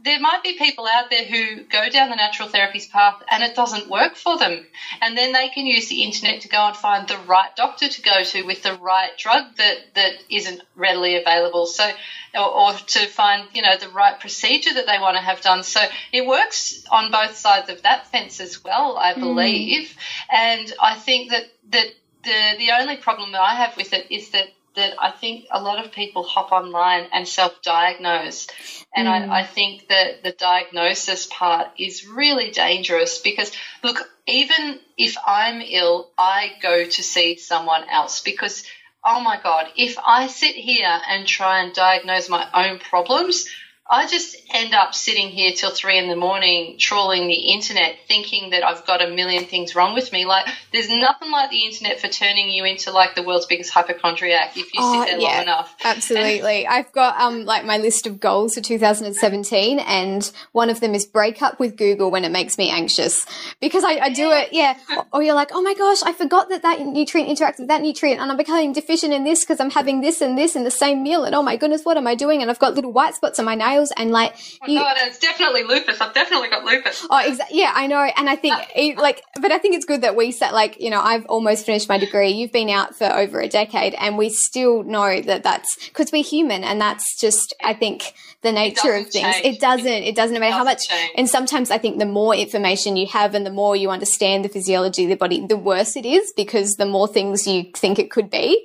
there 0.04 0.20
might 0.20 0.42
be 0.42 0.58
people 0.58 0.86
out 0.86 1.10
there 1.10 1.24
who 1.24 1.62
go 1.64 1.88
down 1.88 2.10
the 2.10 2.16
natural 2.16 2.48
therapies 2.48 2.90
path 2.90 3.22
and 3.30 3.42
it 3.42 3.54
doesn't 3.54 3.88
work 3.88 4.16
for 4.16 4.36
them. 4.36 4.66
And 5.00 5.16
then 5.16 5.32
they 5.32 5.48
can 5.48 5.66
use 5.66 5.88
the 5.88 6.02
internet 6.02 6.42
to 6.42 6.48
go 6.48 6.58
and 6.58 6.76
find 6.76 7.06
the 7.06 7.18
right 7.18 7.54
doctor 7.54 7.88
to 7.88 8.02
go 8.02 8.22
to 8.22 8.42
with 8.42 8.62
the 8.62 8.74
right 8.74 9.10
drug 9.16 9.56
that, 9.56 9.76
that 9.94 10.14
isn't 10.28 10.60
readily 10.74 11.16
available. 11.16 11.66
So, 11.66 11.88
or, 12.34 12.40
or 12.40 12.72
to 12.72 13.06
find, 13.06 13.46
you 13.54 13.62
know, 13.62 13.76
the 13.76 13.90
right 13.90 14.18
procedure 14.18 14.74
that 14.74 14.86
they 14.86 14.98
want 14.98 15.16
to 15.16 15.22
have 15.22 15.40
done. 15.40 15.62
So 15.62 15.80
it 16.12 16.26
works 16.26 16.84
on 16.90 17.12
both 17.12 17.36
sides 17.36 17.70
of 17.70 17.82
that 17.82 18.08
fence 18.08 18.40
as 18.40 18.64
well, 18.64 18.96
I 18.96 19.14
mm. 19.14 19.20
believe. 19.20 19.88
Mm. 19.88 20.34
And 20.36 20.74
I 20.80 20.94
think 20.96 21.30
that, 21.30 21.44
that 21.70 21.86
the, 22.24 22.54
the 22.58 22.70
only 22.80 22.96
problem 22.96 23.32
that 23.32 23.40
I 23.40 23.54
have 23.54 23.76
with 23.76 23.92
it 23.92 24.10
is 24.10 24.30
that 24.30 24.48
that 24.74 24.94
I 24.98 25.10
think 25.10 25.46
a 25.50 25.62
lot 25.62 25.84
of 25.84 25.92
people 25.92 26.22
hop 26.22 26.52
online 26.52 27.06
and 27.12 27.28
self 27.28 27.60
diagnose. 27.62 28.46
And 28.94 29.06
mm. 29.06 29.28
I, 29.28 29.40
I, 29.40 29.44
think 29.44 29.88
that 29.88 30.22
the 30.22 30.32
diagnosis 30.32 31.26
part 31.26 31.68
is 31.78 32.06
really 32.06 32.50
dangerous 32.50 33.18
because, 33.18 33.52
look, 33.82 33.98
even 34.26 34.80
if 34.96 35.16
I'm 35.26 35.60
ill, 35.60 36.10
I 36.16 36.52
go 36.62 36.84
to 36.84 37.02
see 37.02 37.36
someone 37.36 37.84
else 37.90 38.20
because, 38.20 38.64
oh 39.04 39.20
my 39.20 39.38
God, 39.42 39.66
if 39.76 39.98
I 39.98 40.26
sit 40.28 40.54
here 40.54 41.00
and 41.08 41.26
try 41.26 41.62
and 41.62 41.74
diagnose 41.74 42.28
my 42.28 42.46
own 42.54 42.78
problems, 42.78 43.48
I 43.90 44.06
just 44.06 44.36
end 44.54 44.74
up 44.74 44.94
sitting 44.94 45.28
here 45.28 45.52
till 45.52 45.70
three 45.70 45.98
in 45.98 46.08
the 46.08 46.16
morning 46.16 46.76
trawling 46.78 47.26
the 47.26 47.52
internet, 47.52 47.96
thinking 48.08 48.50
that 48.50 48.62
I've 48.64 48.86
got 48.86 49.02
a 49.02 49.08
million 49.08 49.44
things 49.44 49.74
wrong 49.74 49.92
with 49.94 50.12
me. 50.12 50.24
Like, 50.24 50.46
there's 50.72 50.88
nothing 50.88 51.30
like 51.30 51.50
the 51.50 51.64
internet 51.64 52.00
for 52.00 52.08
turning 52.08 52.48
you 52.48 52.64
into 52.64 52.90
like 52.92 53.14
the 53.14 53.22
world's 53.22 53.46
biggest 53.46 53.70
hypochondriac 53.70 54.56
if 54.56 54.72
you 54.72 54.80
Oh, 54.82 55.04
sit 55.04 55.10
there 55.10 55.20
yeah. 55.20 55.28
long 55.28 55.42
enough. 55.42 55.76
Absolutely. 55.84 56.66
I've 56.66 56.90
got 56.92 57.20
um 57.20 57.44
like 57.44 57.64
my 57.64 57.78
list 57.78 58.06
of 58.06 58.20
goals 58.20 58.54
for 58.54 58.60
2017 58.60 59.78
and 59.80 60.30
one 60.52 60.70
of 60.70 60.80
them 60.80 60.94
is 60.94 61.04
break 61.04 61.42
up 61.42 61.58
with 61.58 61.76
Google 61.76 62.10
when 62.10 62.24
it 62.24 62.30
makes 62.30 62.56
me 62.58 62.70
anxious 62.70 63.26
because 63.60 63.84
I, 63.84 63.98
I 63.98 64.10
do 64.10 64.30
it 64.30 64.50
yeah 64.52 64.78
or, 64.96 65.06
or 65.12 65.22
you're 65.22 65.34
like 65.34 65.50
oh 65.52 65.62
my 65.62 65.74
gosh 65.74 66.02
I 66.02 66.12
forgot 66.12 66.48
that 66.50 66.62
that 66.62 66.80
nutrient 66.80 67.28
interacts 67.28 67.58
with 67.58 67.68
that 67.68 67.82
nutrient 67.82 68.20
and 68.20 68.30
I'm 68.30 68.36
becoming 68.36 68.72
deficient 68.72 69.12
in 69.12 69.24
this 69.24 69.44
because 69.44 69.60
I'm 69.60 69.70
having 69.70 70.00
this 70.00 70.20
and 70.20 70.36
this 70.38 70.56
in 70.56 70.64
the 70.64 70.70
same 70.70 71.02
meal 71.02 71.24
and 71.24 71.34
oh 71.34 71.42
my 71.42 71.56
goodness 71.56 71.84
what 71.84 71.96
am 71.96 72.06
I 72.06 72.14
doing 72.14 72.42
and 72.42 72.50
I've 72.50 72.58
got 72.58 72.74
little 72.74 72.92
white 72.92 73.14
spots 73.14 73.38
on 73.38 73.44
my 73.44 73.54
nails 73.72 73.92
and 73.96 74.10
like 74.10 74.34
Oh, 74.62 74.66
you, 74.70 74.78
God, 74.78 74.96
it's 75.00 75.18
definitely 75.18 75.64
lupus. 75.64 76.00
I've 76.00 76.14
definitely 76.14 76.48
got 76.48 76.64
lupus. 76.64 77.04
Oh, 77.10 77.18
exactly. 77.18 77.58
Yeah, 77.58 77.72
I 77.74 77.86
know. 77.86 78.00
And 78.00 78.28
I 78.28 78.36
think, 78.36 78.54
it, 78.76 78.96
uh, 78.96 79.02
like, 79.02 79.22
but 79.40 79.50
I 79.50 79.58
think 79.58 79.74
it's 79.74 79.84
good 79.84 80.02
that 80.02 80.14
we 80.14 80.30
set, 80.30 80.54
like, 80.54 80.80
you 80.80 80.90
know, 80.90 81.00
I've 81.00 81.24
almost 81.26 81.66
finished 81.66 81.88
my 81.88 81.98
degree. 81.98 82.30
You've 82.30 82.52
been 82.52 82.70
out 82.70 82.94
for 82.94 83.06
over 83.06 83.40
a 83.40 83.48
decade, 83.48 83.94
and 83.94 84.16
we 84.16 84.28
still 84.28 84.82
know 84.84 85.20
that 85.20 85.42
that's 85.42 85.88
because 85.88 86.12
we're 86.12 86.22
human, 86.22 86.62
and 86.64 86.80
that's 86.80 87.20
just, 87.20 87.54
I 87.62 87.74
think, 87.74 88.14
the 88.42 88.52
nature 88.52 88.94
of 88.94 89.08
things. 89.08 89.34
change. 89.34 89.44
It 89.44 89.60
doesn't. 89.60 89.86
It 89.86 90.14
doesn't 90.14 90.38
matter 90.38 90.52
how 90.52 90.64
much. 90.64 90.88
change. 90.88 91.12
And 91.16 91.28
sometimes 91.28 91.70
I 91.70 91.78
think 91.78 91.98
the 91.98 92.06
more 92.06 92.34
information 92.34 92.96
you 92.96 93.06
have, 93.08 93.34
and 93.34 93.44
the 93.44 93.50
more 93.50 93.74
you 93.74 93.90
understand 93.90 94.44
the 94.44 94.48
physiology 94.48 95.04
of 95.04 95.10
the 95.10 95.16
body, 95.16 95.44
the 95.46 95.56
worse 95.56 95.96
it 95.96 96.06
is 96.06 96.32
because 96.36 96.74
the 96.74 96.86
more 96.86 97.08
things 97.08 97.46
you 97.46 97.64
think 97.74 97.98
it 97.98 98.10
could 98.10 98.30
be. 98.30 98.64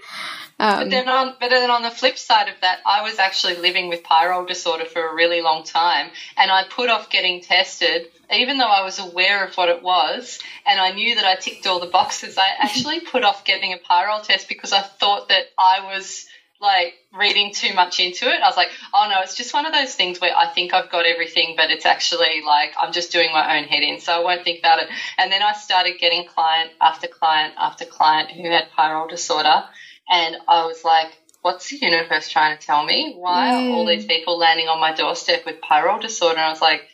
Um, 0.60 0.80
But 0.80 0.90
then 0.90 1.08
on, 1.08 1.36
but 1.40 1.50
then 1.50 1.70
on 1.70 1.84
the 1.84 1.92
flip 1.92 2.18
side 2.18 2.50
of 2.50 2.56
that, 2.62 2.80
I 2.86 3.04
was 3.04 3.20
actually 3.20 3.58
living 3.58 3.90
with 3.90 4.02
pyrrole 4.04 4.48
disorder 4.48 4.86
for 4.86 5.08
a 5.08 5.14
really 5.14 5.42
long 5.42 5.64
time, 5.64 6.10
and 6.36 6.50
I 6.50 6.64
put 6.64 6.90
off 6.90 7.12
getting 7.12 7.42
tested, 7.42 8.08
even 8.34 8.58
though 8.58 8.70
I 8.70 8.84
was 8.84 8.98
aware 8.98 9.46
of 9.46 9.56
what 9.56 9.70
it 9.70 9.84
was, 9.84 10.40
and 10.66 10.80
I 10.80 10.92
knew 10.92 11.16
that 11.16 11.26
I 11.26 11.36
ticked 11.36 11.68
all 11.68 11.80
the 11.80 11.86
boxes. 11.86 12.38
I 12.40 12.48
actually 12.60 13.02
put 13.02 13.24
off 13.24 13.46
getting 13.46 13.74
a 13.74 13.78
pyrrole 13.78 14.24
test 14.24 14.50
because 14.50 14.74
I 14.74 14.82
thought 14.82 15.30
that 15.30 15.46
I 15.60 15.82
was 15.86 16.28
like 16.60 16.96
reading 17.14 17.54
too 17.54 17.74
much 17.76 18.00
into 18.00 18.26
it. 18.26 18.42
I 18.42 18.48
was 18.48 18.58
like, 18.58 18.70
oh 18.94 19.08
no, 19.12 19.22
it's 19.22 19.36
just 19.36 19.54
one 19.54 19.68
of 19.68 19.74
those 19.74 19.94
things 19.94 20.20
where 20.20 20.36
I 20.36 20.48
think 20.48 20.74
I've 20.74 20.90
got 20.90 21.06
everything, 21.06 21.54
but 21.56 21.70
it's 21.70 21.86
actually 21.86 22.42
like 22.46 22.74
I'm 22.80 22.94
just 22.94 23.12
doing 23.12 23.32
my 23.32 23.60
own 23.60 23.66
head 23.66 23.84
in, 23.84 24.00
so 24.00 24.14
I 24.14 24.24
won't 24.24 24.44
think 24.44 24.60
about 24.60 24.80
it. 24.80 24.90
And 25.20 25.32
then 25.32 25.44
I 25.44 25.54
started 25.54 26.00
getting 26.00 26.26
client 26.26 26.72
after 26.82 27.08
client 27.08 27.54
after 27.58 27.86
client 27.86 28.32
who 28.32 28.50
had 28.50 28.70
pyrrole 28.76 29.08
disorder, 29.08 29.66
and 30.10 30.38
I 30.48 30.66
was 30.66 30.84
like, 30.84 31.12
what's 31.42 31.70
the 31.70 31.78
universe 31.78 32.30
trying 32.30 32.58
to 32.58 32.66
tell 32.66 32.84
me? 32.84 33.16
Why 33.18 33.56
are 33.56 33.72
all 33.72 33.86
these 33.86 34.06
mm. 34.06 34.10
people 34.10 34.38
landing 34.38 34.68
on 34.68 34.80
my 34.80 34.94
doorstep 34.94 35.46
with 35.46 35.62
pyrrole 35.62 36.02
disorder? 36.02 36.38
And 36.38 36.46
I 36.46 36.50
was 36.50 36.62
like, 36.62 36.88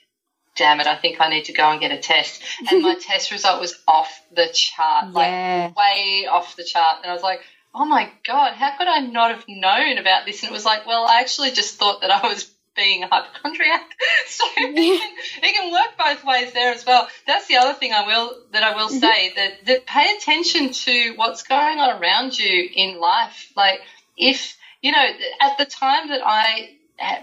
damn 0.56 0.80
it, 0.80 0.88
I 0.88 0.96
think 0.96 1.20
I 1.20 1.30
need 1.30 1.46
to 1.46 1.54
go 1.54 1.70
and 1.70 1.80
get 1.80 1.92
a 1.92 1.98
test. 1.98 2.44
And 2.70 2.82
my 2.82 2.96
test 3.02 3.32
result 3.32 3.60
was 3.60 3.76
off 3.88 4.22
the 4.36 4.48
chart, 4.54 5.06
Yeah. 5.14 5.72
like 5.72 5.76
way 5.76 6.28
off 6.30 6.56
the 6.56 6.64
chart. 6.64 6.98
And 7.02 7.10
I 7.10 7.14
was 7.14 7.24
like, 7.24 7.42
oh 7.74 7.86
my 7.86 8.12
God, 8.26 8.54
how 8.54 8.78
could 8.78 8.88
I 8.88 9.00
not 9.00 9.32
have 9.32 9.46
known 9.48 9.98
about 9.98 10.26
this? 10.26 10.44
And 10.44 10.52
it 10.52 10.54
was 10.54 10.66
like, 10.66 10.86
well, 10.86 11.06
I 11.06 11.22
actually 11.22 11.52
just 11.52 11.76
thought 11.76 12.02
that 12.02 12.12
I 12.12 12.28
was 12.28 12.50
being 12.76 13.04
a 13.04 13.08
hypochondriac. 13.08 13.82
So 14.28 14.46
it, 14.58 14.76
can, 14.76 15.44
it 15.44 15.56
can 15.56 15.72
work 15.72 15.98
both 15.98 16.26
ways 16.26 16.54
there 16.54 16.74
as 16.74 16.86
well. 16.86 17.08
That's 17.28 17.48
the 17.48 17.58
other 17.58 17.74
thing 17.74 17.94
I 17.94 18.08
will 18.08 18.36
that 18.52 18.64
I 18.64 18.76
will 18.76 18.88
mm-hmm. 18.88 19.00
say 19.00 19.34
that, 19.36 19.66
that 19.66 19.86
pay 19.86 20.16
attention 20.16 20.72
to 20.72 21.14
what's 21.16 21.44
going 21.44 21.78
on 21.80 22.02
around 22.02 22.38
you 22.38 22.70
in 22.74 23.00
life. 23.00 23.52
Like 23.56 23.82
if 24.18 24.58
you 24.82 24.92
know, 24.92 25.06
at 25.42 25.58
the 25.58 25.66
time 25.66 26.10
that 26.10 26.22
I 26.24 26.78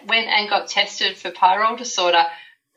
went 0.06 0.28
and 0.28 0.48
got 0.48 0.68
tested 0.68 1.16
for 1.16 1.30
pyrrole 1.30 1.76
disorder, 1.76 2.24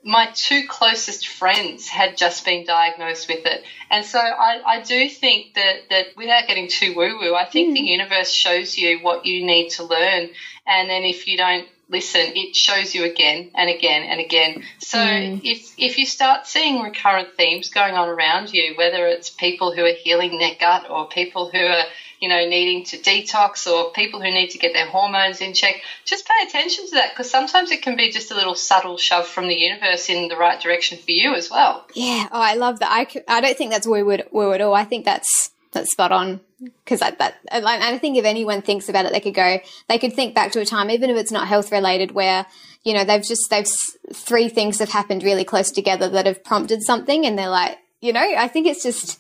my 0.04 0.30
two 0.36 0.68
closest 0.68 1.28
friends 1.28 1.88
had 1.88 2.18
just 2.18 2.44
been 2.44 2.66
diagnosed 2.66 3.30
with 3.30 3.46
it. 3.46 3.64
And 3.90 4.06
so 4.06 4.20
I, 4.20 4.62
I 4.66 4.82
do 4.82 5.10
think 5.10 5.54
that, 5.54 5.90
that 5.90 6.08
without 6.18 6.48
getting 6.48 6.68
too 6.68 6.94
woo 6.96 7.18
woo, 7.20 7.34
I 7.34 7.46
think 7.46 7.74
the 7.74 7.82
mm. 7.82 7.88
universe 7.88 8.30
shows 8.30 8.78
you 8.78 9.00
what 9.00 9.26
you 9.26 9.46
need 9.46 9.70
to 9.72 9.86
learn. 9.86 10.30
And 10.68 10.90
then 10.90 11.04
if 11.04 11.28
you 11.28 11.38
don't 11.38 11.68
listen, 11.90 12.22
it 12.22 12.56
shows 12.56 12.96
you 12.96 13.04
again 13.04 13.52
and 13.56 13.70
again 13.70 14.04
and 14.04 14.20
again. 14.20 14.64
So 14.80 15.00
hmm. 15.00 15.40
if, 15.44 15.74
if 15.78 15.98
you 15.98 16.06
start 16.06 16.48
seeing 16.48 16.82
recurrent 16.82 17.36
themes 17.36 17.70
going 17.70 17.96
on 17.96 18.10
around 18.10 18.54
you, 18.54 18.76
whether 18.78 19.08
it's 19.08 19.30
people 19.30 19.74
who 19.74 19.84
are 19.84 19.94
healing 19.94 20.40
their 20.40 20.56
gut 20.60 20.90
or 20.90 21.08
people 21.08 21.50
who 21.50 21.60
are 21.60 21.84
you 22.24 22.30
know, 22.30 22.48
needing 22.48 22.86
to 22.86 22.98
detox 22.98 23.70
or 23.70 23.92
people 23.92 24.22
who 24.22 24.32
need 24.32 24.52
to 24.52 24.58
get 24.58 24.72
their 24.72 24.88
hormones 24.88 25.42
in 25.42 25.54
check, 25.54 25.82
just 26.06 26.26
pay 26.26 26.48
attention 26.48 26.86
to 26.88 26.92
that 26.96 27.12
because 27.12 27.30
sometimes 27.30 27.70
it 27.70 27.82
can 27.82 27.98
be 27.98 28.12
just 28.12 28.32
a 28.32 28.34
little 28.34 28.56
subtle 28.56 28.98
shove 28.98 29.28
from 29.28 29.50
the 29.50 29.54
universe 29.54 30.10
in 30.10 30.30
the 30.30 30.38
right 30.38 30.62
direction 30.62 30.98
for 30.98 31.12
you 31.12 31.36
as 31.36 31.50
well. 31.50 31.86
Yeah, 31.94 32.30
oh, 32.32 32.42
I 32.42 32.56
love 32.56 32.80
that. 32.80 32.90
I 32.90 33.24
I 33.28 33.42
don't 33.42 33.58
think 33.58 33.72
that's 33.72 33.86
woo 33.86 34.06
woo 34.06 34.20
woo 34.32 34.54
at 34.54 34.62
all. 34.62 34.74
I 34.74 34.86
think 34.86 35.04
that's 35.04 35.52
that's 35.74 35.92
spot 35.92 36.14
on 36.14 36.40
because 36.64 37.00
that 37.00 37.36
and 37.52 37.66
I 37.66 37.98
think 37.98 38.18
if 38.18 38.26
anyone 38.26 38.62
thinks 38.62 38.90
about 38.90 39.06
it, 39.06 39.12
they 39.12 39.20
could 39.20 39.34
go, 39.34 39.60
they 39.90 39.98
could 39.98 40.14
think 40.14 40.36
back 40.36 40.52
to 40.54 40.62
a 40.62 40.66
time, 40.66 40.90
even 40.90 41.10
if 41.10 41.18
it's 41.18 41.32
not 41.32 41.48
health 41.48 41.72
related, 41.72 42.12
where 42.12 42.46
you 42.84 42.94
know 42.94 43.04
they've 43.04 43.24
just 43.24 43.50
they've 43.50 43.68
three 44.14 44.50
things 44.50 44.80
have 44.80 44.90
happened 44.90 45.24
really 45.24 45.44
close 45.44 45.72
together 45.72 46.10
that 46.10 46.26
have 46.26 46.44
prompted 46.44 46.84
something, 46.84 47.26
and 47.26 47.38
they're 47.38 47.50
like, 47.50 47.78
you 48.02 48.14
know, 48.14 48.22
I 48.22 48.48
think 48.48 48.68
it's 48.68 48.84
just 48.84 49.20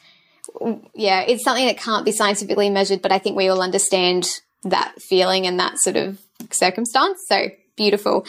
yeah, 0.93 1.21
it's 1.21 1.43
something 1.43 1.65
that 1.65 1.77
can't 1.77 2.05
be 2.05 2.11
scientifically 2.11 2.69
measured, 2.69 3.01
but 3.01 3.11
I 3.11 3.19
think 3.19 3.37
we 3.37 3.49
all 3.49 3.61
understand 3.61 4.27
that 4.63 5.01
feeling 5.01 5.45
and 5.47 5.59
that 5.59 5.77
sort 5.79 5.95
of 5.95 6.19
circumstance. 6.51 7.19
So 7.27 7.49
beautiful. 7.75 8.25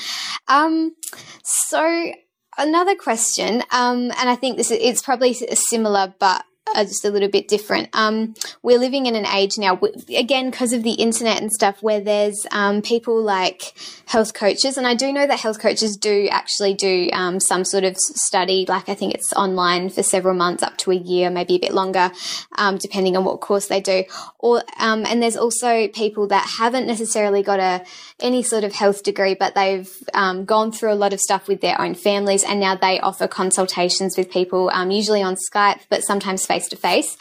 Um, 0.48 0.94
so 1.42 2.12
another 2.56 2.94
question, 2.94 3.62
um, 3.70 4.12
and 4.18 4.28
I 4.28 4.36
think 4.36 4.56
this 4.56 4.70
is 4.70 4.78
it's 4.80 5.02
probably 5.02 5.34
similar, 5.34 6.14
but 6.18 6.44
uh, 6.74 6.84
just 6.84 7.04
a 7.04 7.10
little 7.10 7.28
bit 7.28 7.46
different. 7.46 7.88
Um, 7.92 8.34
we're 8.62 8.78
living 8.78 9.06
in 9.06 9.14
an 9.16 9.26
age 9.26 9.58
now, 9.58 9.78
again, 10.08 10.50
because 10.50 10.72
of 10.72 10.82
the 10.82 10.92
internet 10.92 11.40
and 11.40 11.52
stuff, 11.52 11.82
where 11.82 12.00
there's 12.00 12.46
um, 12.50 12.82
people 12.82 13.22
like 13.22 13.74
health 14.06 14.34
coaches, 14.34 14.76
and 14.76 14.86
I 14.86 14.94
do 14.94 15.12
know 15.12 15.26
that 15.26 15.40
health 15.40 15.60
coaches 15.60 15.96
do 15.96 16.28
actually 16.30 16.74
do 16.74 17.10
um, 17.12 17.38
some 17.40 17.64
sort 17.64 17.84
of 17.84 17.96
study, 17.96 18.64
like 18.68 18.88
I 18.88 18.94
think 18.94 19.14
it's 19.14 19.32
online 19.34 19.90
for 19.90 20.02
several 20.02 20.34
months, 20.34 20.62
up 20.62 20.76
to 20.78 20.90
a 20.90 20.96
year, 20.96 21.30
maybe 21.30 21.56
a 21.56 21.58
bit 21.58 21.74
longer, 21.74 22.10
um, 22.56 22.78
depending 22.78 23.16
on 23.16 23.24
what 23.24 23.40
course 23.40 23.66
they 23.66 23.80
do. 23.80 24.04
Or 24.38 24.62
um, 24.78 25.04
and 25.06 25.22
there's 25.22 25.36
also 25.36 25.88
people 25.88 26.28
that 26.28 26.46
haven't 26.58 26.86
necessarily 26.86 27.42
got 27.42 27.60
a 27.60 27.84
any 28.20 28.42
sort 28.42 28.64
of 28.64 28.72
health 28.72 29.02
degree, 29.02 29.34
but 29.34 29.54
they've 29.54 29.90
um, 30.14 30.44
gone 30.44 30.72
through 30.72 30.92
a 30.92 30.94
lot 30.94 31.12
of 31.12 31.20
stuff 31.20 31.46
with 31.46 31.60
their 31.60 31.80
own 31.80 31.94
families, 31.94 32.42
and 32.42 32.58
now 32.58 32.74
they 32.74 33.00
offer 33.00 33.28
consultations 33.28 34.16
with 34.16 34.30
people, 34.30 34.70
usually 34.94 35.22
on 35.22 35.36
Skype, 35.36 35.80
but 35.88 36.02
sometimes 36.02 36.46
face 36.54 36.68
to 36.68 36.76
face. 36.76 37.16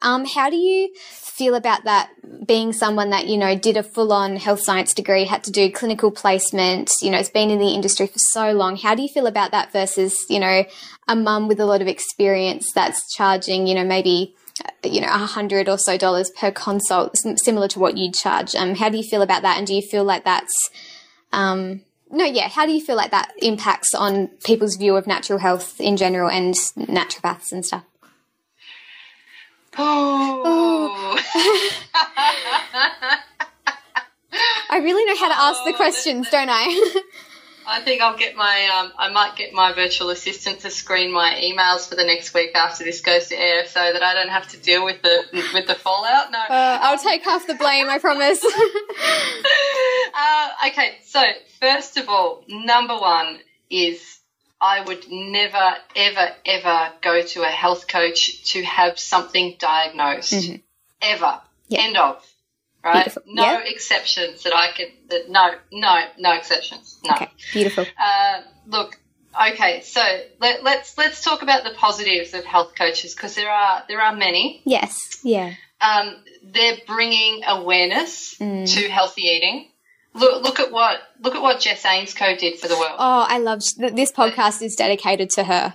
How 0.00 0.50
do 0.50 0.56
you 0.56 0.92
feel 1.36 1.54
about 1.54 1.84
that? 1.84 2.10
Being 2.46 2.72
someone 2.72 3.10
that 3.10 3.26
you 3.26 3.36
know 3.36 3.56
did 3.58 3.76
a 3.76 3.82
full 3.82 4.12
on 4.12 4.36
health 4.36 4.62
science 4.62 4.94
degree, 4.94 5.24
had 5.24 5.44
to 5.44 5.50
do 5.50 5.70
clinical 5.70 6.10
placement, 6.10 6.90
you 7.02 7.10
know, 7.10 7.18
it's 7.18 7.28
been 7.28 7.50
in 7.50 7.58
the 7.58 7.74
industry 7.74 8.06
for 8.06 8.18
so 8.18 8.52
long. 8.52 8.76
How 8.76 8.94
do 8.94 9.02
you 9.02 9.08
feel 9.08 9.26
about 9.26 9.50
that 9.50 9.72
versus 9.72 10.14
you 10.28 10.40
know 10.40 10.64
a 11.08 11.16
mum 11.16 11.48
with 11.48 11.60
a 11.60 11.66
lot 11.66 11.82
of 11.82 11.88
experience 11.88 12.66
that's 12.74 13.14
charging, 13.14 13.66
you 13.66 13.74
know, 13.74 13.84
maybe 13.84 14.34
you 14.82 15.00
know, 15.00 15.08
a 15.08 15.18
hundred 15.18 15.68
or 15.68 15.78
so 15.78 15.98
dollars 15.98 16.30
per 16.30 16.50
consult, 16.50 17.16
similar 17.44 17.68
to 17.68 17.78
what 17.78 17.96
you'd 17.96 18.14
charge. 18.14 18.54
Um, 18.54 18.74
how 18.74 18.88
do 18.88 18.96
you 18.96 19.02
feel 19.02 19.22
about 19.22 19.42
that? 19.42 19.58
And 19.58 19.66
do 19.66 19.74
you 19.74 19.82
feel 19.82 20.04
like 20.04 20.24
that's, 20.24 20.54
um, 21.32 21.82
no, 22.10 22.24
yeah. 22.24 22.48
How 22.48 22.66
do 22.66 22.72
you 22.72 22.80
feel 22.80 22.96
like 22.96 23.10
that 23.10 23.32
impacts 23.38 23.94
on 23.94 24.28
people's 24.44 24.76
view 24.76 24.96
of 24.96 25.06
natural 25.06 25.38
health 25.38 25.80
in 25.80 25.96
general 25.96 26.30
and 26.30 26.54
naturopaths 26.76 27.52
and 27.52 27.66
stuff? 27.66 27.84
Oh, 29.78 31.18
I 34.70 34.78
really 34.78 35.04
know 35.04 35.16
how 35.16 35.28
to 35.28 35.38
ask 35.38 35.64
the 35.64 35.72
Oh, 35.72 35.76
questions, 35.76 36.28
don't 36.30 36.48
I? 36.50 37.00
I 37.68 37.80
think 37.80 38.00
I'll 38.00 38.16
get 38.16 38.36
my, 38.36 38.64
um, 38.78 38.92
I 38.96 39.10
might 39.10 39.34
get 39.34 39.52
my 39.52 39.72
virtual 39.72 40.10
assistant 40.10 40.60
to 40.60 40.70
screen 40.70 41.12
my 41.12 41.34
emails 41.42 41.88
for 41.88 41.96
the 41.96 42.04
next 42.04 42.32
week 42.32 42.54
after 42.54 42.84
this 42.84 43.00
goes 43.00 43.26
to 43.28 43.36
air, 43.36 43.66
so 43.66 43.80
that 43.80 44.02
I 44.04 44.14
don't 44.14 44.28
have 44.28 44.46
to 44.48 44.56
deal 44.56 44.84
with 44.84 45.02
the 45.02 45.24
with 45.52 45.66
the 45.66 45.74
fallout. 45.74 46.30
No, 46.30 46.38
uh, 46.38 46.78
I'll 46.80 46.98
take 46.98 47.24
half 47.24 47.44
the 47.46 47.54
blame, 47.54 47.88
I 47.88 47.98
promise. 47.98 48.44
uh, 50.14 50.50
okay, 50.68 50.98
so 51.04 51.20
first 51.60 51.96
of 51.96 52.08
all, 52.08 52.44
number 52.48 52.94
one 52.96 53.40
is 53.68 54.15
I 54.60 54.80
would 54.82 55.04
never, 55.10 55.74
ever, 55.94 56.28
ever 56.44 56.92
go 57.02 57.22
to 57.22 57.42
a 57.42 57.48
health 57.48 57.86
coach 57.88 58.52
to 58.52 58.62
have 58.64 58.98
something 58.98 59.56
diagnosed. 59.58 60.50
Ever. 61.02 61.40
Yeah. 61.68 61.80
End 61.82 61.96
of. 61.96 62.24
Right? 62.82 63.04
Beautiful. 63.04 63.22
No 63.26 63.42
Yeah. 63.42 63.60
exceptions 63.66 64.44
that 64.44 64.54
I 64.54 64.72
could, 64.72 64.92
that, 65.08 65.28
no, 65.28 65.50
no, 65.72 66.04
no 66.18 66.32
exceptions. 66.34 66.98
No. 67.04 67.14
okay, 67.14 67.28
beautiful. 67.52 67.84
Uh, 68.00 68.42
look, 68.66 68.96
okay, 69.52 69.80
so 69.82 70.00
let, 70.40 70.62
let's 70.62 70.96
let's 70.96 71.22
talk 71.22 71.42
about 71.42 71.64
the 71.64 71.72
positives 71.76 72.32
of 72.32 72.44
health 72.44 72.74
coaches 72.78 73.14
because 73.14 73.34
there 73.34 73.50
are 73.50 73.82
there 73.88 74.00
are 74.00 74.14
many. 74.14 74.62
Yes, 74.64 75.18
yeah. 75.24 75.54
Um, 75.80 76.16
they're 76.44 76.78
bringing 76.86 77.42
awareness 77.44 78.36
to 78.38 78.88
healthy 78.88 79.22
eating. 79.22 79.68
Look 80.16 80.42
look 80.42 80.60
at 80.60 80.72
what 80.72 80.98
look 81.20 81.34
at 81.34 81.42
what 81.42 81.60
Jess 81.60 81.82
Ainscough 81.84 82.38
did 82.38 82.58
for 82.58 82.68
the 82.68 82.76
world. 82.76 82.96
Oh, 82.98 83.26
I 83.28 83.38
love 83.38 83.60
this 83.76 84.12
podcast 84.12 84.62
is 84.62 84.76
dedicated 84.76 85.30
to 85.30 85.44
her. 85.44 85.74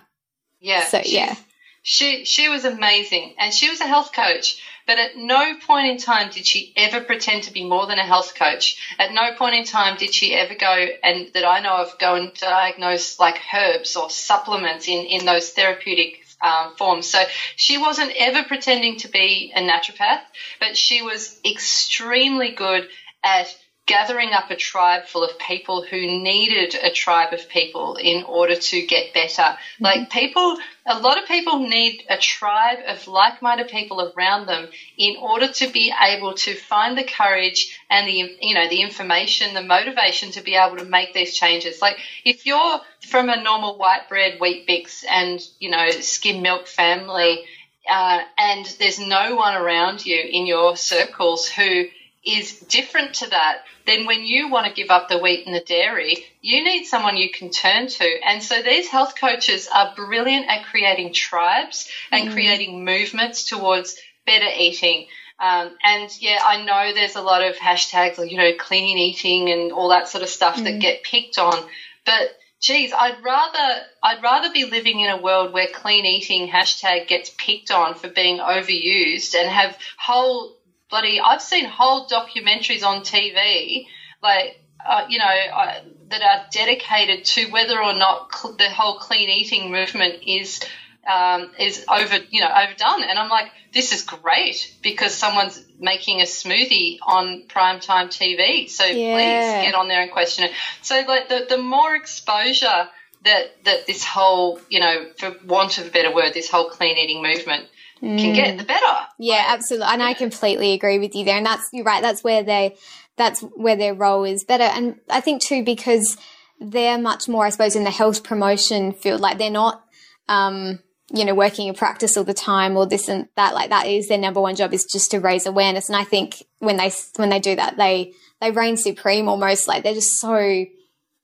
Yeah. 0.60 0.86
So 0.86 1.02
yeah. 1.04 1.36
She 1.84 2.26
she 2.26 2.48
was 2.50 2.66
amazing, 2.66 3.36
and 3.40 3.54
she 3.54 3.70
was 3.70 3.82
a 3.82 3.88
health 3.88 4.14
coach. 4.14 4.62
But 4.88 4.98
at 4.98 5.16
no 5.16 5.56
point 5.66 5.88
in 5.88 5.98
time 5.98 6.32
did 6.32 6.46
she 6.46 6.74
ever 6.76 7.02
pretend 7.02 7.44
to 7.44 7.54
be 7.54 7.64
more 7.64 7.86
than 7.86 8.00
a 8.00 8.06
health 8.06 8.34
coach. 8.36 8.78
At 9.00 9.14
no 9.14 9.34
point 9.38 9.56
in 9.56 9.64
time 9.64 9.98
did 9.98 10.14
she 10.14 10.34
ever 10.34 10.56
go 10.56 10.88
and 11.04 11.32
that 11.34 11.46
I 11.46 11.62
know 11.62 11.78
of 11.78 11.98
go 12.00 12.16
and 12.16 12.34
diagnose 12.34 13.20
like 13.20 13.40
herbs 13.54 13.96
or 13.96 14.10
supplements 14.10 14.88
in 14.88 15.06
in 15.06 15.26
those 15.26 15.50
therapeutic 15.52 16.26
um, 16.42 16.76
forms. 16.76 17.08
So 17.08 17.24
she 17.56 17.78
wasn't 17.78 18.14
ever 18.18 18.44
pretending 18.44 18.98
to 18.98 19.08
be 19.08 19.54
a 19.56 19.62
naturopath, 19.62 20.22
but 20.60 20.76
she 20.76 21.02
was 21.02 21.40
extremely 21.46 22.52
good 22.52 22.88
at 23.24 23.56
gathering 23.92 24.32
up 24.32 24.50
a 24.50 24.56
tribe 24.56 25.06
full 25.06 25.24
of 25.24 25.38
people 25.38 25.84
who 25.84 25.98
needed 25.98 26.76
a 26.82 26.90
tribe 26.90 27.34
of 27.34 27.50
people 27.50 27.98
in 27.98 28.24
order 28.24 28.56
to 28.56 28.86
get 28.86 29.14
better. 29.14 29.42
Mm-hmm. 29.42 29.84
Like 29.84 30.10
people, 30.10 30.58
a 30.86 30.98
lot 31.00 31.22
of 31.22 31.28
people 31.28 31.68
need 31.68 32.04
a 32.10 32.18
tribe 32.18 32.80
of 32.88 33.06
like-minded 33.08 33.68
people 33.68 34.14
around 34.14 34.48
them 34.48 34.70
in 34.98 35.18
order 35.18 35.50
to 35.52 35.70
be 35.70 35.94
able 36.02 36.36
to 36.36 36.56
find 36.56 36.98
the 36.98 37.04
courage 37.04 37.78
and 37.90 38.08
the, 38.08 38.38
you 38.42 38.56
know, 38.56 38.70
the 38.70 38.82
information, 38.82 39.54
the 39.54 39.62
motivation 39.62 40.32
to 40.32 40.42
be 40.42 40.56
able 40.56 40.78
to 40.78 40.86
make 40.86 41.14
these 41.14 41.36
changes. 41.36 41.82
Like 41.82 41.98
if 42.24 42.46
you're 42.46 42.80
from 43.10 43.28
a 43.28 43.44
normal 43.44 43.78
white 43.78 44.08
bread, 44.08 44.40
Weet-Bix, 44.40 45.04
and, 45.10 45.42
you 45.60 45.70
know, 45.70 45.90
skim 45.90 46.42
milk 46.42 46.68
family, 46.68 47.44
uh, 47.90 48.22
and 48.38 48.66
there's 48.80 49.00
no 49.00 49.36
one 49.36 49.56
around 49.56 50.06
you 50.06 50.18
in 50.18 50.46
your 50.46 50.78
circles 50.78 51.50
who 51.50 51.86
is 52.24 52.60
different 52.60 53.16
to 53.16 53.30
that, 53.30 53.64
then 53.86 54.06
when 54.06 54.24
you 54.24 54.50
want 54.50 54.68
to 54.68 54.74
give 54.74 54.90
up 54.90 55.10
the 55.10 55.18
wheat 55.18 55.46
and 55.46 55.56
the 55.56 55.62
dairy, 55.62 56.26
you 56.42 56.64
need 56.64 56.86
someone 56.86 57.18
you 57.18 57.32
can 57.32 57.50
turn 57.50 57.88
to. 57.88 58.20
And 58.26 58.42
so 58.42 58.62
these 58.62 58.88
health 58.88 59.14
coaches 59.20 59.68
are 59.74 59.94
brilliant 59.96 60.48
at 60.48 60.66
creating 60.66 61.14
tribes 61.14 61.90
and 62.12 62.30
mm. 62.30 62.34
creating 62.34 62.86
movements 62.86 63.46
towards 63.46 63.98
better 64.26 64.50
eating. 64.58 65.08
Um, 65.40 65.76
and 65.84 66.10
yeah, 66.20 66.40
I 66.44 66.64
know 66.64 66.94
there's 66.94 67.16
a 67.16 67.22
lot 67.22 67.44
of 67.44 67.56
hashtags, 67.56 68.30
you 68.30 68.38
know, 68.38 68.52
clean 68.60 68.98
eating 68.98 69.50
and 69.50 69.72
all 69.72 69.90
that 69.90 70.08
sort 70.08 70.24
of 70.24 70.30
stuff 70.30 70.58
mm. 70.58 70.66
that 70.66 70.80
get 70.80 71.04
picked 71.04 71.40
on. 71.40 71.58
But 72.06 72.38
geez, 72.62 72.94
I'd 72.94 73.24
rather 73.24 73.82
I'd 74.04 74.24
rather 74.24 74.54
be 74.54 74.66
living 74.66 75.00
in 75.00 75.10
a 75.10 75.22
world 75.22 75.52
where 75.52 75.68
clean 75.74 76.06
eating 76.06 76.48
hashtag 76.48 77.08
gets 77.08 77.32
picked 77.38 77.72
on 77.72 77.96
for 77.96 78.08
being 78.08 78.38
overused 78.38 79.36
and 79.36 79.50
have 79.50 79.78
whole 79.98 80.56
bloody, 80.92 81.20
I've 81.20 81.42
seen 81.42 81.66
whole 81.66 82.08
documentaries 82.08 82.84
on 82.84 83.02
TV, 83.02 83.88
like, 84.22 84.62
uh, 84.86 85.06
you 85.10 85.18
know, 85.18 85.26
uh, 85.26 85.80
that 86.10 86.22
are 86.22 86.46
dedicated 86.52 87.26
to 87.26 87.46
whether 87.48 87.82
or 87.82 87.94
not 87.94 88.36
cl- 88.36 88.56
the 88.56 88.70
whole 88.70 89.00
clean 89.00 89.30
eating 89.30 89.72
movement 89.72 90.22
is 90.28 90.60
um, 91.08 91.50
is 91.58 91.84
over, 91.90 92.18
you 92.30 92.42
know, 92.42 92.50
overdone. 92.50 93.04
And 93.04 93.18
I'm 93.18 93.30
like, 93.30 93.52
this 93.74 93.92
is 93.92 94.04
great 94.04 94.76
because 94.84 95.16
someone's 95.16 95.64
making 95.80 96.22
a 96.22 96.26
smoothie 96.26 97.00
on 97.02 97.44
primetime 97.48 98.08
TV. 98.08 98.70
So 98.70 98.86
yeah. 98.86 99.16
please 99.16 99.66
get 99.66 99.74
on 99.74 99.88
there 99.88 100.02
and 100.02 100.12
question 100.12 100.46
it. 100.46 100.52
So 100.84 101.02
like 101.08 101.28
the 101.28 101.48
the 101.50 101.58
more 101.58 101.96
exposure 101.96 102.88
that 103.24 103.64
that 103.64 103.88
this 103.88 104.04
whole, 104.04 104.60
you 104.70 104.80
know, 104.80 105.08
for 105.18 105.36
want 105.46 105.80
of 105.80 105.88
a 105.88 105.90
better 105.90 106.14
word, 106.14 106.34
this 106.34 106.50
whole 106.50 106.70
clean 106.70 106.98
eating 106.98 107.24
movement 107.24 107.68
mm. 108.02 108.18
can 108.20 108.34
get, 108.34 108.58
the 108.58 108.64
better. 108.64 109.08
Yeah, 109.20 109.46
absolutely. 109.48 109.88
And 109.90 110.04
I 110.04 110.14
completely 110.14 110.74
agree 110.74 111.00
with 111.00 111.16
you 111.16 111.26
there. 111.26 111.38
And 111.38 111.46
that's, 111.46 111.70
you're 111.72 111.86
right, 111.86 112.02
that's 112.02 112.24
where 112.24 112.44
they, 112.44 112.76
that's 113.18 113.42
where 113.42 113.76
their 113.76 113.94
role 113.94 114.24
is 114.24 114.44
better. 114.44 114.64
And 114.64 115.00
I 115.10 115.22
think 115.22 115.42
too, 115.42 115.64
because 115.64 116.18
they're 116.60 116.98
much 116.98 117.28
more, 117.28 117.46
I 117.46 117.50
suppose, 117.50 117.76
in 117.76 117.84
the 117.84 117.92
health 117.92 118.24
promotion 118.24 118.94
field, 118.94 119.22
like 119.22 119.38
they're 119.38 119.50
not, 119.50 119.84
um, 120.28 120.80
you 121.14 121.26
know, 121.26 121.36
working 121.36 121.68
in 121.68 121.74
practice 121.74 122.16
all 122.16 122.24
the 122.24 122.34
time 122.34 122.78
or 122.78 122.86
this 122.86 123.10
and 123.10 123.28
that, 123.36 123.54
like 123.54 123.70
that 123.70 123.88
is 123.88 124.08
their 124.08 124.18
number 124.18 124.40
one 124.40 124.56
job 124.56 124.74
is 124.74 124.86
just 124.92 125.12
to 125.12 125.20
raise 125.20 125.46
awareness. 125.46 125.90
And 125.90 125.96
I 125.96 126.04
think 126.04 126.44
when 126.60 126.78
they, 126.78 126.92
when 127.18 127.30
they 127.30 127.40
do 127.40 127.56
that, 127.56 127.78
they, 127.78 128.14
they 128.40 128.52
reign 128.52 128.78
supreme 128.78 129.28
almost 129.28 129.68
like 129.68 129.84
they're 129.84 129.94
just 129.94 130.20
so 130.20 130.66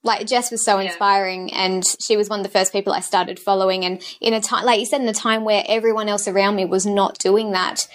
like 0.07 0.25
Jess 0.25 0.49
was 0.49 0.65
so 0.65 0.79
inspiring 0.79 1.49
yeah. 1.49 1.65
and 1.65 1.83
she 1.99 2.17
was 2.17 2.29
one 2.29 2.39
of 2.39 2.45
the 2.45 2.51
first 2.51 2.71
people 2.71 2.93
I 2.93 3.01
started 3.01 3.39
following. 3.39 3.85
And 3.85 4.01
in 4.19 4.33
a 4.33 4.41
time 4.41 4.65
like 4.65 4.79
you 4.79 4.85
said 4.85 5.01
in 5.01 5.07
a 5.07 5.13
time 5.13 5.43
where 5.43 5.63
everyone 5.67 6.09
else 6.09 6.27
around 6.27 6.55
me 6.55 6.65
was 6.65 6.85
not 6.85 7.19
doing 7.19 7.51
that 7.51 7.87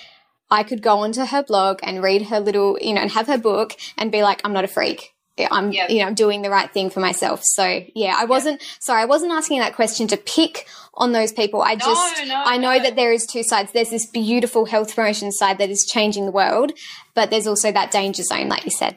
I 0.50 0.62
could 0.62 0.82
go 0.82 0.98
onto 0.98 1.24
her 1.24 1.42
blog 1.42 1.80
and 1.82 2.02
read 2.02 2.22
her 2.26 2.38
little 2.38 2.78
you 2.80 2.92
know 2.92 3.00
and 3.00 3.10
have 3.10 3.26
her 3.26 3.38
book 3.38 3.74
and 3.98 4.12
be 4.12 4.22
like 4.22 4.40
I'm 4.44 4.52
not 4.52 4.64
a 4.64 4.68
freak. 4.68 5.14
I'm 5.50 5.72
you 5.72 5.98
know 5.98 6.06
I'm 6.06 6.14
doing 6.14 6.42
the 6.42 6.50
right 6.50 6.70
thing 6.70 6.90
for 6.90 7.00
myself. 7.00 7.40
So 7.42 7.82
yeah 7.94 8.14
I 8.16 8.26
wasn't 8.26 8.62
sorry 8.80 9.02
I 9.02 9.06
wasn't 9.06 9.32
asking 9.32 9.60
that 9.60 9.74
question 9.74 10.06
to 10.08 10.16
pick 10.16 10.68
on 10.94 11.12
those 11.12 11.32
people. 11.32 11.62
I 11.62 11.74
just 11.74 12.18
no, 12.18 12.24
no, 12.26 12.42
I 12.44 12.58
know 12.58 12.76
no. 12.76 12.82
that 12.82 12.96
there 12.96 13.12
is 13.12 13.26
two 13.26 13.42
sides. 13.42 13.72
There's 13.72 13.90
this 13.90 14.06
beautiful 14.06 14.66
health 14.66 14.94
promotion 14.94 15.32
side 15.32 15.58
that 15.58 15.70
is 15.70 15.88
changing 15.90 16.26
the 16.26 16.32
world 16.32 16.72
but 17.14 17.30
there's 17.30 17.46
also 17.46 17.72
that 17.72 17.90
danger 17.90 18.22
zone 18.22 18.48
like 18.48 18.64
you 18.64 18.70
said 18.70 18.96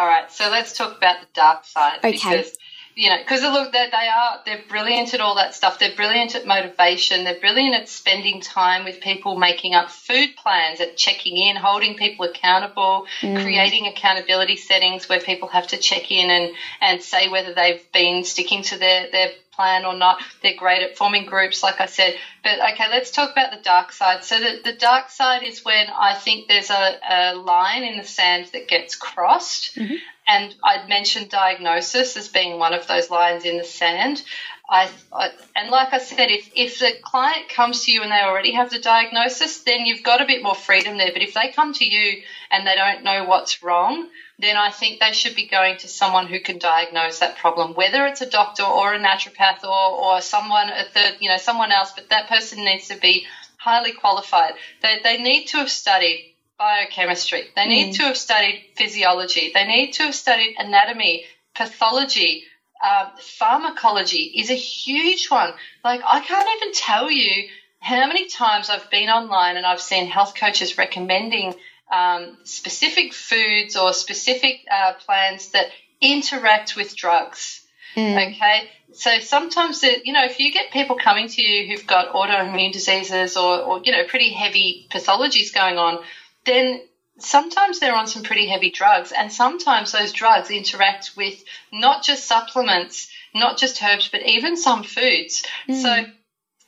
all 0.00 0.06
right, 0.06 0.32
so 0.32 0.48
let's 0.48 0.72
talk 0.72 0.96
about 0.96 1.20
the 1.20 1.26
dark 1.34 1.66
side 1.66 1.98
okay. 1.98 2.12
because 2.12 2.56
you 2.94 3.10
know 3.10 3.18
because 3.18 3.42
look 3.42 3.70
they, 3.70 3.86
they 3.90 4.08
are 4.08 4.40
they're 4.46 4.62
brilliant 4.66 5.12
at 5.12 5.20
all 5.20 5.34
that 5.34 5.54
stuff. 5.54 5.78
They're 5.78 5.94
brilliant 5.94 6.34
at 6.34 6.46
motivation. 6.46 7.24
They're 7.24 7.38
brilliant 7.38 7.74
at 7.74 7.88
spending 7.90 8.40
time 8.40 8.84
with 8.84 9.02
people, 9.02 9.36
making 9.36 9.74
up 9.74 9.90
food 9.90 10.36
plans, 10.36 10.80
at 10.80 10.96
checking 10.96 11.36
in, 11.36 11.54
holding 11.54 11.96
people 11.96 12.24
accountable, 12.24 13.06
mm. 13.20 13.42
creating 13.42 13.88
accountability 13.88 14.56
settings 14.56 15.06
where 15.06 15.20
people 15.20 15.48
have 15.48 15.66
to 15.66 15.76
check 15.76 16.10
in 16.10 16.30
and 16.30 16.56
and 16.80 17.02
say 17.02 17.28
whether 17.28 17.52
they've 17.52 17.82
been 17.92 18.24
sticking 18.24 18.62
to 18.62 18.78
their 18.78 19.10
their 19.10 19.32
plan 19.60 19.84
or 19.84 19.94
not. 19.94 20.22
They're 20.42 20.56
great 20.56 20.82
at 20.82 20.96
forming 20.96 21.26
groups, 21.26 21.62
like 21.62 21.80
I 21.80 21.86
said. 21.86 22.14
But 22.42 22.58
okay, 22.72 22.88
let's 22.90 23.10
talk 23.10 23.32
about 23.32 23.50
the 23.50 23.62
dark 23.62 23.92
side. 23.92 24.24
So 24.24 24.38
the, 24.38 24.60
the 24.64 24.72
dark 24.72 25.10
side 25.10 25.42
is 25.42 25.64
when 25.64 25.86
I 25.88 26.14
think 26.14 26.48
there's 26.48 26.70
a, 26.70 26.98
a 27.08 27.34
line 27.34 27.82
in 27.84 27.98
the 27.98 28.04
sand 28.04 28.46
that 28.54 28.68
gets 28.68 28.94
crossed. 28.94 29.76
Mm-hmm. 29.76 29.96
And 30.26 30.54
I'd 30.62 30.88
mentioned 30.88 31.28
diagnosis 31.28 32.16
as 32.16 32.28
being 32.28 32.58
one 32.58 32.72
of 32.72 32.86
those 32.86 33.10
lines 33.10 33.44
in 33.44 33.58
the 33.58 33.64
sand. 33.64 34.22
I, 34.70 34.88
I, 35.12 35.30
and 35.56 35.68
like 35.68 35.92
I 35.92 35.98
said, 35.98 36.30
if, 36.30 36.48
if 36.54 36.78
the 36.78 36.92
client 37.02 37.48
comes 37.48 37.84
to 37.84 37.92
you 37.92 38.02
and 38.02 38.12
they 38.12 38.22
already 38.22 38.52
have 38.52 38.70
the 38.70 38.78
diagnosis, 38.78 39.62
then 39.64 39.84
you've 39.84 40.04
got 40.04 40.20
a 40.20 40.26
bit 40.26 40.44
more 40.44 40.54
freedom 40.54 40.96
there. 40.96 41.10
But 41.12 41.22
if 41.22 41.34
they 41.34 41.50
come 41.50 41.72
to 41.74 41.84
you 41.84 42.22
and 42.52 42.64
they 42.64 42.76
don't 42.76 43.02
know 43.02 43.24
what's 43.24 43.64
wrong, 43.64 44.08
then 44.38 44.56
I 44.56 44.70
think 44.70 45.00
they 45.00 45.12
should 45.12 45.34
be 45.34 45.48
going 45.48 45.78
to 45.78 45.88
someone 45.88 46.28
who 46.28 46.38
can 46.38 46.58
diagnose 46.58 47.18
that 47.18 47.36
problem, 47.36 47.74
whether 47.74 48.06
it's 48.06 48.20
a 48.20 48.30
doctor 48.30 48.62
or 48.62 48.94
a 48.94 48.98
naturopath 48.98 49.64
or, 49.64 49.68
or 49.70 50.20
someone, 50.20 50.70
a 50.70 50.84
third, 50.84 51.16
you 51.18 51.28
know, 51.28 51.36
someone 51.36 51.72
else, 51.72 51.92
but 51.94 52.08
that 52.10 52.28
person 52.28 52.64
needs 52.64 52.88
to 52.88 52.96
be 52.96 53.26
highly 53.56 53.92
qualified. 53.92 54.54
They, 54.82 55.00
they 55.02 55.20
need 55.20 55.46
to 55.46 55.56
have 55.58 55.70
studied 55.70 56.34
biochemistry. 56.58 57.48
They 57.56 57.66
need 57.66 57.92
mm. 57.92 57.96
to 57.96 58.02
have 58.04 58.16
studied 58.16 58.66
physiology. 58.76 59.50
They 59.52 59.66
need 59.66 59.92
to 59.94 60.04
have 60.04 60.14
studied 60.14 60.54
anatomy, 60.58 61.24
pathology, 61.56 62.44
uh, 62.82 63.10
pharmacology 63.20 64.32
is 64.36 64.50
a 64.50 64.54
huge 64.54 65.30
one. 65.30 65.52
Like, 65.84 66.00
I 66.06 66.20
can't 66.20 66.48
even 66.56 66.72
tell 66.72 67.10
you 67.10 67.48
how 67.80 68.06
many 68.06 68.26
times 68.26 68.70
I've 68.70 68.90
been 68.90 69.08
online 69.08 69.56
and 69.56 69.66
I've 69.66 69.80
seen 69.80 70.06
health 70.06 70.34
coaches 70.34 70.78
recommending 70.78 71.54
um, 71.90 72.36
specific 72.44 73.12
foods 73.12 73.76
or 73.76 73.92
specific 73.92 74.64
uh, 74.70 74.92
plans 75.04 75.50
that 75.50 75.68
interact 76.00 76.76
with 76.76 76.96
drugs. 76.96 77.60
Mm. 77.96 78.34
Okay, 78.34 78.70
so 78.92 79.18
sometimes 79.18 79.82
it, 79.82 80.06
you 80.06 80.12
know 80.12 80.24
if 80.24 80.38
you 80.38 80.52
get 80.52 80.70
people 80.70 80.96
coming 80.96 81.26
to 81.26 81.42
you 81.42 81.66
who've 81.66 81.86
got 81.86 82.12
autoimmune 82.12 82.72
diseases 82.72 83.36
or, 83.36 83.60
or 83.60 83.80
you 83.82 83.90
know 83.90 84.04
pretty 84.04 84.30
heavy 84.30 84.86
pathologies 84.90 85.52
going 85.52 85.76
on, 85.76 85.98
then 86.44 86.80
sometimes 87.20 87.78
they're 87.78 87.94
on 87.94 88.06
some 88.06 88.22
pretty 88.22 88.46
heavy 88.46 88.70
drugs, 88.70 89.12
and 89.12 89.32
sometimes 89.32 89.92
those 89.92 90.12
drugs 90.12 90.50
interact 90.50 91.12
with 91.16 91.42
not 91.72 92.02
just 92.02 92.26
supplements, 92.26 93.10
not 93.34 93.58
just 93.58 93.82
herbs, 93.82 94.08
but 94.08 94.22
even 94.22 94.56
some 94.56 94.82
foods. 94.82 95.44
Mm. 95.68 95.82
So 95.82 96.04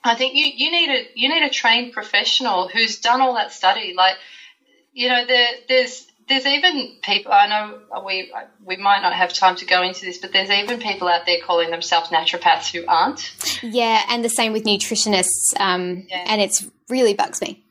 I 0.04 0.14
think 0.14 0.34
you, 0.34 0.46
you 0.46 0.70
need 0.70 0.90
a 0.90 1.08
you 1.14 1.28
need 1.28 1.44
a 1.44 1.50
trained 1.50 1.92
professional 1.92 2.68
who's 2.68 3.00
done 3.00 3.20
all 3.20 3.34
that 3.34 3.52
study, 3.52 3.94
like 3.96 4.16
you 4.92 5.08
know, 5.08 5.24
there, 5.26 5.48
there's 5.68 6.06
there's 6.28 6.46
even 6.46 6.96
people. 7.02 7.32
I 7.32 7.46
know 7.48 8.02
we 8.04 8.32
we 8.64 8.76
might 8.76 9.02
not 9.02 9.12
have 9.12 9.32
time 9.32 9.56
to 9.56 9.66
go 9.66 9.82
into 9.82 10.04
this, 10.04 10.18
but 10.18 10.32
there's 10.32 10.50
even 10.50 10.80
people 10.80 11.08
out 11.08 11.26
there 11.26 11.38
calling 11.44 11.70
themselves 11.70 12.10
naturopaths 12.10 12.72
who 12.72 12.86
aren't. 12.86 13.32
Yeah, 13.62 14.02
and 14.08 14.24
the 14.24 14.28
same 14.28 14.52
with 14.52 14.64
nutritionists. 14.64 15.54
Um, 15.58 16.06
yeah. 16.08 16.24
and 16.26 16.40
it's 16.40 16.66
really 16.88 17.14
bugs 17.14 17.40
me. 17.40 17.61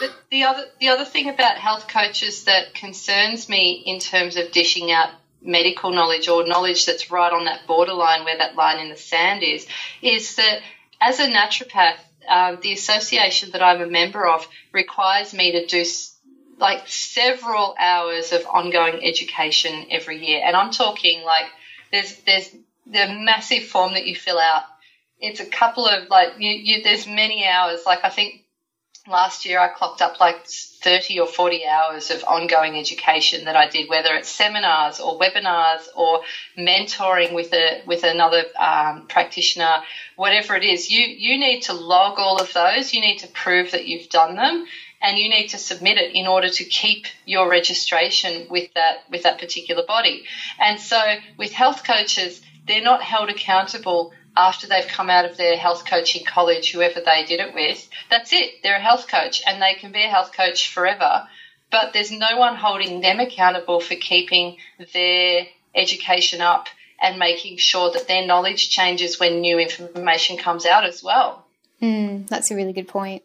But 0.00 0.10
the 0.30 0.44
other 0.44 0.64
the 0.80 0.88
other 0.88 1.04
thing 1.04 1.28
about 1.28 1.56
health 1.58 1.86
coaches 1.86 2.44
that 2.44 2.74
concerns 2.74 3.48
me 3.48 3.82
in 3.86 4.00
terms 4.00 4.36
of 4.36 4.50
dishing 4.50 4.90
out 4.90 5.10
medical 5.40 5.92
knowledge 5.92 6.28
or 6.28 6.46
knowledge 6.46 6.86
that's 6.86 7.10
right 7.10 7.32
on 7.32 7.44
that 7.44 7.66
borderline 7.66 8.24
where 8.24 8.38
that 8.38 8.56
line 8.56 8.78
in 8.78 8.88
the 8.88 8.96
sand 8.96 9.42
is, 9.42 9.66
is 10.00 10.36
that 10.36 10.60
as 11.00 11.18
a 11.18 11.26
naturopath, 11.26 11.96
uh, 12.28 12.56
the 12.62 12.72
association 12.72 13.50
that 13.52 13.62
I'm 13.62 13.80
a 13.80 13.86
member 13.86 14.26
of 14.26 14.46
requires 14.72 15.34
me 15.34 15.52
to 15.52 15.66
do 15.66 15.84
like 16.58 16.86
several 16.86 17.74
hours 17.78 18.32
of 18.32 18.46
ongoing 18.46 19.04
education 19.04 19.86
every 19.90 20.24
year. 20.24 20.42
And 20.44 20.54
I'm 20.54 20.70
talking 20.70 21.22
like 21.24 21.46
there's 21.90 22.16
there's 22.18 22.48
the 22.86 23.08
massive 23.08 23.64
form 23.64 23.94
that 23.94 24.06
you 24.06 24.14
fill 24.14 24.38
out. 24.38 24.62
It's 25.22 25.40
a 25.40 25.46
couple 25.46 25.86
of 25.86 26.08
like 26.10 26.34
you, 26.38 26.50
you 26.50 26.82
there's 26.82 27.06
many 27.06 27.46
hours. 27.46 27.86
Like 27.86 28.04
I 28.04 28.10
think 28.10 28.42
last 29.06 29.44
year 29.44 29.58
I 29.58 29.68
clocked 29.68 30.02
up 30.02 30.20
like 30.20 30.46
30 30.46 31.20
or 31.20 31.26
40 31.26 31.66
hours 31.66 32.10
of 32.10 32.24
ongoing 32.24 32.76
education 32.76 33.44
that 33.44 33.56
I 33.56 33.68
did, 33.68 33.88
whether 33.88 34.14
it's 34.14 34.28
seminars 34.28 35.00
or 35.00 35.18
webinars 35.18 35.86
or 35.94 36.22
mentoring 36.56 37.34
with 37.34 37.52
a 37.52 37.82
with 37.86 38.04
another 38.04 38.44
um, 38.58 39.06
practitioner, 39.08 39.82
whatever 40.16 40.56
it 40.56 40.64
is. 40.64 40.90
You 40.90 41.06
you 41.06 41.38
need 41.38 41.62
to 41.62 41.72
log 41.72 42.18
all 42.18 42.40
of 42.40 42.52
those. 42.52 42.92
You 42.92 43.00
need 43.00 43.18
to 43.18 43.28
prove 43.28 43.72
that 43.72 43.86
you've 43.86 44.08
done 44.08 44.36
them, 44.36 44.66
and 45.00 45.18
you 45.18 45.28
need 45.28 45.48
to 45.48 45.58
submit 45.58 45.98
it 45.98 46.14
in 46.14 46.26
order 46.26 46.48
to 46.48 46.64
keep 46.64 47.06
your 47.24 47.48
registration 47.48 48.48
with 48.50 48.72
that 48.74 49.04
with 49.10 49.22
that 49.22 49.38
particular 49.38 49.84
body. 49.86 50.24
And 50.58 50.80
so 50.80 51.00
with 51.36 51.52
health 51.52 51.84
coaches, 51.84 52.40
they're 52.66 52.82
not 52.82 53.02
held 53.02 53.28
accountable 53.28 54.12
after 54.36 54.66
they've 54.66 54.86
come 54.86 55.10
out 55.10 55.24
of 55.24 55.36
their 55.36 55.56
health 55.56 55.84
coaching 55.86 56.24
college, 56.24 56.72
whoever 56.72 57.00
they 57.00 57.24
did 57.26 57.40
it 57.40 57.54
with. 57.54 57.88
That's 58.10 58.32
it. 58.32 58.62
They're 58.62 58.76
a 58.76 58.80
health 58.80 59.08
coach 59.08 59.42
and 59.46 59.60
they 59.60 59.74
can 59.74 59.92
be 59.92 60.04
a 60.04 60.08
health 60.08 60.32
coach 60.32 60.72
forever. 60.72 61.28
But 61.70 61.92
there's 61.92 62.10
no 62.10 62.36
one 62.38 62.56
holding 62.56 63.00
them 63.00 63.20
accountable 63.20 63.80
for 63.80 63.94
keeping 63.94 64.58
their 64.92 65.46
education 65.74 66.40
up 66.40 66.68
and 67.00 67.18
making 67.18 67.56
sure 67.56 67.90
that 67.92 68.06
their 68.06 68.26
knowledge 68.26 68.70
changes 68.70 69.18
when 69.18 69.40
new 69.40 69.58
information 69.58 70.36
comes 70.36 70.66
out 70.66 70.84
as 70.84 71.02
well. 71.02 71.44
Mm, 71.80 72.28
that's 72.28 72.50
a 72.50 72.54
really 72.54 72.72
good 72.72 72.88
point. 72.88 73.22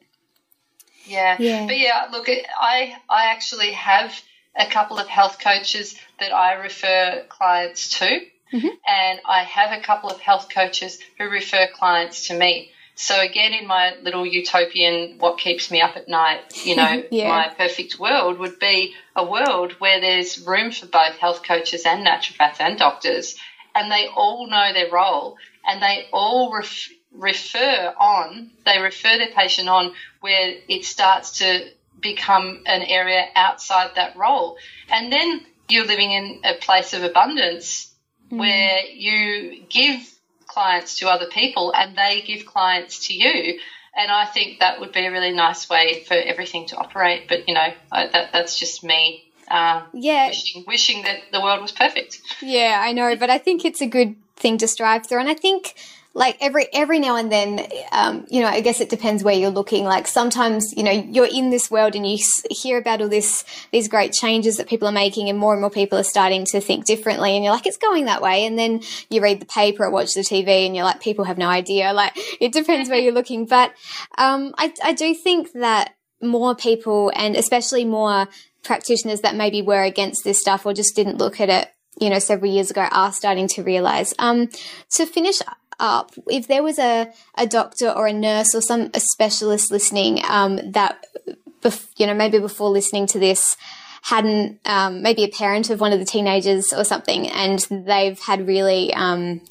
Yeah. 1.05 1.37
yeah. 1.39 1.67
But 1.67 1.77
yeah, 1.77 2.07
look, 2.11 2.27
I 2.29 2.95
I 3.09 3.27
actually 3.27 3.71
have 3.73 4.19
a 4.55 4.65
couple 4.65 4.97
of 4.97 5.07
health 5.07 5.39
coaches 5.39 5.95
that 6.19 6.33
I 6.33 6.53
refer 6.53 7.23
clients 7.29 7.99
to, 7.99 8.19
mm-hmm. 8.53 8.67
and 8.87 9.19
I 9.25 9.43
have 9.43 9.77
a 9.77 9.83
couple 9.83 10.09
of 10.09 10.19
health 10.19 10.47
coaches 10.53 10.99
who 11.17 11.29
refer 11.29 11.67
clients 11.73 12.27
to 12.27 12.37
me. 12.37 12.71
So 12.95 13.19
again, 13.19 13.53
in 13.53 13.67
my 13.67 13.95
little 14.01 14.25
utopian, 14.25 15.19
what 15.19 15.37
keeps 15.37 15.69
me 15.69 15.81
up 15.81 15.95
at 15.95 16.07
night, 16.07 16.65
you 16.65 16.75
know, 16.75 17.03
yeah. 17.11 17.29
my 17.29 17.53
perfect 17.55 17.99
world 17.99 18.39
would 18.39 18.57
be 18.57 18.95
a 19.15 19.23
world 19.23 19.73
where 19.73 20.01
there's 20.01 20.45
room 20.45 20.71
for 20.71 20.87
both 20.87 21.15
health 21.17 21.43
coaches 21.43 21.85
and 21.85 22.05
naturopaths 22.05 22.59
and 22.59 22.79
doctors, 22.79 23.35
and 23.75 23.91
they 23.91 24.07
all 24.07 24.47
know 24.49 24.73
their 24.73 24.89
role, 24.91 25.37
and 25.67 25.79
they 25.79 26.07
all 26.11 26.51
ref- 26.51 26.89
refer 27.11 27.93
on, 27.99 28.49
they 28.65 28.79
refer 28.79 29.17
their 29.17 29.31
patient 29.31 29.69
on 29.69 29.93
where 30.21 30.55
it 30.67 30.83
starts 30.83 31.39
to 31.39 31.69
become 31.99 32.63
an 32.65 32.81
area 32.81 33.25
outside 33.35 33.91
that 33.95 34.15
role. 34.15 34.57
And 34.89 35.11
then 35.11 35.45
you're 35.69 35.85
living 35.85 36.11
in 36.11 36.41
a 36.43 36.55
place 36.55 36.93
of 36.93 37.03
abundance 37.03 37.86
mm. 38.31 38.37
where 38.37 38.79
you 38.85 39.63
give 39.69 40.01
clients 40.45 40.99
to 40.99 41.09
other 41.09 41.27
people 41.27 41.73
and 41.75 41.97
they 41.97 42.21
give 42.21 42.45
clients 42.45 43.07
to 43.07 43.13
you. 43.13 43.59
And 43.95 44.11
I 44.11 44.25
think 44.25 44.59
that 44.59 44.79
would 44.79 44.91
be 44.91 45.05
a 45.05 45.11
really 45.11 45.33
nice 45.33 45.69
way 45.69 46.03
for 46.07 46.13
everything 46.13 46.67
to 46.67 46.77
operate. 46.77 47.27
But, 47.27 47.47
you 47.47 47.55
know, 47.55 47.73
I, 47.91 48.07
that, 48.07 48.31
that's 48.31 48.57
just 48.57 48.83
me 48.83 49.27
um, 49.49 49.83
yeah. 49.93 50.27
Wishing, 50.27 50.63
wishing, 50.67 51.03
that 51.03 51.19
the 51.31 51.41
world 51.41 51.61
was 51.61 51.71
perfect. 51.71 52.21
Yeah, 52.41 52.81
I 52.83 52.91
know, 52.91 53.15
but 53.15 53.29
I 53.29 53.37
think 53.37 53.63
it's 53.63 53.81
a 53.81 53.87
good 53.87 54.15
thing 54.35 54.57
to 54.59 54.67
strive 54.67 55.07
through. 55.07 55.19
And 55.19 55.29
I 55.29 55.33
think 55.33 55.75
like 56.13 56.37
every 56.41 56.67
every 56.73 56.99
now 56.99 57.15
and 57.15 57.31
then 57.31 57.67
um, 57.91 58.25
you 58.29 58.41
know 58.41 58.47
i 58.47 58.61
guess 58.61 58.81
it 58.81 58.89
depends 58.89 59.23
where 59.23 59.35
you're 59.35 59.49
looking. 59.49 59.83
Like 59.83 60.07
sometimes 60.07 60.73
you 60.75 60.83
know 60.83 60.91
you're 60.91 61.27
in 61.27 61.49
this 61.49 61.69
world 61.69 61.95
and 61.95 62.09
you 62.09 62.17
hear 62.49 62.77
about 62.77 63.01
all 63.01 63.09
this 63.09 63.43
these 63.71 63.87
great 63.87 64.13
changes 64.13 64.57
that 64.57 64.67
people 64.67 64.87
are 64.87 64.93
making 64.93 65.29
and 65.29 65.37
more 65.37 65.53
and 65.53 65.61
more 65.61 65.69
people 65.69 65.97
are 65.97 66.03
starting 66.03 66.45
to 66.45 66.61
think 66.61 66.85
differently 66.85 67.35
and 67.35 67.43
you're 67.43 67.53
like 67.53 67.67
it's 67.67 67.77
going 67.77 68.05
that 68.05 68.21
way. 68.21 68.45
And 68.45 68.57
then 68.57 68.81
you 69.09 69.21
read 69.21 69.39
the 69.39 69.45
paper 69.45 69.85
or 69.85 69.91
watch 69.91 70.13
the 70.13 70.21
tv 70.21 70.65
and 70.65 70.75
you're 70.75 70.85
like 70.85 71.01
people 71.01 71.25
have 71.25 71.37
no 71.37 71.47
idea. 71.47 71.93
Like 71.93 72.13
it 72.39 72.53
depends 72.53 72.89
where 72.89 72.99
you're 72.99 73.13
looking. 73.19 73.45
But 73.45 73.73
um, 74.17 74.53
I, 74.57 74.73
I 74.83 74.93
do 74.93 75.13
think 75.13 75.51
that 75.53 75.95
more 76.21 76.55
people 76.55 77.11
and 77.15 77.35
especially 77.35 77.85
more 77.85 78.27
practitioners 78.63 79.21
that 79.21 79.35
maybe 79.35 79.61
were 79.61 79.83
against 79.83 80.23
this 80.23 80.39
stuff 80.39 80.65
or 80.65 80.73
just 80.73 80.95
didn't 80.95 81.19
look 81.19 81.39
at 81.39 81.49
it 81.49 81.69
you 81.99 82.09
know 82.09 82.19
several 82.19 82.51
years 82.51 82.69
ago 82.71 82.87
are 82.91 83.11
starting 83.11 83.47
to 83.47 83.63
realize. 83.63 84.13
Um, 84.19 84.49
to 84.91 85.05
finish 85.05 85.41
up, 85.79 86.11
if 86.27 86.47
there 86.47 86.63
was 86.63 86.79
a, 86.79 87.11
a 87.35 87.47
doctor 87.47 87.89
or 87.89 88.07
a 88.07 88.13
nurse 88.13 88.53
or 88.53 88.61
some 88.61 88.89
a 88.93 88.99
specialist 88.99 89.71
listening 89.71 90.21
um, 90.27 90.71
that, 90.71 91.05
bef- 91.61 91.87
you 91.97 92.05
know, 92.05 92.13
maybe 92.13 92.39
before 92.39 92.69
listening 92.69 93.07
to 93.07 93.19
this, 93.19 93.55
hadn't 94.03 94.59
um, 94.65 95.01
maybe 95.01 95.23
a 95.23 95.29
parent 95.29 95.69
of 95.69 95.81
one 95.81 95.91
of 95.91 95.99
the 95.99 96.05
teenagers 96.05 96.71
or 96.71 96.83
something, 96.83 97.27
and 97.27 97.59
they've 97.69 98.19
had 98.19 98.47
really, 98.47 98.93
um, 98.93 99.41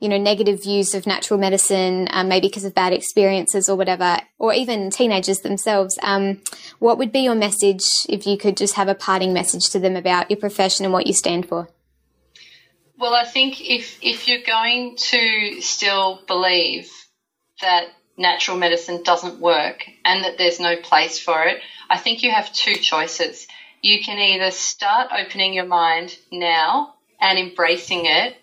you 0.00 0.08
know, 0.08 0.16
negative 0.16 0.62
views 0.62 0.94
of 0.94 1.06
natural 1.06 1.38
medicine, 1.38 2.08
um, 2.12 2.28
maybe 2.28 2.48
because 2.48 2.64
of 2.64 2.74
bad 2.74 2.92
experiences 2.92 3.68
or 3.68 3.76
whatever, 3.76 4.18
or 4.38 4.54
even 4.54 4.90
teenagers 4.90 5.40
themselves. 5.40 5.98
Um, 6.02 6.40
what 6.78 6.96
would 6.98 7.12
be 7.12 7.20
your 7.20 7.34
message 7.34 7.84
if 8.08 8.26
you 8.26 8.38
could 8.38 8.56
just 8.56 8.74
have 8.74 8.88
a 8.88 8.94
parting 8.94 9.32
message 9.32 9.68
to 9.70 9.78
them 9.78 9.96
about 9.96 10.30
your 10.30 10.38
profession 10.38 10.84
and 10.84 10.92
what 10.92 11.06
you 11.06 11.12
stand 11.12 11.46
for? 11.46 11.68
Well, 12.98 13.14
I 13.14 13.24
think 13.24 13.60
if 13.60 13.98
if 14.02 14.26
you're 14.26 14.42
going 14.42 14.96
to 14.96 15.60
still 15.60 16.20
believe 16.26 16.90
that 17.60 17.84
natural 18.16 18.56
medicine 18.56 19.04
doesn't 19.04 19.38
work 19.38 19.88
and 20.04 20.24
that 20.24 20.36
there's 20.36 20.58
no 20.58 20.76
place 20.76 21.18
for 21.18 21.44
it, 21.44 21.60
I 21.88 21.96
think 21.96 22.24
you 22.24 22.32
have 22.32 22.52
two 22.52 22.74
choices. 22.74 23.46
You 23.80 24.02
can 24.02 24.18
either 24.18 24.50
start 24.50 25.12
opening 25.12 25.54
your 25.54 25.66
mind 25.66 26.18
now 26.32 26.94
and 27.20 27.38
embracing 27.38 28.06
it, 28.06 28.36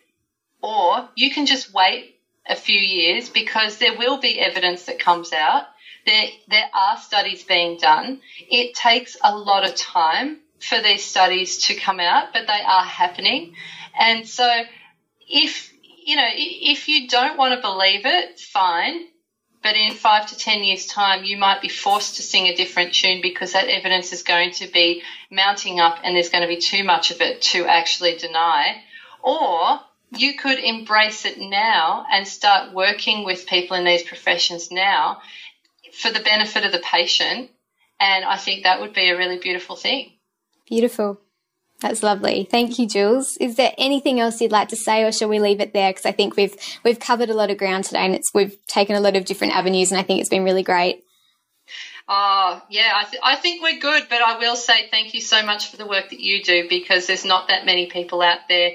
or 0.62 1.10
you 1.16 1.32
can 1.32 1.46
just 1.46 1.74
wait 1.74 2.18
a 2.48 2.56
few 2.56 2.80
years 2.80 3.28
because 3.28 3.78
there 3.78 3.98
will 3.98 4.22
be 4.22 4.40
evidence 4.40 4.86
that 4.86 5.00
comes 5.00 5.34
out. 5.34 5.64
There, 6.06 6.28
there 6.48 6.70
are 6.74 6.98
studies 6.98 7.44
being 7.44 7.78
done. 7.78 8.22
It 8.50 8.74
takes 8.76 9.18
a 9.22 9.36
lot 9.36 9.66
of 9.68 9.76
time 9.76 10.40
for 10.60 10.82
these 10.82 11.04
studies 11.04 11.68
to 11.68 11.76
come 11.76 12.00
out, 12.00 12.34
but 12.34 12.48
they 12.48 12.62
are 12.66 12.84
happening. 12.84 13.56
And 14.00 14.28
so 14.28 14.64
if, 15.28 15.72
you 15.82 16.16
know, 16.16 16.28
if 16.34 16.88
you 16.88 17.08
don't 17.08 17.38
want 17.38 17.56
to 17.56 17.62
believe 17.62 18.06
it, 18.06 18.40
fine. 18.40 19.08
But 19.64 19.76
in 19.76 19.94
five 19.94 20.28
to 20.28 20.38
10 20.38 20.64
years' 20.64 20.86
time, 20.86 21.24
you 21.24 21.38
might 21.38 21.60
be 21.60 21.70
forced 21.70 22.18
to 22.18 22.22
sing 22.22 22.46
a 22.46 22.56
different 22.56 22.94
tune 22.94 23.22
because 23.24 23.54
that 23.54 23.68
evidence 23.68 24.14
is 24.14 24.22
going 24.22 24.52
to 24.52 24.68
be 24.68 25.02
mounting 25.32 25.80
up 25.80 25.98
and 26.04 26.16
there's 26.16 26.30
going 26.30 26.44
to 26.44 26.48
be 26.48 26.62
too 26.62 26.84
much 26.84 27.10
of 27.10 27.20
it 27.20 27.42
to 27.42 27.66
actually 27.66 28.16
deny. 28.16 28.84
Or 29.24 29.80
you 30.12 30.38
could 30.38 30.60
embrace 30.60 31.26
it 31.26 31.40
now 31.40 32.06
and 32.12 32.28
start 32.28 32.74
working 32.74 33.26
with 33.26 33.48
people 33.48 33.76
in 33.76 33.86
these 33.86 34.04
professions 34.04 34.70
now 34.70 35.22
for 35.94 36.12
the 36.12 36.20
benefit 36.20 36.64
of 36.64 36.72
the 36.72 36.80
patient. 36.80 37.50
And 38.00 38.24
I 38.24 38.38
think 38.38 38.64
that 38.64 38.82
would 38.82 38.94
be 38.94 39.10
a 39.10 39.18
really 39.18 39.40
beautiful 39.40 39.76
thing. 39.76 40.15
Beautiful. 40.68 41.20
That's 41.82 42.02
lovely. 42.02 42.48
Thank 42.50 42.80
you, 42.80 42.88
Jules. 42.88 43.38
Is 43.38 43.58
there 43.58 43.74
anything 43.78 44.20
else 44.20 44.40
you'd 44.40 44.52
like 44.52 44.70
to 44.70 44.78
say, 44.78 45.04
or 45.04 45.12
shall 45.12 45.30
we 45.30 45.40
leave 45.40 45.60
it 45.60 45.74
there? 45.74 45.92
Because 45.92 46.06
I 46.06 46.12
think 46.12 46.36
we've 46.36 46.56
we've 46.84 47.00
covered 47.00 47.30
a 47.30 47.34
lot 47.34 47.52
of 47.52 47.58
ground 47.58 47.84
today, 47.84 48.06
and 48.06 48.16
it's 48.16 48.34
we've 48.34 48.58
taken 48.66 48.96
a 48.96 49.02
lot 49.02 49.16
of 49.16 49.26
different 49.26 49.56
avenues, 49.56 49.92
and 49.92 50.00
I 50.00 50.04
think 50.04 50.22
it's 50.22 50.30
been 50.30 50.44
really 50.44 50.64
great. 50.64 51.04
Oh, 52.08 52.62
yeah, 52.70 52.92
I, 52.96 53.04
th- 53.06 53.22
I 53.24 53.36
think 53.36 53.64
we're 53.64 53.80
good, 53.80 54.04
but 54.10 54.22
I 54.22 54.38
will 54.38 54.56
say 54.56 54.88
thank 54.92 55.16
you 55.16 55.22
so 55.22 55.44
much 55.44 55.72
for 55.72 55.78
the 55.78 55.88
work 55.88 56.12
that 56.12 56.20
you 56.20 56.44
do 56.44 56.70
because 56.70 57.08
there's 57.08 57.26
not 57.26 57.48
that 57.48 57.66
many 57.66 57.88
people 57.88 58.22
out 58.22 58.48
there 58.48 58.74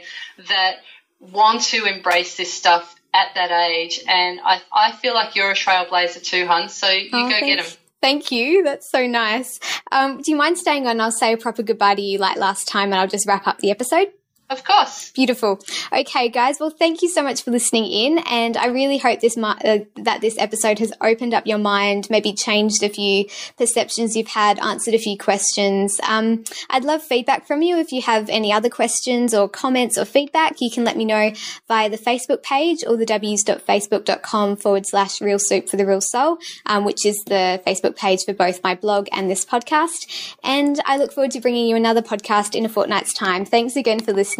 that 0.48 0.78
want 1.20 1.62
to 1.62 1.84
embrace 1.84 2.36
this 2.36 2.52
stuff 2.52 2.92
at 3.14 3.34
that 3.36 3.52
age. 3.52 4.00
And 4.08 4.40
I, 4.42 4.60
I 4.72 4.92
feel 4.92 5.14
like 5.14 5.36
you're 5.36 5.52
a 5.52 5.54
trailblazer 5.54 6.22
too, 6.24 6.44
hun. 6.46 6.68
So 6.68 6.88
you 6.88 7.10
oh, 7.12 7.22
go 7.24 7.30
thanks. 7.30 7.46
get 7.46 7.64
them. 7.64 7.79
Thank 8.00 8.30
you. 8.32 8.62
That's 8.62 8.90
so 8.90 9.06
nice. 9.06 9.60
Um, 9.92 10.22
do 10.22 10.30
you 10.30 10.36
mind 10.36 10.58
staying 10.58 10.86
on? 10.86 11.00
I'll 11.00 11.12
say 11.12 11.34
a 11.34 11.36
proper 11.36 11.62
goodbye 11.62 11.96
to 11.96 12.02
you 12.02 12.18
like 12.18 12.36
last 12.36 12.66
time 12.66 12.92
and 12.92 12.94
I'll 12.94 13.08
just 13.08 13.26
wrap 13.26 13.46
up 13.46 13.58
the 13.58 13.70
episode. 13.70 14.12
Of 14.50 14.64
course. 14.64 15.12
Beautiful. 15.12 15.60
Okay, 15.92 16.28
guys. 16.28 16.58
Well, 16.58 16.70
thank 16.70 17.02
you 17.02 17.08
so 17.08 17.22
much 17.22 17.44
for 17.44 17.52
listening 17.52 17.84
in, 17.84 18.18
and 18.28 18.56
I 18.56 18.66
really 18.66 18.98
hope 18.98 19.20
this 19.20 19.38
uh, 19.38 19.78
that 19.94 20.20
this 20.20 20.36
episode 20.38 20.80
has 20.80 20.92
opened 21.00 21.34
up 21.34 21.46
your 21.46 21.58
mind, 21.58 22.08
maybe 22.10 22.32
changed 22.32 22.82
a 22.82 22.88
few 22.88 23.26
perceptions 23.56 24.16
you've 24.16 24.26
had, 24.26 24.58
answered 24.58 24.94
a 24.94 24.98
few 24.98 25.16
questions. 25.16 26.00
Um, 26.02 26.42
I'd 26.68 26.82
love 26.82 27.00
feedback 27.00 27.46
from 27.46 27.62
you. 27.62 27.76
If 27.76 27.92
you 27.92 28.02
have 28.02 28.28
any 28.28 28.52
other 28.52 28.68
questions 28.68 29.32
or 29.32 29.48
comments 29.48 29.96
or 29.96 30.04
feedback, 30.04 30.60
you 30.60 30.68
can 30.68 30.82
let 30.82 30.96
me 30.96 31.04
know 31.04 31.30
via 31.68 31.88
the 31.88 31.96
Facebook 31.96 32.42
page 32.42 32.78
or 32.84 32.96
the 32.96 33.06
w's.facebook.com 33.06 34.56
forward 34.56 34.84
slash 34.84 35.20
real 35.20 35.38
soup 35.38 35.68
for 35.68 35.76
the 35.76 35.86
real 35.86 36.00
soul, 36.00 36.38
um, 36.66 36.84
which 36.84 37.06
is 37.06 37.22
the 37.26 37.62
Facebook 37.64 37.94
page 37.94 38.24
for 38.24 38.34
both 38.34 38.64
my 38.64 38.74
blog 38.74 39.06
and 39.12 39.30
this 39.30 39.44
podcast. 39.44 40.34
And 40.42 40.80
I 40.86 40.96
look 40.96 41.12
forward 41.12 41.30
to 41.32 41.40
bringing 41.40 41.68
you 41.68 41.76
another 41.76 42.02
podcast 42.02 42.56
in 42.56 42.64
a 42.64 42.68
fortnight's 42.68 43.14
time. 43.14 43.44
Thanks 43.44 43.76
again 43.76 44.00
for 44.00 44.12
listening 44.12 44.39